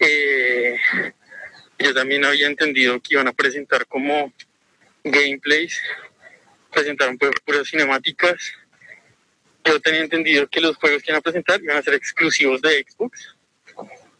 Eh, 0.00 0.76
yo 1.78 1.94
también 1.94 2.24
había 2.24 2.46
entendido 2.46 3.00
que 3.00 3.14
iban 3.14 3.28
a 3.28 3.32
presentar 3.32 3.86
como 3.86 4.32
gameplays, 5.04 5.80
presentaron 6.72 7.18
puras 7.18 7.68
cinemáticas. 7.68 8.52
Yo 9.64 9.80
tenía 9.80 10.00
entendido 10.00 10.48
que 10.48 10.60
los 10.60 10.76
juegos 10.76 11.02
que 11.02 11.10
iban 11.10 11.20
a 11.20 11.22
presentar 11.22 11.62
iban 11.62 11.76
a 11.76 11.82
ser 11.82 11.94
exclusivos 11.94 12.60
de 12.60 12.84
Xbox. 12.88 13.36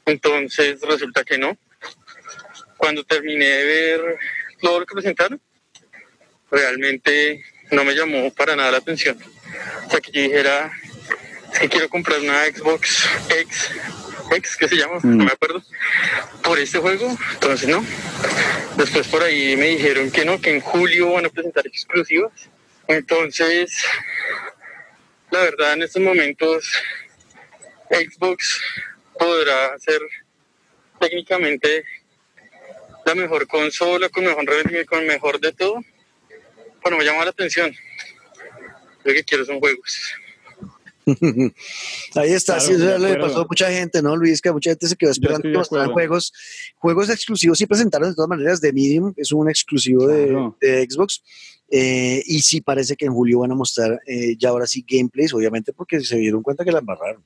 Entonces 0.06 0.80
resulta 0.82 1.24
que 1.24 1.38
no. 1.38 1.58
Cuando 2.76 3.04
terminé 3.04 3.46
de 3.46 3.64
ver 3.64 4.18
todo 4.60 4.80
lo 4.80 4.86
que 4.86 4.94
presentaron, 4.94 5.40
realmente 6.50 7.44
no 7.70 7.84
me 7.84 7.94
llamó 7.94 8.32
para 8.32 8.56
nada 8.56 8.72
la 8.72 8.78
atención. 8.78 9.18
O 9.86 9.90
sea 9.90 10.00
que 10.00 10.12
yo 10.12 10.22
dijera, 10.22 10.72
es 11.52 11.58
que 11.58 11.68
quiero 11.68 11.88
comprar 11.88 12.20
una 12.20 12.44
Xbox 12.46 13.08
X 13.30 13.70
X, 14.30 14.56
¿qué 14.56 14.68
se 14.68 14.76
llama? 14.76 14.98
Mm. 15.02 15.16
No 15.18 15.24
me 15.24 15.32
acuerdo. 15.32 15.62
Por 16.42 16.58
este 16.58 16.78
juego, 16.78 17.16
entonces 17.32 17.68
no. 17.68 17.84
Después 18.76 19.08
por 19.08 19.22
ahí 19.22 19.56
me 19.56 19.66
dijeron 19.68 20.10
que 20.10 20.24
no, 20.24 20.40
que 20.40 20.50
en 20.50 20.60
julio 20.60 21.12
van 21.12 21.26
a 21.26 21.30
presentar 21.30 21.66
exclusivas. 21.66 22.32
Entonces, 22.86 23.84
la 25.30 25.40
verdad, 25.40 25.74
en 25.74 25.82
estos 25.82 26.02
momentos, 26.02 26.72
Xbox 27.90 28.60
podrá 29.18 29.78
ser 29.78 30.00
técnicamente 31.00 31.84
la 33.04 33.14
mejor 33.14 33.46
consola, 33.46 34.08
con 34.08 34.24
mejor 34.24 34.44
rendimiento, 34.44 34.90
con 34.90 35.06
mejor 35.06 35.40
de 35.40 35.52
todo. 35.52 35.82
Bueno, 36.82 36.98
me 36.98 37.04
llama 37.04 37.24
la 37.24 37.30
atención. 37.30 37.74
Lo 39.04 39.12
que 39.12 39.24
quiero 39.24 39.44
son 39.44 39.60
juegos. 39.60 40.14
Ahí 42.14 42.32
está, 42.32 42.54
claro, 42.54 42.68
sí, 42.68 42.72
eso 42.74 42.98
le 42.98 43.16
pasó 43.16 43.40
a 43.42 43.46
mucha 43.48 43.70
gente, 43.70 44.02
¿no, 44.02 44.16
Luis? 44.16 44.40
Que 44.40 44.52
mucha 44.52 44.70
gente 44.70 44.86
se 44.86 44.96
quedó 44.96 45.10
esperando 45.10 45.42
que 45.42 45.56
mostraran 45.56 45.92
juegos, 45.92 46.32
juegos 46.76 47.08
exclusivos 47.10 47.60
y 47.60 47.66
presentaron 47.66 48.10
de 48.10 48.14
todas 48.14 48.28
maneras 48.28 48.60
de 48.60 48.72
Medium, 48.72 49.12
es 49.16 49.32
un 49.32 49.48
exclusivo 49.48 50.06
claro. 50.06 50.56
de, 50.60 50.68
de, 50.68 50.86
Xbox. 50.88 51.22
Eh, 51.70 52.22
y 52.24 52.40
sí 52.40 52.62
parece 52.62 52.96
que 52.96 53.04
en 53.04 53.12
julio 53.12 53.40
van 53.40 53.52
a 53.52 53.54
mostrar 53.54 54.00
eh, 54.06 54.36
ya 54.38 54.48
ahora 54.48 54.66
sí 54.66 54.84
gameplays, 54.88 55.34
obviamente 55.34 55.72
porque 55.72 56.00
se 56.00 56.16
dieron 56.16 56.42
cuenta 56.42 56.64
que 56.64 56.72
la 56.72 56.78
embarraron. 56.78 57.22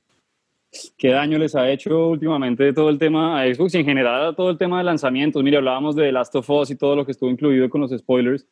¿Qué 0.97 1.11
daño 1.11 1.39
les 1.39 1.55
ha 1.55 1.71
hecho 1.71 2.09
últimamente 2.09 2.73
todo 2.73 2.89
el 2.89 2.99
tema 2.99 3.41
a 3.41 3.55
Xbox 3.55 3.75
y 3.75 3.79
en 3.79 3.85
general 3.85 4.35
todo 4.35 4.51
el 4.51 4.59
tema 4.59 4.79
de 4.79 4.85
lanzamientos? 4.85 5.43
Mire, 5.43 5.59
hablábamos 5.59 5.95
de 5.95 6.05
The 6.05 6.13
Last 6.13 6.35
of 6.35 6.49
Us 6.49 6.71
y 6.71 6.77
todo 6.77 6.97
lo 6.97 7.05
que 7.05 7.13
estuvo 7.13 7.31
incluido 7.31 7.69
con 7.69 7.83
los 7.83 7.91
spoilers, 7.91 8.47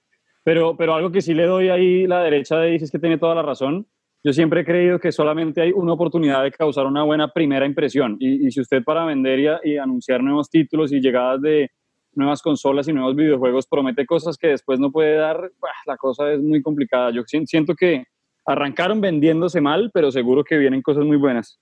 pero, 0.44 0.76
pero 0.76 0.94
algo 0.94 1.11
que 1.11 1.22
sí 1.22 1.34
le 1.34 1.44
doy 1.44 1.70
ahí 1.70 2.07
la 2.07 2.22
derecha 2.22 2.59
de 2.59 2.72
dice 2.72 2.84
es 2.84 2.90
que 2.90 2.98
tiene 2.98 3.18
toda 3.18 3.34
la 3.34 3.42
razón 3.42 3.86
yo 4.22 4.32
siempre 4.32 4.60
he 4.60 4.64
creído 4.64 4.98
que 4.98 5.12
solamente 5.12 5.62
hay 5.62 5.72
una 5.72 5.94
oportunidad 5.94 6.42
de 6.42 6.50
causar 6.52 6.86
una 6.86 7.02
buena 7.02 7.32
primera 7.32 7.64
impresión. 7.64 8.16
Y, 8.20 8.50
si 8.50 8.60
usted 8.60 8.82
para 8.82 9.04
vender 9.04 9.60
y, 9.64 9.78
anunciar 9.78 10.22
nuevos 10.22 10.50
títulos 10.50 10.92
y 10.92 11.00
llegadas 11.00 11.40
de 11.40 11.70
nuevas 12.12 12.42
consolas 12.42 12.88
y 12.88 12.92
nuevos 12.92 13.16
videojuegos 13.16 13.66
promete 13.66 14.04
cosas 14.04 14.36
que 14.36 14.48
después 14.48 14.78
no 14.78 14.90
puede 14.90 15.14
dar, 15.14 15.50
la 15.86 15.96
cosa 15.96 16.32
es 16.32 16.40
muy 16.40 16.60
complicada. 16.60 17.10
Yo 17.12 17.22
siento 17.46 17.74
que 17.74 18.04
arrancaron 18.44 19.00
vendiéndose 19.00 19.60
mal, 19.60 19.90
pero 19.94 20.10
seguro 20.10 20.44
que 20.44 20.58
vienen 20.58 20.82
cosas 20.82 21.04
muy 21.04 21.16
buenas. 21.16 21.58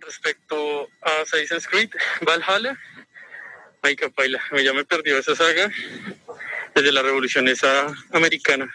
Respecto 0.00 0.56
a 1.02 1.22
Assassin's 1.22 1.68
Creed 1.68 1.90
Valhalla, 2.26 2.76
ay, 3.82 3.94
capaila, 3.94 4.40
ya 4.64 4.72
me 4.72 4.84
perdió 4.84 5.18
esa 5.18 5.34
saga. 5.36 5.70
desde 6.74 6.92
la 6.92 7.02
revolución 7.02 7.48
esa 7.48 7.86
americana. 8.12 8.68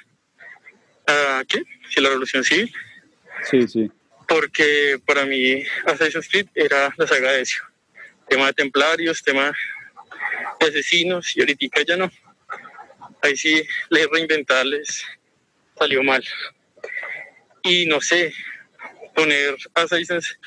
¿A 1.07 1.43
qué? 1.47 1.63
Sí, 1.91 1.99
la 1.99 2.07
revolución 2.07 2.43
civil. 2.43 2.73
Sí, 3.49 3.67
sí. 3.67 3.91
Porque 4.27 4.97
para 5.05 5.25
mí 5.25 5.63
Assassin's 5.85 6.29
Creed 6.29 6.47
era 6.55 6.93
la 6.97 7.05
saga 7.05 7.33
de 7.33 7.41
Ezio. 7.41 7.63
Tema 8.29 8.47
de 8.47 8.53
templarios, 8.53 9.21
tema 9.21 9.53
de 10.59 10.67
asesinos, 10.67 11.35
y 11.35 11.41
ahorita 11.41 11.81
ya 11.85 11.97
no. 11.97 12.09
Ahí 13.21 13.35
sí, 13.35 13.61
les 13.89 14.07
reinventarles 14.07 15.03
salió 15.77 16.01
mal. 16.01 16.23
Y 17.61 17.85
no 17.87 17.99
sé, 17.99 18.33
poner 19.13 19.57
Assassin's 19.73 20.39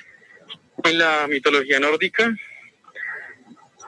en 0.83 0.99
la 0.99 1.27
mitología 1.29 1.79
nórdica, 1.79 2.35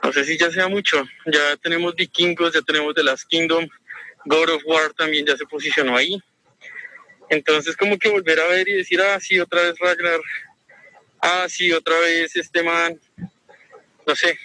no 0.03 0.13
sé 0.13 0.25
si 0.25 0.37
ya 0.37 0.51
sea 0.51 0.67
mucho. 0.67 1.03
Ya 1.25 1.57
tenemos 1.57 1.95
vikingos, 1.95 2.53
ya 2.53 2.61
tenemos 2.61 2.93
The 2.93 3.03
Last 3.03 3.27
Kingdom, 3.27 3.67
God 4.25 4.49
of 4.49 4.61
War 4.65 4.93
también 4.93 5.25
ya 5.25 5.35
se 5.35 5.45
posicionó 5.45 5.97
ahí. 5.97 6.21
Entonces 7.29 7.75
como 7.75 7.97
que 7.97 8.09
volver 8.09 8.39
a 8.39 8.47
ver 8.47 8.67
y 8.67 8.73
decir, 8.73 9.01
ah, 9.01 9.19
sí, 9.19 9.39
otra 9.39 9.61
vez 9.63 9.75
Ragnar, 9.79 10.19
ah, 11.21 11.45
sí, 11.49 11.71
otra 11.71 11.99
vez 11.99 12.35
este 12.35 12.63
man, 12.63 12.99
no 14.05 14.15
sé, 14.15 14.37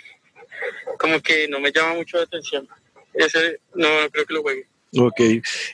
como 0.98 1.20
que 1.20 1.48
no 1.48 1.60
me 1.60 1.72
llama 1.72 1.94
mucho 1.94 2.16
la 2.16 2.24
atención. 2.24 2.68
Ese 3.14 3.60
no, 3.74 3.88
creo 4.10 4.24
que 4.26 4.34
lo 4.34 4.42
juegue. 4.42 4.66
Ok, 4.98 5.20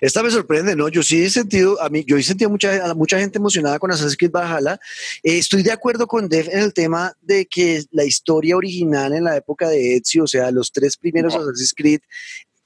esta 0.00 0.22
me 0.22 0.30
sorprende, 0.30 0.76
¿no? 0.76 0.88
Yo 0.88 1.02
sí 1.02 1.24
he 1.24 1.30
sentido, 1.30 1.80
a 1.82 1.88
mí, 1.88 2.04
yo 2.06 2.16
he 2.16 2.22
sentido 2.22 2.50
mucha, 2.50 2.94
mucha 2.94 3.18
gente 3.18 3.38
emocionada 3.38 3.80
con 3.80 3.90
Assassin's 3.90 4.16
Creed 4.16 4.30
Valhalla. 4.30 4.78
Eh, 5.24 5.38
estoy 5.38 5.64
de 5.64 5.72
acuerdo 5.72 6.06
con 6.06 6.28
Dev 6.28 6.48
en 6.52 6.60
el 6.60 6.72
tema 6.72 7.12
de 7.20 7.44
que 7.46 7.82
la 7.90 8.04
historia 8.04 8.56
original 8.56 9.12
en 9.12 9.24
la 9.24 9.36
época 9.36 9.68
de 9.68 9.96
Ezio, 9.96 10.22
o 10.22 10.28
sea, 10.28 10.52
los 10.52 10.70
tres 10.70 10.96
primeros 10.96 11.34
Assassin's 11.34 11.74
Creed, 11.76 12.00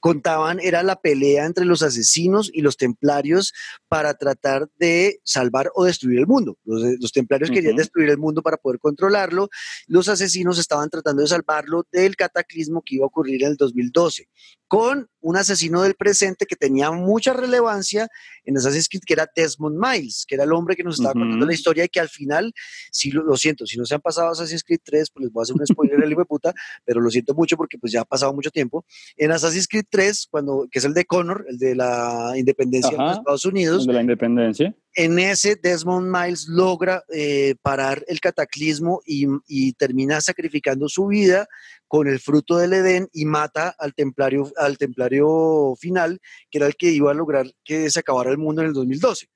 contaban 0.03 0.59
era 0.59 0.83
la 0.83 0.99
pelea 0.99 1.45
entre 1.45 1.63
los 1.63 1.81
asesinos 1.81 2.51
y 2.53 2.59
los 2.59 2.75
templarios 2.75 3.53
para 3.87 4.13
tratar 4.15 4.69
de 4.77 5.21
salvar 5.23 5.71
o 5.75 5.85
destruir 5.85 6.19
el 6.19 6.27
mundo. 6.27 6.57
Los, 6.65 7.13
templarios 7.13 7.49
querían 7.49 7.77
destruir 7.77 8.09
el 8.09 8.17
mundo 8.17 8.41
para 8.41 8.57
poder 8.57 8.79
controlarlo, 8.79 9.47
los 9.87 10.09
asesinos 10.09 10.59
estaban 10.59 10.89
tratando 10.89 11.21
de 11.21 11.29
salvarlo 11.29 11.87
del 11.89 12.17
cataclismo 12.17 12.81
que 12.85 12.95
iba 12.95 13.05
a 13.05 13.07
ocurrir 13.07 13.43
en 13.43 13.51
el 13.51 13.55
2012, 13.55 14.27
con 14.73 15.07
un 15.21 15.37
asesino 15.37 15.83
del 15.83 15.93
presente 15.93 16.47
que 16.47 16.55
tenía 16.55 16.89
mucha 16.89 17.31
relevancia 17.31 18.07
en 18.43 18.57
Assassin's 18.57 18.89
Creed, 18.89 19.03
que 19.05 19.13
era 19.13 19.29
Desmond 19.35 19.77
Miles, 19.79 20.25
que 20.27 20.33
era 20.33 20.45
el 20.45 20.51
hombre 20.51 20.75
que 20.75 20.83
nos 20.83 20.95
estaba 20.95 21.13
contando 21.13 21.45
la 21.45 21.53
historia 21.53 21.85
y 21.85 21.89
que 21.89 21.99
al 21.99 22.09
final, 22.09 22.51
si 22.91 23.11
lo, 23.11 23.37
siento, 23.37 23.67
si 23.67 23.77
no 23.77 23.85
se 23.85 23.93
han 23.93 24.01
pasado 24.01 24.29
Assassin's 24.31 24.63
Creed 24.63 24.79
3, 24.83 25.11
pues 25.11 25.25
les 25.25 25.31
voy 25.31 25.41
a 25.41 25.43
hacer 25.43 25.55
un 25.59 25.67
spoiler 25.67 26.03
el 26.03 26.11
hijo 26.11 26.21
de 26.21 26.25
puta, 26.25 26.53
pero 26.83 27.01
lo 27.01 27.11
siento 27.11 27.35
mucho 27.35 27.55
porque 27.55 27.77
pues 27.77 27.93
ya 27.93 28.01
ha 28.01 28.05
pasado 28.05 28.33
mucho 28.33 28.49
tiempo. 28.49 28.83
En 29.15 29.31
Assassin's 29.31 29.67
Creed 29.67 29.85
3, 29.91 30.27
cuando, 30.31 30.67
que 30.71 30.79
es 30.79 30.85
el 30.85 30.95
de 30.95 31.05
Connor, 31.05 31.45
el 31.47 31.59
de 31.59 31.75
la 31.75 32.33
independencia 32.35 32.97
de 32.97 33.11
Estados 33.11 33.45
Unidos. 33.45 33.85
de 33.85 33.93
la 33.93 34.01
independencia. 34.01 34.75
En 34.95 35.19
ese, 35.19 35.55
Desmond 35.55 36.07
Miles 36.07 36.47
logra 36.47 37.03
eh, 37.09 37.53
parar 37.61 38.03
el 38.07 38.19
cataclismo 38.19 39.01
y, 39.05 39.27
y 39.47 39.73
termina 39.73 40.19
sacrificando 40.19 40.89
su 40.89 41.05
vida 41.05 41.47
con 41.93 42.07
el 42.07 42.19
fruto 42.19 42.57
del 42.57 42.73
Edén 42.73 43.07
y 43.13 43.25
mata 43.25 43.75
al 43.77 43.93
templario, 43.93 44.51
al 44.57 44.79
templario 44.79 45.75
final, 45.79 46.19
que 46.49 46.57
era 46.57 46.65
el 46.65 46.75
que 46.75 46.89
iba 46.89 47.11
a 47.11 47.13
lograr 47.13 47.45
que 47.63 47.87
se 47.91 47.99
acabara 47.99 48.31
el 48.31 48.39
mundo 48.39 48.63
en 48.63 48.69
el 48.69 48.73
2012. 48.73 49.27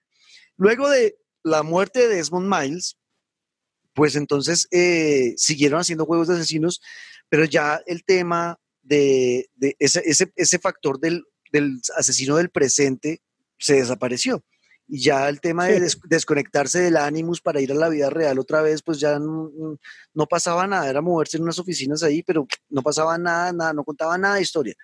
Luego 0.55 0.89
de 0.89 1.19
la 1.43 1.61
muerte 1.61 2.07
de 2.07 2.15
Desmond 2.15 2.51
Miles, 2.51 2.97
pues 3.93 4.15
entonces 4.15 4.67
eh, 4.71 5.35
siguieron 5.37 5.81
haciendo 5.81 6.07
juegos 6.07 6.29
de 6.29 6.33
asesinos, 6.33 6.81
pero 7.29 7.45
ya 7.45 7.79
el 7.85 8.03
tema 8.03 8.59
de, 8.81 9.51
ese, 9.77 10.01
ese, 10.35 10.57
factor 10.57 10.99
del, 10.99 11.25
del 11.51 11.79
asesino 11.95 12.37
del 12.37 12.49
presente 12.49 13.21
se 13.59 13.75
desapareció 13.75 14.43
y 14.87 15.01
ya 15.01 15.27
el 15.27 15.41
tema 15.41 15.65
de 15.65 15.85
desconectarse 16.05 16.79
del 16.79 16.95
Animus 16.95 17.41
para 17.41 17.59
ir 17.59 17.71
a 17.71 17.75
la 17.75 17.89
vida 17.89 18.09
real 18.09 18.39
otra 18.39 18.61
vez, 18.61 18.81
pues 18.81 18.99
ya 18.99 19.19
no, 19.19 19.77
pasaba 20.29 20.65
nada, 20.65 20.89
era 20.89 21.01
moverse 21.01 21.37
en 21.37 21.43
unas 21.43 21.59
oficinas 21.59 22.03
ahí, 22.03 22.23
pero 22.23 22.47
no 22.69 22.81
pasaba 22.81 23.17
nada, 23.17 23.51
nada, 23.51 23.73
no 23.73 23.83
contaba 23.83 24.17
nada 24.17 24.35
de 24.35 24.41
historia. 24.41 24.75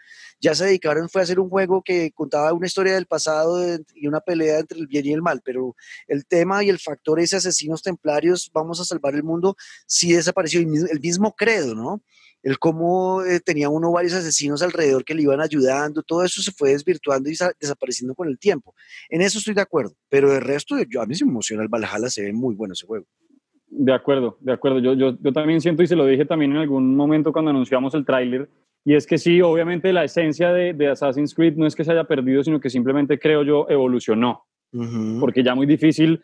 Ya 0.42 0.54
se 0.56 0.66
dedicaron, 0.66 1.10
fue 1.10 1.22
a 1.22 1.24
hacer 1.24 1.40
un 1.40 1.50
juego 1.50 1.82
que 1.82 2.12
contaba 2.12 2.52
una 2.52 2.68
historia 2.68 2.96
del 2.96 3.06
pasado 3.06 3.64
y 3.96 4.08
una 4.08 4.20
pelea 4.20 4.60
entre 4.60 4.80
el 4.80 4.88
bien 4.88 5.06
y 5.06 5.14
el 5.14 5.22
mal, 5.22 5.42
pero 5.44 5.76
el 6.08 6.26
tema 6.26 6.64
y 6.64 6.70
el 6.70 6.80
factor 6.80 7.20
ese 7.22 7.38
asesinos 7.38 7.82
templarios, 7.82 8.52
vamos 8.54 8.82
a 8.82 8.86
salvar 8.86 9.16
el 9.16 9.24
mundo, 9.24 9.56
sí 9.88 10.12
desapareció, 10.12 10.60
el 10.60 11.00
mismo 11.00 11.34
credo, 11.34 11.76
¿no? 11.76 12.02
El 12.44 12.60
cómo 12.60 13.24
eh, 13.24 13.40
tenía 13.40 13.70
uno 13.70 13.92
varios 13.92 14.14
asesinos 14.14 14.62
alrededor 14.62 15.04
que 15.04 15.16
le 15.16 15.24
iban 15.24 15.42
ayudando, 15.42 16.04
todo 16.04 16.24
eso 16.24 16.42
se 16.42 16.52
fue 16.52 16.72
desvirtuando 16.72 17.30
y 17.30 17.36
desapareciendo 17.60 18.14
con 18.14 18.28
el 18.28 18.38
tiempo. 18.38 18.76
En 19.10 19.22
eso 19.22 19.40
estoy 19.40 19.54
de 19.54 19.62
acuerdo, 19.62 19.94
pero 20.10 20.34
el 20.36 20.42
resto, 20.42 20.76
yo, 20.90 21.02
a 21.02 21.06
mí 21.06 21.16
se 21.16 21.26
me 21.26 21.32
emociona 21.32 21.64
el 21.64 21.70
Valhalla, 21.70 22.10
se 22.10 22.24
ve 22.24 22.34
muy 22.34 22.54
bueno 22.54 22.74
ese 22.74 22.86
juego. 22.86 23.06
De 23.68 23.94
acuerdo, 23.94 24.38
de 24.42 24.52
acuerdo. 24.52 24.80
Yo, 24.80 24.94
yo, 24.94 25.18
yo 25.20 25.34
también 25.34 25.60
siento, 25.60 25.82
y 25.82 25.88
se 25.88 25.96
lo 25.96 26.06
dije 26.06 26.26
también 26.26 26.52
en 26.52 26.58
algún 26.58 26.96
momento 26.96 27.32
cuando 27.32 27.50
anunciamos 27.50 27.96
el 27.96 28.06
tráiler, 28.06 28.48
y 28.86 28.96
es 28.96 29.08
que 29.08 29.18
sí, 29.18 29.42
obviamente 29.42 29.94
la 29.94 30.04
esencia 30.04 30.52
de, 30.52 30.74
de, 30.74 30.90
Assassin's 30.90 31.34
Creed 31.34 31.56
no 31.56 31.66
es 31.66 31.74
que 31.74 31.86
se 31.86 31.92
haya 31.92 32.04
perdido, 32.04 32.44
sino 32.44 32.60
que 32.60 32.70
simplemente 32.70 33.18
creo 33.18 33.44
yo 33.44 33.66
evolucionó. 33.70 34.46
Porque 35.20 35.44
ya 35.44 35.54
muy 35.54 35.68
difícil 35.68 36.24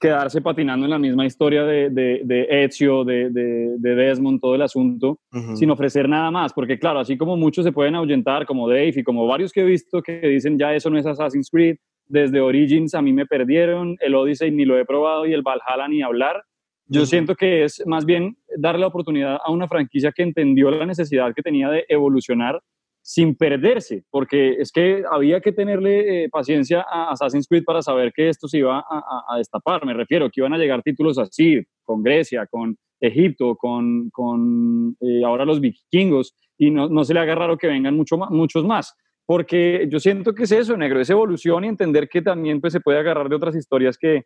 quedarse 0.00 0.40
patinando 0.40 0.86
en 0.86 0.90
la 0.90 0.98
misma 0.98 1.26
historia 1.26 1.64
de, 1.64 1.90
de, 1.90 2.64
Ezio, 2.64 3.04
de, 3.04 3.28
de, 3.30 3.94
Desmond, 3.94 4.40
todo 4.40 4.54
el 4.54 4.62
asunto, 4.62 5.20
sin 5.54 5.70
ofrecer 5.70 6.08
nada 6.08 6.30
más. 6.30 6.52
Porque 6.54 6.78
claro, 6.78 7.00
así 7.00 7.18
como 7.18 7.36
muchos 7.36 7.64
se 7.64 7.72
pueden 7.72 7.94
ahuyentar, 7.94 8.46
como 8.46 8.68
Dave 8.68 8.94
y 8.96 9.04
como 9.04 9.26
varios 9.26 9.52
que 9.52 9.60
he 9.60 9.64
visto 9.64 10.02
que 10.02 10.20
dicen 10.20 10.58
ya 10.58 10.74
eso 10.74 10.88
no 10.88 10.98
es 10.98 11.06
Assassin's 11.06 11.50
Creed, 11.50 11.76
desde 12.06 12.40
Origins 12.40 12.94
a 12.94 13.02
mí 13.02 13.12
me 13.12 13.26
perdieron, 13.26 13.96
el 14.00 14.14
Odyssey 14.14 14.50
ni 14.50 14.64
lo 14.64 14.78
he 14.78 14.84
probado 14.84 15.26
y 15.26 15.34
el 15.34 15.42
Valhalla 15.42 15.86
ni 15.88 16.02
hablar. 16.02 16.42
Yo 16.86 17.06
siento 17.06 17.36
que 17.36 17.62
es 17.62 17.84
más 17.86 18.04
bien 18.04 18.36
darle 18.56 18.80
la 18.80 18.88
oportunidad 18.88 19.38
a 19.44 19.52
una 19.52 19.68
franquicia 19.68 20.10
que 20.10 20.24
entendió 20.24 20.72
la 20.72 20.86
necesidad 20.86 21.32
que 21.34 21.42
tenía 21.42 21.68
de 21.68 21.84
evolucionar 21.88 22.60
sin 23.02 23.34
perderse, 23.34 24.04
porque 24.10 24.56
es 24.58 24.70
que 24.72 25.02
había 25.10 25.40
que 25.40 25.52
tenerle 25.52 26.24
eh, 26.24 26.28
paciencia 26.28 26.84
a 26.88 27.10
Assassin's 27.10 27.48
Creed 27.48 27.64
para 27.64 27.82
saber 27.82 28.12
que 28.14 28.28
esto 28.28 28.46
se 28.46 28.58
iba 28.58 28.78
a, 28.78 29.36
destapar. 29.38 29.84
Me 29.84 29.94
refiero 29.94 30.28
que 30.28 30.40
iban 30.40 30.52
a 30.52 30.58
llegar 30.58 30.82
títulos 30.82 31.18
así, 31.18 31.62
con 31.84 32.02
Grecia, 32.02 32.46
con 32.46 32.76
Egipto, 33.00 33.56
con, 33.56 34.10
con 34.10 34.96
eh, 35.00 35.24
ahora 35.24 35.44
los 35.44 35.60
vikingos, 35.60 36.34
y 36.58 36.70
no, 36.70 36.88
no, 36.88 37.04
se 37.04 37.14
le 37.14 37.20
haga 37.20 37.34
raro 37.34 37.56
que 37.56 37.66
vengan 37.66 37.96
mucho 37.96 38.18
muchos 38.18 38.64
más, 38.64 38.94
porque 39.24 39.88
yo 39.90 39.98
siento 39.98 40.34
que 40.34 40.42
es 40.42 40.52
eso, 40.52 40.76
negro, 40.76 41.00
es 41.00 41.08
evolución 41.08 41.64
y 41.64 41.68
entender 41.68 42.08
que 42.08 42.20
también 42.20 42.60
pues, 42.60 42.72
se 42.72 42.80
puede 42.80 42.98
agarrar 42.98 43.28
de 43.28 43.36
otras 43.36 43.56
historias 43.56 43.96
que, 43.96 44.24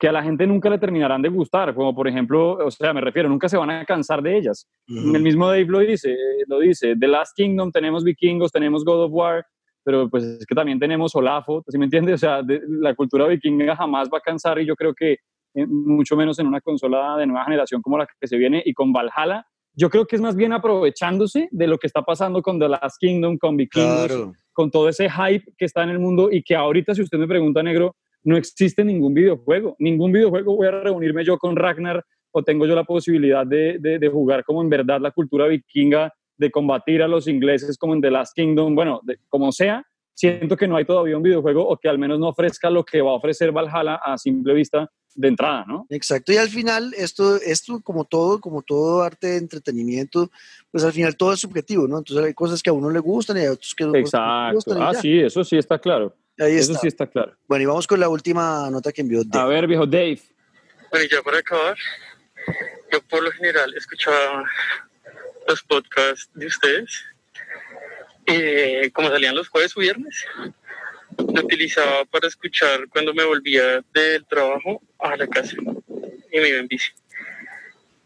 que 0.00 0.08
a 0.08 0.12
la 0.12 0.22
gente 0.22 0.46
nunca 0.46 0.70
le 0.70 0.78
terminarán 0.78 1.20
de 1.20 1.28
gustar, 1.28 1.74
como 1.74 1.94
por 1.94 2.08
ejemplo, 2.08 2.52
o 2.52 2.70
sea, 2.70 2.94
me 2.94 3.02
refiero, 3.02 3.28
nunca 3.28 3.50
se 3.50 3.58
van 3.58 3.70
a 3.70 3.84
cansar 3.84 4.22
de 4.22 4.38
ellas. 4.38 4.66
El 4.88 5.22
mismo 5.22 5.46
Dave 5.46 5.66
lo 5.66 5.80
dice, 5.80 6.16
lo 6.46 6.58
dice, 6.58 6.96
The 6.98 7.06
Last 7.06 7.36
Kingdom 7.36 7.70
tenemos 7.70 8.02
vikingos, 8.02 8.50
tenemos 8.50 8.82
God 8.82 9.04
of 9.04 9.12
War, 9.12 9.44
pero 9.84 10.08
pues 10.08 10.24
es 10.24 10.46
que 10.46 10.54
también 10.54 10.78
tenemos 10.78 11.14
Olafo, 11.14 11.62
¿sí 11.68 11.76
me 11.76 11.84
entiendes? 11.84 12.14
O 12.14 12.18
sea, 12.18 12.40
la 12.80 12.94
cultura 12.94 13.26
vikinga 13.26 13.76
jamás 13.76 14.08
va 14.12 14.18
a 14.18 14.22
cansar 14.22 14.58
y 14.58 14.64
yo 14.64 14.74
creo 14.74 14.94
que 14.94 15.18
eh, 15.54 15.66
mucho 15.66 16.16
menos 16.16 16.38
en 16.38 16.46
una 16.46 16.62
consola 16.62 17.18
de 17.18 17.26
nueva 17.26 17.44
generación 17.44 17.82
como 17.82 17.98
la 17.98 18.06
que 18.06 18.26
se 18.26 18.38
viene 18.38 18.62
y 18.64 18.72
con 18.72 18.94
Valhalla, 18.94 19.44
yo 19.74 19.90
creo 19.90 20.06
que 20.06 20.16
es 20.16 20.22
más 20.22 20.34
bien 20.34 20.54
aprovechándose 20.54 21.48
de 21.50 21.66
lo 21.66 21.76
que 21.76 21.86
está 21.86 22.00
pasando 22.02 22.40
con 22.40 22.58
The 22.58 22.70
Last 22.70 22.96
Kingdom, 22.98 23.36
con 23.36 23.54
vikingos, 23.58 24.30
con 24.54 24.70
todo 24.70 24.88
ese 24.88 25.10
hype 25.10 25.44
que 25.58 25.66
está 25.66 25.82
en 25.82 25.90
el 25.90 25.98
mundo 25.98 26.32
y 26.32 26.42
que 26.42 26.56
ahorita 26.56 26.94
si 26.94 27.02
usted 27.02 27.18
me 27.18 27.28
pregunta, 27.28 27.62
negro, 27.62 27.96
no 28.22 28.36
existe 28.36 28.84
ningún 28.84 29.14
videojuego. 29.14 29.76
Ningún 29.78 30.12
videojuego 30.12 30.56
voy 30.56 30.66
a 30.66 30.70
reunirme 30.72 31.24
yo 31.24 31.38
con 31.38 31.56
Ragnar 31.56 32.04
o 32.32 32.42
tengo 32.42 32.66
yo 32.66 32.74
la 32.74 32.84
posibilidad 32.84 33.46
de, 33.46 33.78
de, 33.78 34.08
jugar 34.08 34.44
como 34.44 34.62
en 34.62 34.68
verdad 34.68 35.00
la 35.00 35.10
cultura 35.10 35.46
vikinga, 35.46 36.12
de 36.36 36.50
combatir 36.50 37.02
a 37.02 37.08
los 37.08 37.26
ingleses 37.26 37.76
como 37.76 37.94
en 37.94 38.00
The 38.00 38.10
Last 38.10 38.34
Kingdom, 38.34 38.74
bueno, 38.74 39.00
como 39.28 39.50
sea, 39.50 39.84
siento 40.14 40.56
que 40.56 40.68
no 40.68 40.76
hay 40.76 40.84
todavía 40.84 41.16
un 41.16 41.22
videojuego 41.22 41.66
o 41.66 41.76
que 41.76 41.88
al 41.88 41.98
menos 41.98 42.18
no 42.18 42.28
ofrezca 42.28 42.70
lo 42.70 42.84
que 42.84 43.00
va 43.00 43.10
a 43.10 43.14
ofrecer 43.14 43.52
Valhalla 43.52 43.96
a 43.96 44.16
simple 44.16 44.54
vista 44.54 44.90
de 45.14 45.28
entrada, 45.28 45.64
¿no? 45.66 45.86
Exacto, 45.90 46.32
y 46.32 46.36
al 46.36 46.48
final 46.48 46.94
esto, 46.96 47.36
esto 47.36 47.80
como 47.82 48.04
todo, 48.04 48.40
como 48.40 48.62
todo 48.62 49.02
arte 49.02 49.28
de 49.28 49.36
entretenimiento, 49.38 50.30
pues 50.70 50.84
al 50.84 50.92
final 50.92 51.16
todo 51.16 51.32
es 51.32 51.40
subjetivo, 51.40 51.88
¿no? 51.88 51.98
Entonces 51.98 52.24
hay 52.24 52.34
cosas 52.34 52.62
que 52.62 52.70
a 52.70 52.72
uno 52.72 52.90
le 52.90 53.00
gustan 53.00 53.36
y 53.38 53.40
hay 53.40 53.48
otros 53.48 53.74
que 53.74 53.84
no 53.84 53.94
Exacto. 53.96 54.54
gustan. 54.54 54.82
ah, 54.82 54.94
sí, 54.94 55.18
eso 55.18 55.42
sí 55.42 55.56
está 55.56 55.78
claro. 55.78 56.14
Eso 56.48 56.74
sí 56.74 56.88
está 56.88 57.06
claro. 57.06 57.36
Bueno, 57.46 57.64
y 57.64 57.66
vamos 57.66 57.86
con 57.86 58.00
la 58.00 58.08
última 58.08 58.70
nota 58.70 58.92
que 58.92 59.02
envió 59.02 59.22
Dave. 59.24 59.44
A 59.44 59.46
ver, 59.46 59.66
viejo 59.66 59.86
Dave. 59.86 60.20
Bueno, 60.90 61.06
ya 61.10 61.22
para 61.22 61.38
acabar, 61.38 61.76
yo 62.90 63.02
por 63.02 63.22
lo 63.22 63.30
general 63.32 63.72
escuchaba 63.76 64.44
los 65.46 65.62
podcasts 65.62 66.30
de 66.34 66.46
ustedes, 66.46 67.04
y 68.26 68.90
como 68.90 69.10
salían 69.10 69.34
los 69.34 69.48
jueves 69.48 69.76
o 69.76 69.80
viernes, 69.80 70.24
lo 71.18 71.42
utilizaba 71.42 72.04
para 72.06 72.28
escuchar 72.28 72.88
cuando 72.88 73.12
me 73.12 73.24
volvía 73.24 73.84
del 73.92 74.24
trabajo 74.26 74.82
a 74.98 75.16
la 75.16 75.26
casa 75.26 75.56
y 76.32 76.40
me 76.40 76.48
iba 76.48 76.58
en 76.58 76.68
bici. 76.68 76.90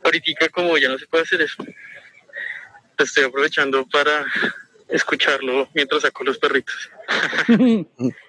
Ahorita 0.02 0.48
como 0.48 0.76
ya 0.76 0.88
no 0.88 0.98
se 0.98 1.06
puede 1.06 1.22
hacer 1.22 1.40
eso, 1.40 1.64
lo 2.98 3.04
estoy 3.04 3.24
aprovechando 3.24 3.86
para 3.86 4.26
escucharlo 4.88 5.68
mientras 5.74 6.02
saco 6.02 6.24
los 6.24 6.38
perritos. 6.38 6.90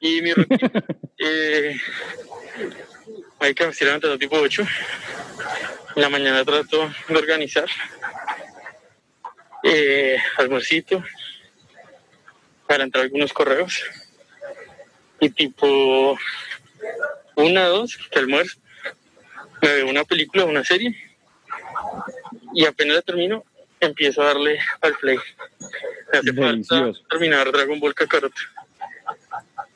y 0.00 0.22
mi 0.22 0.32
rutina, 0.32 0.72
eh, 1.18 1.76
hay 3.38 3.54
que 3.54 3.68
estoy 3.68 3.86
levantando 3.86 4.18
tipo 4.18 4.36
8. 4.36 4.62
En 5.96 6.02
la 6.02 6.08
mañana 6.08 6.44
trato 6.44 6.90
de 7.08 7.16
organizar 7.16 7.66
eh, 9.62 10.16
almuercito 10.38 11.02
para 12.66 12.84
entrar 12.84 13.04
algunos 13.04 13.32
correos 13.32 13.82
y 15.20 15.28
tipo 15.30 16.18
una, 17.36 17.66
dos, 17.66 17.98
que 18.10 18.18
almuerzo, 18.18 18.58
me 19.60 19.74
veo 19.74 19.88
una 19.88 20.04
película, 20.04 20.44
una 20.44 20.64
serie 20.64 20.94
y 22.54 22.64
apenas 22.64 22.96
la 22.96 23.02
termino 23.02 23.44
empiezo 23.80 24.22
a 24.22 24.26
darle 24.26 24.58
al 24.80 24.94
play. 24.94 25.18
Me 26.12 26.18
hace 26.18 26.32
falta 26.32 26.92
terminar 27.08 27.50
Dragon 27.50 27.80
Ball 27.80 27.94
Kakarot. 27.94 28.32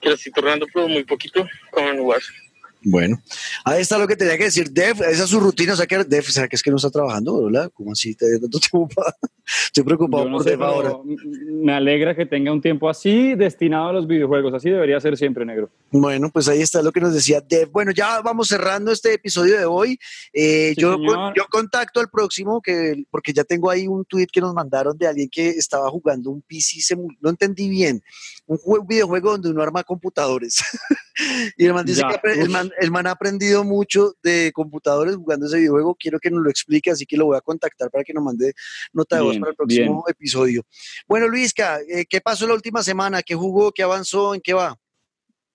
Que 0.05 0.11
lo 0.11 0.17
estoy 0.17 0.33
tornando 0.33 0.67
pero 0.71 0.87
muy 0.87 1.03
poquito 1.03 1.49
con 1.71 1.99
Warzone. 2.01 2.44
Bueno, 2.85 3.19
ahí 3.65 3.81
está 3.81 3.97
lo 3.97 4.07
que 4.07 4.15
tenía 4.15 4.37
que 4.37 4.45
decir. 4.45 4.71
Def, 4.71 5.01
esa 5.01 5.25
es 5.25 5.31
su 5.31 5.41
rutina. 5.41 5.73
O 5.73 5.77
sea, 5.77 5.87
que 5.87 6.05
Def, 6.05 6.29
¿será 6.29 6.49
que 6.49 6.57
es 6.57 6.63
que 6.63 6.71
no 6.71 6.77
está 6.77 6.91
trabajando, 6.91 7.45
verdad? 7.45 7.71
¿Cómo 7.73 7.93
así? 7.93 8.15
Estoy 9.67 9.85
preocupado 9.85 10.31
por 10.31 10.45
Def 10.45 10.61
ahora. 10.61 10.93
Me 11.05 11.73
alegra 11.73 12.15
que 12.15 12.27
tenga 12.27 12.53
un 12.53 12.61
tiempo 12.61 12.89
así 12.89 13.35
destinado 13.35 13.89
a 13.89 13.93
los 13.95 14.07
videojuegos. 14.07 14.53
Así 14.53 14.69
debería 14.69 15.01
ser 15.01 15.17
siempre, 15.17 15.47
negro. 15.47 15.71
Bueno, 15.91 16.31
pues 16.31 16.47
ahí 16.49 16.61
está 16.61 16.83
lo 16.83 16.93
que 16.93 17.01
nos 17.01 17.15
decía 17.15 17.41
Def. 17.41 17.71
Bueno, 17.71 17.91
ya 17.91 18.21
vamos 18.21 18.49
cerrando 18.49 18.93
este 18.93 19.15
episodio 19.15 19.59
de 19.59 19.65
hoy. 19.65 19.99
Eh, 20.33 20.75
yo, 20.77 20.99
yo 21.35 21.47
contacto 21.51 22.01
al 22.01 22.11
próximo, 22.11 22.61
que, 22.61 23.05
porque 23.11 23.33
ya 23.33 23.45
tengo 23.45 23.71
ahí 23.71 23.87
un 23.87 24.05
tweet 24.05 24.27
que 24.31 24.43
nos 24.43 24.53
mandaron 24.53 24.97
de 24.99 25.07
alguien 25.07 25.29
que 25.31 25.49
estaba 25.49 25.89
jugando 25.91 26.31
un 26.31 26.43
PC, 26.43 26.97
no 27.21 27.31
entendí 27.31 27.69
bien, 27.69 28.03
un, 28.47 28.59
juego, 28.59 28.85
videojuego 28.85 29.31
donde 29.33 29.51
uno 29.51 29.63
arma 29.63 29.83
computadores. 29.85 30.63
y 31.57 31.67
el 31.67 31.75
man 31.75 31.85
dice 31.85 32.03
que 32.03 32.33
el 32.41 32.49
man, 32.51 32.71
el 32.81 32.91
man 32.91 33.07
ha 33.07 33.13
aprendido 33.13 33.65
mucho 33.65 34.15
de 34.23 34.51
computadores 34.53 35.17
jugando 35.17 35.47
ese 35.47 35.59
videojuego. 35.59 35.95
Quiero 35.95 36.19
que 36.19 36.31
nos 36.31 36.43
lo 36.43 36.51
explique, 36.51 36.91
así 36.91 37.07
que 37.07 37.17
lo 37.17 37.27
voy 37.27 37.37
a 37.37 37.41
contactar 37.41 37.91
para 37.91 38.05
que 38.05 38.13
nos 38.13 38.25
mande 38.25 38.53
nota 38.93 39.17
de 39.17 39.23
voz 39.23 39.39
para 39.39 39.51
el 39.51 39.57
próximo 39.57 40.05
episodio. 40.09 40.63
Bueno, 41.07 41.29
Luisca, 41.29 41.79
eh, 41.81 42.05
¿qué 42.09 42.21
pasó 42.21 42.47
la 42.47 42.55
última 42.55 42.83
semana? 42.83 43.23
¿Qué 43.23 43.35
jugó? 43.35 43.73
¿Qué 43.73 43.83
avanzó? 43.83 44.35
¿En 44.35 44.41
qué 44.41 44.55
va? 44.55 44.77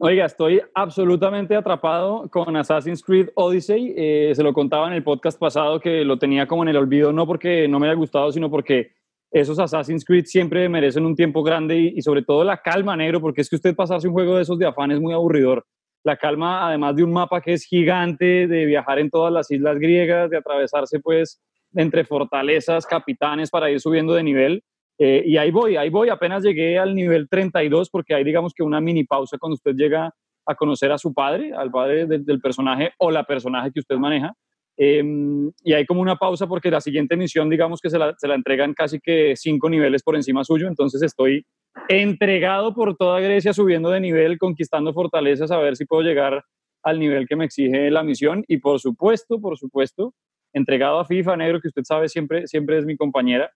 Oiga, 0.01 0.26
estoy 0.26 0.62
absolutamente 0.74 1.57
atrapado 1.57 2.30
con 2.30 2.55
Assassin's 2.55 3.03
Creed 3.03 3.32
Odyssey. 3.36 3.93
Eh, 3.97 4.32
se 4.34 4.43
lo 4.43 4.53
contaba 4.53 4.88
en 4.88 4.93
el 4.93 5.03
podcast 5.03 5.38
pasado 5.38 5.82
que 5.82 6.05
lo 6.05 6.18
tenía 6.18 6.47
como 6.47 6.64
en 6.64 6.70
el 6.70 6.78
olvido, 6.78 7.12
no 7.12 7.28
porque 7.28 7.68
no 7.68 7.80
me 7.80 7.88
haya 7.88 7.95
gustado, 7.95 8.32
sino 8.32 8.49
porque 8.49 8.93
esos 9.32 9.59
Assassin's 9.59 10.05
Creed 10.05 10.25
siempre 10.25 10.67
merecen 10.69 11.05
un 11.05 11.15
tiempo 11.15 11.43
grande 11.43 11.77
y, 11.77 12.01
sobre 12.01 12.23
todo 12.23 12.43
la 12.43 12.61
calma, 12.61 12.95
negro, 12.95 13.21
porque 13.21 13.41
es 13.41 13.49
que 13.49 13.55
usted 13.55 13.75
pasarse 13.75 14.07
un 14.07 14.13
juego 14.13 14.36
de 14.36 14.43
esos 14.43 14.57
de 14.57 14.65
afán 14.65 14.91
es 14.91 14.99
muy 14.99 15.13
aburridor 15.13 15.65
la 16.03 16.17
calma, 16.17 16.67
además 16.67 16.95
de 16.95 17.03
un 17.03 17.11
mapa 17.11 17.41
que 17.41 17.53
es 17.53 17.65
gigante, 17.65 18.47
de 18.47 18.65
viajar 18.65 18.99
en 18.99 19.09
todas 19.09 19.34
las 19.34 19.51
islas 19.51 19.77
griegas, 19.77 20.30
de 20.30 20.38
atravesarse 20.38 20.99
pues 20.99 21.41
entre 21.73 22.03
fortalezas, 22.03 22.86
capitanes 22.86 23.49
para 23.49 23.69
ir 23.69 23.80
subiendo 23.80 24.13
de 24.13 24.23
nivel. 24.23 24.63
Eh, 24.97 25.23
y 25.25 25.38
ahí 25.38 25.51
voy, 25.51 25.77
ahí 25.77 25.89
voy, 25.89 26.09
apenas 26.09 26.43
llegué 26.43 26.77
al 26.77 26.93
nivel 26.95 27.30
32 27.30 27.89
porque 27.89 28.15
hay 28.15 28.23
digamos 28.23 28.53
que 28.53 28.63
una 28.63 28.82
mini 28.82 29.05
pausa 29.05 29.38
cuando 29.38 29.53
usted 29.53 29.73
llega 29.75 30.13
a 30.45 30.55
conocer 30.55 30.91
a 30.91 30.97
su 30.97 31.13
padre, 31.13 31.53
al 31.53 31.69
padre 31.71 32.05
del 32.05 32.41
personaje 32.41 32.91
o 32.97 33.11
la 33.11 33.23
personaje 33.23 33.71
que 33.71 33.80
usted 33.80 33.97
maneja. 33.97 34.34
Em, 34.82 35.51
y 35.61 35.73
hay 35.73 35.86
como 35.86 35.99
una 35.99 36.15
pausa 36.15 36.47
porque 36.47 36.71
la 36.71 36.80
siguiente 36.80 37.17
misión, 37.17 37.49
digamos 37.49 37.82
que 37.82 37.89
se 37.89 37.99
la, 37.99 38.15
se 38.17 38.30
la 38.30 38.36
entregan 38.36 38.73
casi 38.73 39.01
que 39.01 39.36
cinco 39.36 39.69
niveles 39.69 40.03
por 40.03 40.15
encima 40.15 40.45
suyo, 40.45 40.69
entonces 40.69 41.01
estoy 41.01 41.45
entregado 41.89 42.73
por 42.73 42.95
toda 42.95 43.19
Grecia, 43.19 43.51
subiendo 43.51 43.89
de 43.89 43.99
nivel, 43.99 44.38
conquistando 44.38 44.93
fortalezas, 44.93 45.51
a 45.51 45.57
ver 45.57 45.75
si 45.75 45.84
puedo 45.84 46.01
llegar 46.01 46.45
al 46.82 46.97
nivel 46.97 47.27
que 47.27 47.36
me 47.36 47.43
exige 47.43 47.91
la 47.91 48.03
misión. 48.03 48.45
Y 48.47 48.59
por 48.59 48.80
supuesto, 48.80 49.41
por 49.41 49.57
supuesto, 49.57 50.13
entregado 50.53 50.99
a 50.99 51.05
FIFA 51.05 51.36
Negro, 51.36 51.59
que 51.59 51.67
usted 51.67 51.84
sabe 51.84 52.07
siempre, 52.07 52.47
siempre 52.47 52.77
es 52.77 52.86
mi 52.86 52.95
compañera. 52.95 53.51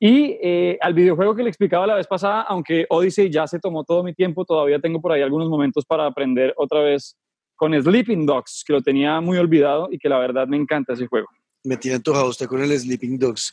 Y 0.00 0.38
eh, 0.42 0.78
al 0.80 0.94
videojuego 0.94 1.34
que 1.36 1.42
le 1.42 1.50
explicaba 1.50 1.86
la 1.86 1.96
vez 1.96 2.06
pasada, 2.06 2.40
aunque 2.42 2.86
Odyssey 2.88 3.30
ya 3.30 3.46
se 3.46 3.60
tomó 3.60 3.84
todo 3.84 4.02
mi 4.02 4.14
tiempo, 4.14 4.46
todavía 4.46 4.80
tengo 4.80 5.02
por 5.02 5.12
ahí 5.12 5.20
algunos 5.20 5.50
momentos 5.50 5.84
para 5.84 6.06
aprender 6.06 6.54
otra 6.56 6.80
vez 6.80 7.18
con 7.56 7.80
Sleeping 7.80 8.26
Dogs, 8.26 8.64
que 8.66 8.72
lo 8.72 8.82
tenía 8.82 9.20
muy 9.20 9.38
olvidado 9.38 9.88
y 9.90 9.98
que 9.98 10.08
la 10.08 10.18
verdad 10.18 10.46
me 10.46 10.56
encanta 10.56 10.94
ese 10.94 11.06
juego. 11.06 11.28
Me 11.64 11.76
tiene 11.76 11.96
antojado 11.96 12.28
usted 12.28 12.46
con 12.46 12.60
el 12.60 12.76
Sleeping 12.76 13.18
Dogs. 13.18 13.52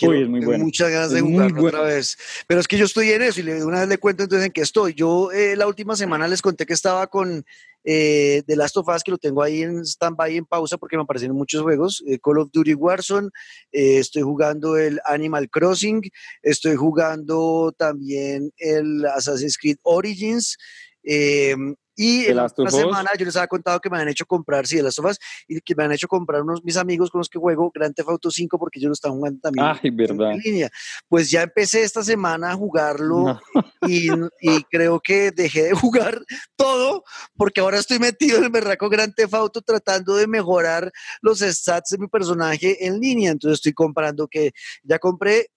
Uy, 0.00 0.22
es 0.22 0.28
muy 0.28 0.42
bueno. 0.42 0.64
Muchas 0.64 0.90
ganas 0.90 1.10
de 1.10 1.20
jugarlo 1.20 1.66
otra 1.66 1.82
vez. 1.82 2.16
Pero 2.46 2.60
es 2.60 2.66
que 2.66 2.78
yo 2.78 2.86
estoy 2.86 3.10
en 3.10 3.22
eso 3.22 3.40
y 3.40 3.48
una 3.50 3.80
vez 3.80 3.88
le 3.88 3.98
cuento 3.98 4.22
entonces 4.22 4.46
en 4.46 4.52
qué 4.52 4.62
estoy. 4.62 4.94
Yo 4.94 5.30
eh, 5.32 5.54
la 5.54 5.66
última 5.66 5.94
semana 5.96 6.26
les 6.26 6.40
conté 6.40 6.64
que 6.64 6.72
estaba 6.72 7.06
con 7.08 7.44
eh, 7.84 8.42
The 8.46 8.56
Last 8.56 8.76
of 8.76 8.88
Us, 8.88 9.02
que 9.02 9.10
lo 9.10 9.18
tengo 9.18 9.42
ahí 9.42 9.62
en 9.62 9.84
stand-by, 9.84 10.36
en 10.36 10.46
pausa, 10.46 10.78
porque 10.78 10.96
me 10.96 11.02
aparecen 11.02 11.32
muchos 11.32 11.62
juegos. 11.62 12.02
Eh, 12.06 12.18
Call 12.22 12.38
of 12.38 12.50
Duty 12.52 12.74
Warzone, 12.74 13.28
eh, 13.72 13.98
estoy 13.98 14.22
jugando 14.22 14.76
el 14.76 15.00
Animal 15.04 15.50
Crossing, 15.50 16.02
estoy 16.42 16.76
jugando 16.76 17.74
también 17.76 18.52
el 18.56 19.04
Assassin's 19.06 19.58
Creed 19.58 19.76
Origins. 19.82 20.56
Y 21.94 22.26
en 22.26 22.36
la 22.36 22.48
semana 22.48 23.10
yo 23.18 23.24
les 23.24 23.36
había 23.36 23.48
contado 23.48 23.80
que 23.80 23.90
me 23.90 23.98
han 23.98 24.08
hecho 24.08 24.24
comprar, 24.24 24.66
sí, 24.66 24.76
de 24.76 24.82
las 24.82 24.94
sofás, 24.94 25.18
y 25.46 25.60
que 25.60 25.74
me 25.74 25.84
han 25.84 25.92
hecho 25.92 26.08
comprar 26.08 26.42
unos 26.42 26.64
mis 26.64 26.76
amigos 26.76 27.10
con 27.10 27.18
los 27.18 27.28
que 27.28 27.38
juego 27.38 27.70
Grand 27.74 27.94
Theft 27.94 28.08
Auto 28.08 28.30
5 28.30 28.58
porque 28.58 28.78
ellos 28.78 28.88
lo 28.88 28.94
están 28.94 29.12
jugando 29.12 29.40
también 29.40 29.66
Ay, 29.66 29.90
verdad. 29.90 30.32
en 30.32 30.38
línea. 30.38 30.70
Pues 31.08 31.30
ya 31.30 31.42
empecé 31.42 31.82
esta 31.82 32.02
semana 32.02 32.52
a 32.52 32.54
jugarlo 32.54 33.40
y, 33.86 34.08
y, 34.40 34.64
creo 34.70 35.00
que 35.00 35.30
dejé 35.30 35.64
de 35.64 35.72
jugar 35.74 36.20
todo 36.56 37.04
porque 37.36 37.60
ahora 37.60 37.78
estoy 37.78 37.98
metido 37.98 38.38
en 38.38 38.44
el 38.44 38.50
berraco 38.50 38.88
Grand 38.88 39.14
Theft 39.14 39.34
Auto 39.34 39.60
tratando 39.60 40.16
de 40.16 40.26
mejorar 40.26 40.90
los 41.20 41.40
stats 41.40 41.90
de 41.90 41.98
mi 41.98 42.08
personaje 42.08 42.86
en 42.86 43.00
línea. 43.00 43.30
Entonces 43.30 43.58
estoy 43.58 43.72
comprando 43.72 44.28
que 44.28 44.52
ya 44.82 44.98
compré 44.98 45.48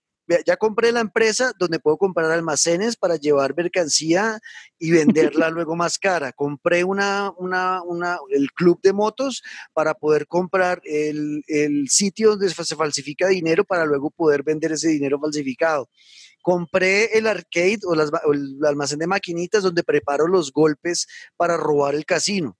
ya 0.45 0.57
compré 0.57 0.91
la 0.91 1.01
empresa 1.01 1.53
donde 1.57 1.79
puedo 1.79 1.97
comprar 1.97 2.31
almacenes 2.31 2.95
para 2.95 3.15
llevar 3.15 3.55
mercancía 3.55 4.39
y 4.79 4.91
venderla 4.91 5.49
luego 5.51 5.75
más 5.75 5.97
cara. 5.97 6.31
Compré 6.31 6.83
una, 6.83 7.31
una, 7.37 7.81
una, 7.83 8.17
el 8.29 8.51
club 8.51 8.79
de 8.81 8.93
motos 8.93 9.43
para 9.73 9.93
poder 9.93 10.27
comprar 10.27 10.81
el, 10.83 11.43
el 11.47 11.89
sitio 11.89 12.31
donde 12.31 12.49
se 12.49 12.75
falsifica 12.75 13.27
dinero 13.27 13.63
para 13.63 13.85
luego 13.85 14.09
poder 14.11 14.43
vender 14.43 14.71
ese 14.71 14.89
dinero 14.89 15.19
falsificado 15.19 15.89
compré 16.45 17.17
el 17.17 17.25
arcade 17.25 17.79
o, 17.87 17.95
las, 17.95 18.11
o, 18.23 18.31
el 18.31 18.59
almacén 18.63 18.99
de 18.99 19.07
maquinitas 19.07 19.63
donde 19.63 19.83
preparo 19.83 20.27
los 20.27 20.51
golpes 20.51 21.07
para 21.35 21.57
robar 21.57 21.95
el 21.95 22.05
casino. 22.05 22.55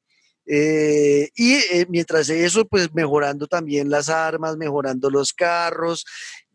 Eh, 0.48 1.30
y 1.36 1.54
eh, 1.54 1.86
mientras 1.90 2.30
eso, 2.30 2.66
pues 2.66 2.94
mejorando 2.96 3.46
también 3.46 3.92
las 3.92 4.10
armas, 4.10 4.58
mejorando 4.58 5.12
los 5.12 5.34
carros, 5.34 6.04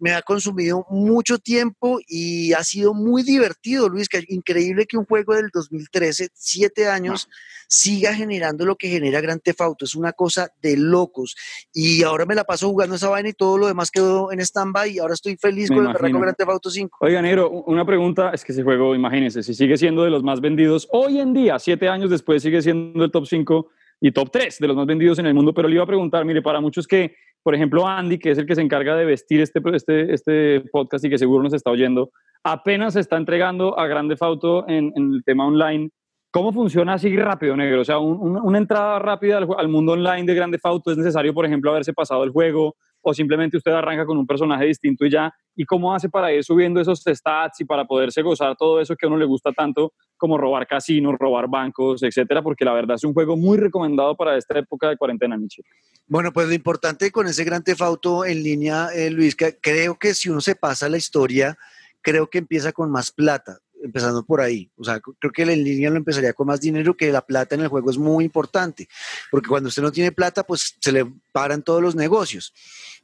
me 0.00 0.12
ha 0.12 0.22
consumido 0.22 0.86
mucho 0.90 1.38
tiempo 1.38 1.98
y 2.08 2.52
ha 2.54 2.64
sido 2.64 2.94
muy 2.94 3.22
divertido, 3.22 3.88
Luis, 3.88 4.08
que 4.08 4.24
increíble 4.28 4.86
que 4.86 4.96
un 4.96 5.04
juego 5.04 5.34
del 5.34 5.50
2013, 5.52 6.30
siete 6.34 6.88
años, 6.88 7.28
siga 7.68 8.12
generando 8.12 8.66
lo 8.66 8.74
que 8.74 8.88
genera 8.88 9.20
Gran 9.20 9.38
Theft 9.38 9.60
Auto, 9.60 9.84
es 9.84 9.94
una 9.94 10.12
cosa 10.12 10.50
de 10.60 10.76
locos. 10.76 11.36
Y 11.72 12.02
ahora 12.02 12.26
me 12.26 12.34
la 12.34 12.42
paso 12.42 12.68
jugando 12.68 12.96
esa 12.96 13.08
vaina 13.08 13.28
y 13.28 13.32
todo 13.32 13.58
lo 13.58 13.68
demás 13.68 13.92
quedó 13.92 14.32
en 14.32 14.40
stand-by 14.40 14.90
y 14.90 14.98
ahora 14.98 15.14
estoy 15.14 15.36
feliz 15.36 15.68
con 15.68 15.86
el 15.86 15.92
Gran 15.92 16.34
Theft 16.34 16.50
Auto 16.50 16.70
5. 16.70 16.98
Oiga, 17.00 17.22
Negro, 17.22 17.50
una 17.50 17.84
pregunta, 17.84 18.30
es 18.34 18.44
que 18.44 18.52
ese 18.52 18.64
juego, 18.64 18.94
imagínense, 18.94 19.42
si 19.42 19.54
sigue 19.54 19.76
siendo 19.76 20.02
de 20.02 20.10
los 20.10 20.24
más 20.24 20.40
vendidos 20.40 20.88
hoy 20.90 21.20
en 21.20 21.32
día, 21.32 21.58
siete 21.58 21.88
años 21.88 22.10
después 22.10 22.42
sigue 22.42 22.60
siendo 22.62 23.04
el 23.04 23.10
top 23.12 23.26
5 23.26 23.68
y 24.00 24.12
top 24.12 24.30
3 24.32 24.58
de 24.58 24.66
los 24.66 24.76
más 24.76 24.86
vendidos 24.86 25.18
en 25.18 25.26
el 25.26 25.34
mundo, 25.34 25.52
pero 25.52 25.68
le 25.68 25.74
iba 25.74 25.84
a 25.84 25.86
preguntar, 25.86 26.24
mire, 26.24 26.42
para 26.42 26.60
muchos 26.60 26.86
que, 26.86 27.14
por 27.42 27.54
ejemplo, 27.54 27.86
Andy, 27.86 28.18
que 28.18 28.30
es 28.30 28.38
el 28.38 28.46
que 28.46 28.54
se 28.54 28.62
encarga 28.62 28.96
de 28.96 29.04
vestir 29.04 29.40
este, 29.40 29.60
este, 29.74 30.14
este 30.14 30.60
podcast 30.72 31.04
y 31.04 31.10
que 31.10 31.18
seguro 31.18 31.42
nos 31.42 31.52
está 31.52 31.70
oyendo, 31.70 32.10
apenas 32.42 32.94
se 32.94 33.00
está 33.00 33.16
entregando 33.16 33.78
a 33.78 33.86
Grande 33.86 34.16
Fauto 34.16 34.66
en, 34.68 34.92
en 34.96 35.14
el 35.14 35.24
tema 35.24 35.46
online. 35.46 35.90
¿Cómo 36.32 36.52
funciona 36.52 36.94
así 36.94 37.14
rápido, 37.16 37.56
negro? 37.56 37.80
O 37.80 37.84
sea, 37.84 37.98
una 37.98 38.58
entrada 38.58 38.98
rápida 39.00 39.38
al, 39.38 39.48
al, 39.58 39.68
mundo 39.68 39.92
online 39.92 40.24
de 40.24 40.34
Grande 40.34 40.58
Fauto 40.58 40.92
es 40.92 40.96
necesario, 40.96 41.34
por 41.34 41.44
ejemplo, 41.44 41.70
haberse 41.70 41.92
pasado 41.92 42.24
el 42.24 42.30
juego 42.30 42.76
o 43.02 43.14
simplemente 43.14 43.56
usted 43.56 43.72
arranca 43.72 44.04
con 44.04 44.18
un 44.18 44.26
personaje 44.26 44.66
distinto 44.66 45.04
y 45.04 45.10
ya. 45.10 45.32
¿Y 45.56 45.64
cómo 45.64 45.94
hace 45.94 46.08
para 46.08 46.32
ir 46.32 46.44
subiendo 46.44 46.80
esos 46.80 47.02
stats 47.04 47.60
y 47.60 47.64
para 47.64 47.84
poderse 47.84 48.22
gozar 48.22 48.56
todo 48.56 48.80
eso 48.80 48.96
que 48.96 49.06
a 49.06 49.08
uno 49.08 49.18
le 49.18 49.24
gusta 49.24 49.52
tanto, 49.52 49.92
como 50.16 50.38
robar 50.38 50.66
casinos, 50.66 51.16
robar 51.18 51.48
bancos, 51.48 52.02
etcétera? 52.02 52.42
Porque 52.42 52.64
la 52.64 52.72
verdad 52.72 52.96
es 52.96 53.04
un 53.04 53.12
juego 53.12 53.36
muy 53.36 53.58
recomendado 53.58 54.16
para 54.16 54.36
esta 54.36 54.58
época 54.58 54.88
de 54.88 54.96
cuarentena, 54.96 55.36
Michel. 55.36 55.64
Bueno, 56.06 56.32
pues 56.32 56.48
lo 56.48 56.54
importante 56.54 57.10
con 57.10 57.26
ese 57.26 57.44
gran 57.44 57.62
tefauto 57.62 58.24
en 58.24 58.42
línea, 58.42 58.88
eh, 58.94 59.10
Luis, 59.10 59.36
que 59.36 59.58
creo 59.60 59.98
que 59.98 60.14
si 60.14 60.28
uno 60.28 60.40
se 60.40 60.54
pasa 60.54 60.88
la 60.88 60.96
historia, 60.96 61.56
creo 62.00 62.28
que 62.28 62.38
empieza 62.38 62.72
con 62.72 62.90
más 62.90 63.10
plata 63.10 63.60
empezando 63.82 64.24
por 64.24 64.40
ahí. 64.40 64.70
O 64.76 64.84
sea, 64.84 65.00
creo 65.00 65.32
que 65.32 65.42
en 65.42 65.64
línea 65.64 65.90
lo 65.90 65.96
empezaría 65.96 66.32
con 66.32 66.46
más 66.46 66.60
dinero, 66.60 66.96
que 66.96 67.10
la 67.12 67.24
plata 67.24 67.54
en 67.54 67.62
el 67.62 67.68
juego 67.68 67.90
es 67.90 67.98
muy 67.98 68.24
importante, 68.24 68.88
porque 69.30 69.48
cuando 69.48 69.68
usted 69.68 69.82
no 69.82 69.92
tiene 69.92 70.12
plata, 70.12 70.44
pues 70.44 70.76
se 70.80 70.92
le 70.92 71.06
paran 71.32 71.62
todos 71.62 71.82
los 71.82 71.94
negocios. 71.94 72.52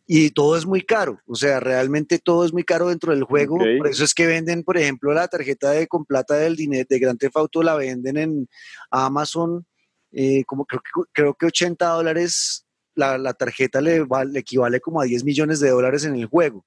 y 0.09 0.31
todo 0.31 0.57
es 0.57 0.67
muy 0.67 0.83
caro, 0.83 1.21
o 1.27 1.35
sea, 1.35 1.59
realmente 1.59 2.21
todo 2.21 2.45
es 2.45 2.53
muy 2.53 2.63
caro 2.63 2.89
dentro 2.89 3.13
del 3.13 3.25
juego, 3.25 3.59
por 3.79 3.89
eso 3.89 4.05
es 4.05 4.15
que 4.15 4.27
venden, 4.27 4.63
por 4.63 4.79
ejemplo, 4.79 5.13
la 5.13 5.27
tarjeta 5.27 5.73
de 5.73 5.89
con 5.89 6.05
plata 6.05 6.37
del 6.37 6.55
dinero 6.55 6.87
de 6.89 6.99
Grand 7.01 7.19
Theft 7.19 7.37
Auto 7.37 7.61
la 7.63 7.75
venden 7.75 8.17
en 8.17 8.49
Amazon, 8.91 9.67
eh, 10.13 10.45
como 10.45 10.65
creo 10.65 10.81
que, 10.81 11.03
creo 11.13 11.35
que 11.35 11.47
80 11.47 11.89
dólares, 11.89 12.67
la, 12.95 13.19
la 13.19 13.35
tarjeta 13.35 13.81
le, 13.81 14.07
le 14.31 14.39
equivale 14.39 14.81
como 14.81 15.01
a 15.01 15.05
10 15.05 15.25
millones 15.25 15.59
de 15.59 15.71
dólares 15.71 16.05
en 16.05 16.15
el 16.15 16.27
juego 16.27 16.65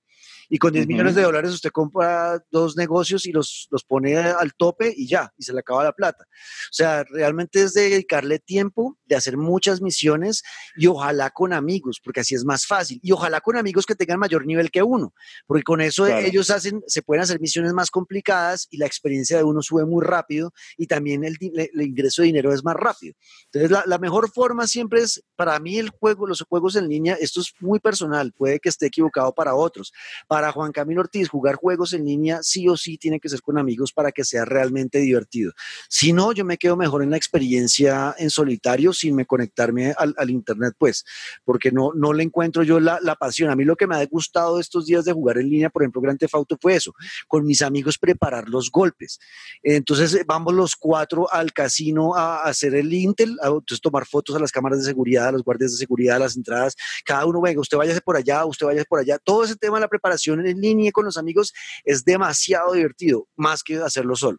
y 0.50 0.58
con 0.58 0.74
10 0.74 0.88
millones 0.88 1.16
de 1.16 1.22
dólares 1.22 1.52
usted 1.52 1.70
compra 1.70 2.44
dos 2.50 2.76
negocios 2.76 3.26
y 3.28 3.32
los, 3.32 3.68
los 3.70 3.84
pone 3.84 4.18
al 4.18 4.54
tope 4.56 4.92
y 4.96 5.08
ya, 5.08 5.32
y 5.38 5.44
se 5.44 5.54
le 5.54 5.60
acaba 5.60 5.84
la 5.84 5.94
plata. 5.94 6.26
O 6.26 6.74
sea, 6.74 7.04
realmente 7.04 7.62
es 7.62 7.74
dedicarle 7.74 8.40
tiempo 8.40 8.98
de 9.06 9.16
hacer 9.16 9.38
muchas 9.38 9.82
misiones 9.82 10.42
y 10.76 10.88
ojalá 10.88 11.30
con 11.30 11.54
amigos, 11.54 12.02
porque 12.04 12.22
así 12.22 12.34
es 12.34 12.44
más 12.44 12.66
fácil. 12.66 13.00
Y 13.04 13.12
ojalá 13.12 13.42
con 13.42 13.58
amigos 13.58 13.86
que 13.86 13.96
tengan 13.96 14.20
mayor 14.20 14.46
nivel 14.46 14.72
que 14.72 14.82
uno, 14.82 15.14
porque 15.46 15.64
con 15.64 15.82
eso 15.82 16.08
ellos 16.08 16.50
hacen, 16.50 16.82
se 16.88 17.04
pueden 17.04 17.24
hacer 17.24 17.40
misiones 17.40 17.74
más 17.74 17.92
complicadas 17.92 18.68
y 18.72 18.78
la 18.78 18.88
experiencia 18.88 19.38
de 19.38 19.44
uno 19.44 19.62
sube 19.62 19.86
muy 19.86 20.04
rápido 20.04 20.52
y 20.78 20.88
también 20.88 21.24
el, 21.24 21.38
el 21.42 21.82
ingreso 21.82 22.24
de 22.24 22.28
dinero 22.28 22.52
es 22.52 22.64
más 22.64 22.76
rápido. 22.76 23.14
Entonces, 23.46 23.70
la, 23.70 23.84
la, 23.86 24.00
mejor 24.00 24.32
forma 24.32 24.66
siempre 24.66 25.02
es, 25.02 25.24
para 25.36 25.60
mí 25.60 25.78
el 25.78 25.90
juego, 25.90 26.26
los 26.26 26.42
juegos 26.42 26.76
en 26.76 26.88
línea, 26.88 27.16
esto 27.20 27.42
es 27.42 27.54
muy 27.60 27.80
personal, 27.80 28.32
puede 28.34 28.60
que 28.60 28.70
esté 28.70 28.88
equivocado 28.88 29.34
para 29.34 29.56
otros. 29.56 29.92
Para 30.28 30.39
Juan 30.52 30.72
Camilo 30.72 31.02
Ortiz, 31.02 31.30
jugar 31.30 31.56
juegos 31.56 31.94
en 31.94 32.06
línea 32.06 32.40
sí 32.42 32.68
o 32.68 32.78
sí 32.78 32.98
tiene 32.98 33.20
que 33.20 33.30
ser 33.30 33.42
con 33.42 33.58
amigos 33.58 33.92
para 33.94 34.12
que 34.12 34.24
sea 34.24 34.46
realmente 34.46 35.00
divertido. 35.00 35.54
Si 35.90 36.14
no, 36.14 36.32
yo 36.32 36.46
me 36.46 36.58
quedo 36.58 36.78
mejor 36.78 37.04
en 37.04 37.12
la 37.12 37.18
experiencia 37.18 38.16
en 38.18 38.30
solitario 38.30 38.94
sin 38.94 39.16
me 39.16 39.26
conectarme 39.26 39.94
al, 39.98 40.30
internet, 40.30 40.74
pues, 40.78 41.06
porque 41.44 41.72
no, 41.72 41.92
no 41.94 42.14
le 42.14 42.24
encuentro 42.24 42.64
yo 42.64 42.80
la, 42.80 43.00
pasión. 43.20 43.50
A 43.50 43.56
mí 43.56 43.66
lo 43.66 43.76
que 43.76 43.88
me 43.88 43.96
ha 43.96 44.06
gustado 44.06 44.60
estos 44.60 44.86
días 44.86 45.06
de 45.06 45.12
jugar 45.12 45.38
en 45.38 45.50
línea, 45.50 45.70
por 45.70 45.84
ejemplo, 45.84 46.02
Grand 46.02 46.18
Theft 46.18 46.36
Auto 46.36 46.58
fue 46.62 46.76
eso, 46.76 46.94
con 47.28 47.46
mis 47.46 47.62
amigos 47.62 47.98
preparar 47.98 48.48
los 48.48 48.72
golpes. 48.72 49.20
Entonces 49.62 50.18
vamos 50.26 50.54
los 50.54 50.76
cuatro 50.76 51.32
al 51.32 51.52
casino 51.52 52.16
a, 52.16 52.44
hacer 52.44 52.76
el 52.76 52.94
Intel, 52.94 53.38
a 53.42 53.50
tomar 53.82 54.06
fotos 54.06 54.36
a 54.36 54.40
las 54.40 54.52
cámaras 54.52 54.80
de 54.80 54.86
seguridad, 54.86 55.28
a 55.28 55.32
los 55.32 55.44
guardias 55.44 55.72
de 55.72 55.78
seguridad, 55.78 56.18
a 56.18 56.20
las 56.20 56.38
entradas. 56.38 56.76
Cada 57.04 57.26
uno, 57.26 57.42
venga, 57.42 57.60
usted 57.60 57.78
váyase 57.78 58.02
por 58.02 58.16
allá, 58.16 58.46
usted 58.46 58.66
váyase 58.66 58.86
por 58.86 59.00
allá. 59.00 59.18
Todo 59.18 59.44
ese 59.44 59.56
tema 59.56 59.78
de 59.78 59.82
la 59.82 59.88
preparación 59.88 60.29
en 60.34 60.60
línea 60.60 60.92
con 60.92 61.06
los 61.06 61.18
amigos 61.18 61.54
es 61.84 62.04
demasiado 62.04 62.74
divertido, 62.74 63.28
más 63.36 63.64
que 63.64 63.78
hacerlo 63.78 64.16
solo. 64.16 64.38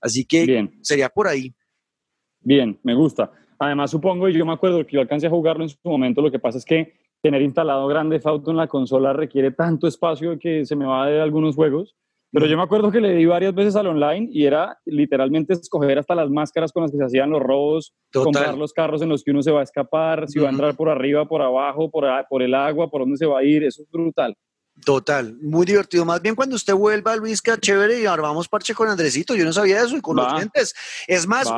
Así 0.00 0.24
que 0.24 0.68
sería 0.82 1.08
por 1.08 1.28
ahí. 1.28 1.54
Bien, 2.40 2.78
me 2.82 2.94
gusta. 2.94 3.30
Además, 3.58 3.90
supongo, 3.90 4.28
y 4.28 4.32
yo 4.32 4.46
me 4.46 4.52
acuerdo 4.52 4.86
que 4.86 4.92
yo 4.94 5.00
alcancé 5.00 5.26
a 5.26 5.30
jugarlo 5.30 5.64
en 5.64 5.68
su 5.68 5.76
momento, 5.84 6.22
lo 6.22 6.30
que 6.30 6.38
pasa 6.38 6.58
es 6.58 6.64
que 6.64 6.94
tener 7.22 7.42
instalado 7.42 7.86
Grande 7.86 8.20
Auto 8.24 8.50
en 8.50 8.56
la 8.56 8.66
consola 8.66 9.12
requiere 9.12 9.50
tanto 9.50 9.86
espacio 9.86 10.38
que 10.38 10.64
se 10.64 10.76
me 10.76 10.86
va 10.86 11.06
de 11.06 11.20
algunos 11.20 11.54
juegos. 11.56 11.94
Pero 12.32 12.46
yo 12.46 12.56
me 12.56 12.62
acuerdo 12.62 12.92
que 12.92 13.00
le 13.00 13.16
di 13.16 13.26
varias 13.26 13.52
veces 13.52 13.74
al 13.74 13.88
online 13.88 14.28
y 14.30 14.44
era 14.44 14.78
literalmente 14.84 15.54
escoger 15.54 15.98
hasta 15.98 16.14
las 16.14 16.30
máscaras 16.30 16.70
con 16.72 16.82
las 16.82 16.92
que 16.92 16.98
se 16.98 17.04
hacían 17.04 17.30
los 17.30 17.42
robos, 17.42 17.92
comprar 18.12 18.56
los 18.56 18.72
carros 18.72 19.02
en 19.02 19.08
los 19.08 19.24
que 19.24 19.32
uno 19.32 19.42
se 19.42 19.50
va 19.50 19.60
a 19.60 19.64
escapar, 19.64 20.28
si 20.28 20.38
va 20.38 20.46
a 20.46 20.52
entrar 20.52 20.76
por 20.76 20.88
arriba, 20.88 21.26
por 21.26 21.42
abajo, 21.42 21.90
por, 21.90 22.06
por 22.28 22.42
el 22.42 22.54
agua, 22.54 22.88
por 22.88 23.00
dónde 23.00 23.16
se 23.16 23.26
va 23.26 23.40
a 23.40 23.44
ir. 23.44 23.64
Eso 23.64 23.82
es 23.82 23.90
brutal. 23.90 24.36
Total, 24.84 25.36
muy 25.40 25.66
divertido. 25.66 26.04
Más 26.04 26.22
bien 26.22 26.34
cuando 26.34 26.56
usted 26.56 26.74
vuelva, 26.74 27.16
Luisca, 27.16 27.58
chévere, 27.58 28.00
y 28.00 28.06
armamos 28.06 28.48
parche 28.48 28.74
con 28.74 28.88
Andresito. 28.88 29.34
Yo 29.34 29.44
no 29.44 29.52
sabía 29.52 29.82
eso 29.82 29.96
y 29.96 30.00
con 30.00 30.16
los 30.16 30.32
clientes. 30.32 30.74
Es 31.06 31.26
más, 31.26 31.48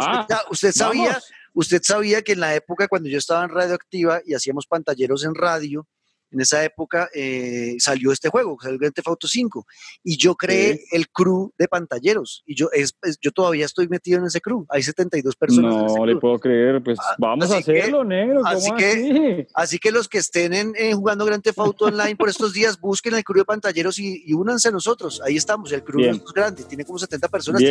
usted, 0.51 0.73
sabía, 0.73 1.21
usted 1.53 1.83
sabía 1.83 2.23
que 2.23 2.33
en 2.33 2.41
la 2.41 2.55
época 2.55 2.89
cuando 2.89 3.09
yo 3.09 3.19
estaba 3.19 3.45
en 3.45 3.51
Radioactiva 3.51 4.21
y 4.25 4.35
hacíamos 4.35 4.67
pantalleros 4.67 5.25
en 5.25 5.35
radio, 5.35 5.87
en 6.33 6.41
esa 6.41 6.65
época 6.65 7.09
eh, 7.15 7.77
salió 7.79 8.11
este 8.11 8.29
juego, 8.29 8.57
el 8.65 8.79
Grand 8.79 8.95
Theft 8.95 9.09
Auto 9.09 9.29
5, 9.29 9.67
y 10.03 10.17
yo 10.17 10.35
creé 10.35 10.85
el 10.91 11.09
crew 11.11 11.53
de 11.59 11.69
pantalleros, 11.69 12.43
y 12.47 12.55
yo, 12.55 12.71
es, 12.73 12.95
yo 13.21 13.31
todavía 13.33 13.67
estoy 13.67 13.89
metido 13.89 14.19
en 14.19 14.27
ese 14.27 14.41
crew, 14.41 14.67
hay 14.69 14.83
72 14.83 15.37
personas. 15.37 15.93
No 15.95 16.07
le 16.07 16.17
puedo 16.17 16.39
creer, 16.39 16.83
pues 16.83 16.99
ah, 17.01 17.15
vamos 17.19 17.51
a 17.51 17.59
hacerlo, 17.59 18.03
negro. 18.03 18.43
así, 18.47 18.71
que, 18.77 19.47
así? 19.55 19.79
que 19.79 19.93
los 19.93 20.09
que 20.09 20.19
estén 20.19 20.53
en, 20.55 20.97
jugando 20.97 21.25
Grand 21.27 21.43
Theft 21.43 21.59
Auto 21.59 21.87
Online 21.87 22.17
por 22.17 22.29
estos 22.29 22.53
días, 22.53 22.81
busquen 22.81 23.15
el 23.15 23.25
crew 23.25 23.41
de 23.41 23.45
pantalleros 23.45 23.99
y, 23.99 24.33
únanse 24.33 24.69
a 24.69 24.71
nosotros, 24.71 25.21
ahí 25.25 25.37
estamos, 25.37 25.71
el 25.73 25.85
crew 25.85 26.01
es 26.01 26.25
grande, 26.35 26.65
tiene 26.65 26.85
como 26.85 26.99
70 26.99 27.29
personas, 27.29 27.63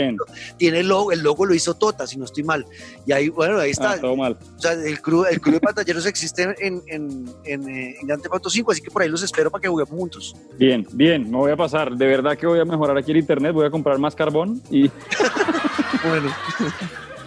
tiene, 0.58 0.80
el 0.80 0.88
logo, 0.88 1.12
el 1.12 1.22
logo 1.22 1.46
lo 1.46 1.54
hizo 1.54 1.74
Tota, 1.74 2.06
si 2.06 2.18
no 2.18 2.26
estoy 2.26 2.44
mal, 2.44 2.66
y 3.08 3.12
ahí, 3.12 3.30
bueno, 3.30 3.58
ahí 3.58 3.72
está. 3.72 3.94
Ah, 3.94 4.02
todo 4.02 4.16
mal. 4.16 4.38
O 4.56 4.62
sea, 4.62 4.74
el 4.74 5.02
crew, 5.02 5.26
el 5.26 5.42
crew 5.42 5.56
de 5.56 5.60
pantalleros 5.60 6.06
existe 6.06 6.44
en, 6.44 6.82
en, 6.88 7.26
en, 7.44 7.68
en 7.68 8.08
Grand 8.08 8.22
Theft 8.22 8.34
Auto 8.34 8.51
así 8.52 8.82
que 8.82 8.92
por 8.92 9.02
ahí 9.02 9.10
los 9.10 9.24
espero 9.24 9.50
para 9.50 9.62
que 9.62 9.68
juguemos 9.68 9.98
juntos. 9.98 10.36
Bien, 10.58 10.86
bien, 10.92 11.30
me 11.30 11.38
voy 11.38 11.52
a 11.52 11.58
pasar. 11.58 11.96
De 11.96 12.06
verdad 12.06 12.38
que 12.38 12.48
voy 12.48 12.60
a 12.60 12.66
mejorar 12.66 12.98
aquí 12.98 13.12
el 13.12 13.18
internet, 13.18 13.54
voy 13.54 13.66
a 13.66 13.72
comprar 13.72 13.98
más 13.98 14.16
carbón 14.16 14.62
y... 14.70 14.90
bueno. 16.08 16.32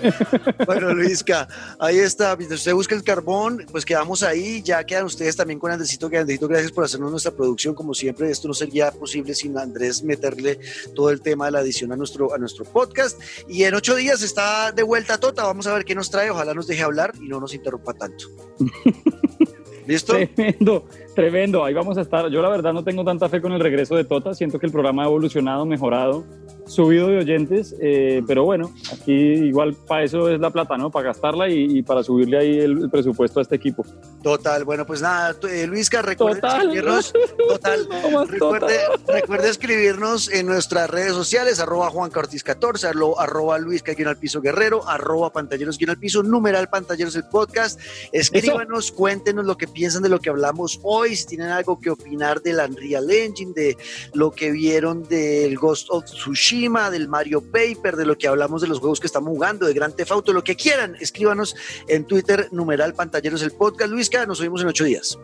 bueno, 0.66 0.92
Luisca, 0.94 1.48
ahí 1.78 1.98
está. 1.98 2.36
Mientras 2.36 2.60
usted 2.60 2.74
busca 2.74 2.94
el 2.94 3.02
carbón, 3.02 3.64
pues 3.70 3.84
quedamos 3.84 4.22
ahí. 4.22 4.62
Ya 4.62 4.84
quedan 4.84 5.04
ustedes 5.04 5.36
también 5.36 5.58
con 5.58 5.70
Andresito. 5.70 6.08
Que 6.10 6.18
Andresito, 6.18 6.48
gracias 6.48 6.72
por 6.72 6.84
hacernos 6.84 7.10
nuestra 7.10 7.32
producción. 7.32 7.74
Como 7.74 7.94
siempre, 7.94 8.30
esto 8.30 8.48
no 8.48 8.54
sería 8.54 8.90
posible 8.92 9.34
sin 9.34 9.56
Andrés 9.58 10.02
meterle 10.02 10.58
todo 10.94 11.10
el 11.10 11.20
tema 11.20 11.46
de 11.46 11.52
la 11.52 11.60
edición 11.60 11.92
a 11.92 11.96
nuestro, 11.96 12.34
a 12.34 12.38
nuestro 12.38 12.64
podcast. 12.64 13.20
Y 13.48 13.64
en 13.64 13.74
ocho 13.74 13.94
días 13.94 14.22
está 14.22 14.72
de 14.72 14.82
vuelta 14.82 15.18
Tota. 15.18 15.44
Vamos 15.44 15.66
a 15.66 15.74
ver 15.74 15.84
qué 15.84 15.94
nos 15.94 16.10
trae. 16.10 16.30
Ojalá 16.30 16.54
nos 16.54 16.66
deje 16.66 16.82
hablar 16.82 17.12
y 17.20 17.28
no 17.28 17.40
nos 17.40 17.54
interrumpa 17.54 17.94
tanto. 17.94 18.26
¿Listo? 19.86 20.14
Tremendo, 20.14 20.86
tremendo. 21.14 21.64
Ahí 21.64 21.74
vamos 21.74 21.96
a 21.98 22.02
estar. 22.02 22.28
Yo 22.28 22.42
la 22.42 22.48
verdad 22.48 22.72
no 22.72 22.84
tengo 22.84 23.04
tanta 23.04 23.28
fe 23.28 23.40
con 23.40 23.52
el 23.52 23.60
regreso 23.60 23.96
de 23.96 24.04
Tota. 24.04 24.34
Siento 24.34 24.58
que 24.58 24.66
el 24.66 24.72
programa 24.72 25.04
ha 25.04 25.06
evolucionado, 25.06 25.64
mejorado, 25.64 26.24
subido 26.66 27.08
de 27.08 27.18
oyentes. 27.18 27.74
Eh, 27.80 28.22
pero 28.26 28.44
bueno, 28.44 28.72
aquí 28.92 29.12
igual 29.12 29.74
para 29.74 30.04
eso 30.04 30.28
es 30.28 30.40
la 30.40 30.50
plata, 30.50 30.76
¿no? 30.76 30.90
Para 30.90 31.08
gastarla 31.08 31.48
y, 31.48 31.82
para 31.82 32.02
subirle 32.02 32.38
ahí 32.38 32.58
el, 32.58 32.90
presupuesto 32.90 33.38
a 33.38 33.42
este 33.42 33.56
equipo. 33.56 33.84
Total. 34.22 34.64
Bueno, 34.64 34.86
pues 34.86 35.02
nada, 35.02 35.34
eh, 35.50 35.66
Luisca, 35.66 36.02
recuerde 36.02 36.40
escribirnos. 36.46 37.12
Total. 37.48 37.88
recuerde, 38.28 38.78
recuerde, 39.06 39.48
escribirnos 39.48 40.30
en 40.30 40.46
nuestras 40.46 40.90
redes 40.90 41.12
sociales, 41.12 41.60
arroba 41.60 41.90
Juan 41.90 42.10
14, 42.10 42.88
arroba 43.18 43.58
Luisca 43.58 43.92
al 44.06 44.16
piso 44.16 44.40
guerrero, 44.40 44.86
arroba 44.88 45.30
pantalleros 45.32 45.78
al 45.88 45.98
piso, 45.98 46.22
numeral 46.22 46.68
pantalleros 46.68 47.14
el 47.16 47.24
podcast. 47.24 47.80
Escríbanos, 48.12 48.92
cuéntenos 48.92 49.44
lo 49.44 49.56
que 49.56 49.66
piensan 49.66 50.02
de 50.02 50.08
lo 50.08 50.20
que 50.20 50.30
hablamos 50.30 50.80
hoy, 50.82 51.03
si 51.12 51.26
tienen 51.26 51.48
algo 51.48 51.78
que 51.78 51.90
opinar 51.90 52.40
del 52.42 52.58
Unreal 52.58 53.10
Engine, 53.10 53.52
de 53.54 53.76
lo 54.12 54.30
que 54.30 54.50
vieron 54.50 55.02
del 55.04 55.56
Ghost 55.56 55.88
of 55.90 56.04
Tsushima, 56.04 56.90
del 56.90 57.08
Mario 57.08 57.40
Paper, 57.40 57.96
de 57.96 58.06
lo 58.06 58.16
que 58.16 58.28
hablamos 58.28 58.62
de 58.62 58.68
los 58.68 58.78
juegos 58.78 59.00
que 59.00 59.06
estamos 59.06 59.30
jugando, 59.30 59.66
de 59.66 59.74
Grand 59.74 59.94
Theft 59.94 60.12
Auto, 60.12 60.32
lo 60.32 60.44
que 60.44 60.56
quieran, 60.56 60.96
escríbanos 61.00 61.54
en 61.88 62.04
Twitter, 62.04 62.48
numeral 62.52 62.94
pantalleros 62.94 63.42
el 63.42 63.52
podcast. 63.52 63.90
Luisca, 63.90 64.26
nos 64.26 64.40
oímos 64.40 64.62
en 64.62 64.68
ocho 64.68 64.84
días. 64.84 65.18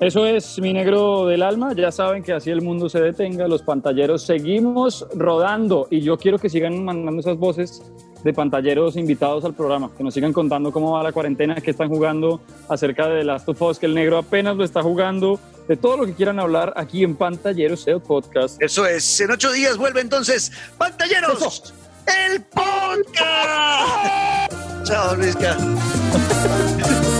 Eso 0.00 0.26
es 0.26 0.58
mi 0.58 0.72
negro 0.72 1.26
del 1.26 1.42
alma. 1.42 1.74
Ya 1.74 1.92
saben 1.92 2.24
que 2.24 2.32
así 2.32 2.50
el 2.50 2.60
mundo 2.60 2.88
se 2.88 3.00
detenga. 3.00 3.46
Los 3.46 3.62
pantalleros 3.62 4.22
seguimos 4.22 5.06
rodando 5.14 5.86
y 5.90 6.00
yo 6.00 6.16
quiero 6.18 6.38
que 6.38 6.48
sigan 6.48 6.84
mandando 6.84 7.20
esas 7.20 7.36
voces 7.36 7.82
de 8.24 8.32
pantalleros 8.32 8.96
invitados 8.96 9.44
al 9.44 9.54
programa, 9.54 9.90
que 9.96 10.04
nos 10.04 10.14
sigan 10.14 10.32
contando 10.32 10.72
cómo 10.72 10.92
va 10.92 11.02
la 11.02 11.12
cuarentena, 11.12 11.56
qué 11.56 11.70
están 11.70 11.88
jugando 11.88 12.40
acerca 12.68 13.08
de 13.08 13.24
Last 13.24 13.48
of 13.48 13.60
Us, 13.62 13.78
que 13.78 13.86
el 13.86 13.94
negro 13.94 14.18
apenas 14.18 14.56
lo 14.56 14.64
está 14.64 14.82
jugando, 14.82 15.40
de 15.68 15.76
todo 15.76 15.96
lo 15.96 16.06
que 16.06 16.14
quieran 16.14 16.38
hablar 16.40 16.72
aquí 16.76 17.04
en 17.04 17.14
Pantalleros, 17.14 17.86
el 17.86 18.00
podcast. 18.00 18.60
Eso 18.60 18.86
es, 18.86 19.20
en 19.20 19.30
ocho 19.30 19.52
días 19.52 19.76
vuelve 19.76 20.00
entonces 20.00 20.52
Pantalleros, 20.78 21.74
el 22.30 22.42
podcast. 22.42 23.12
Chao, 24.84 25.14
Luisca. 25.16 25.56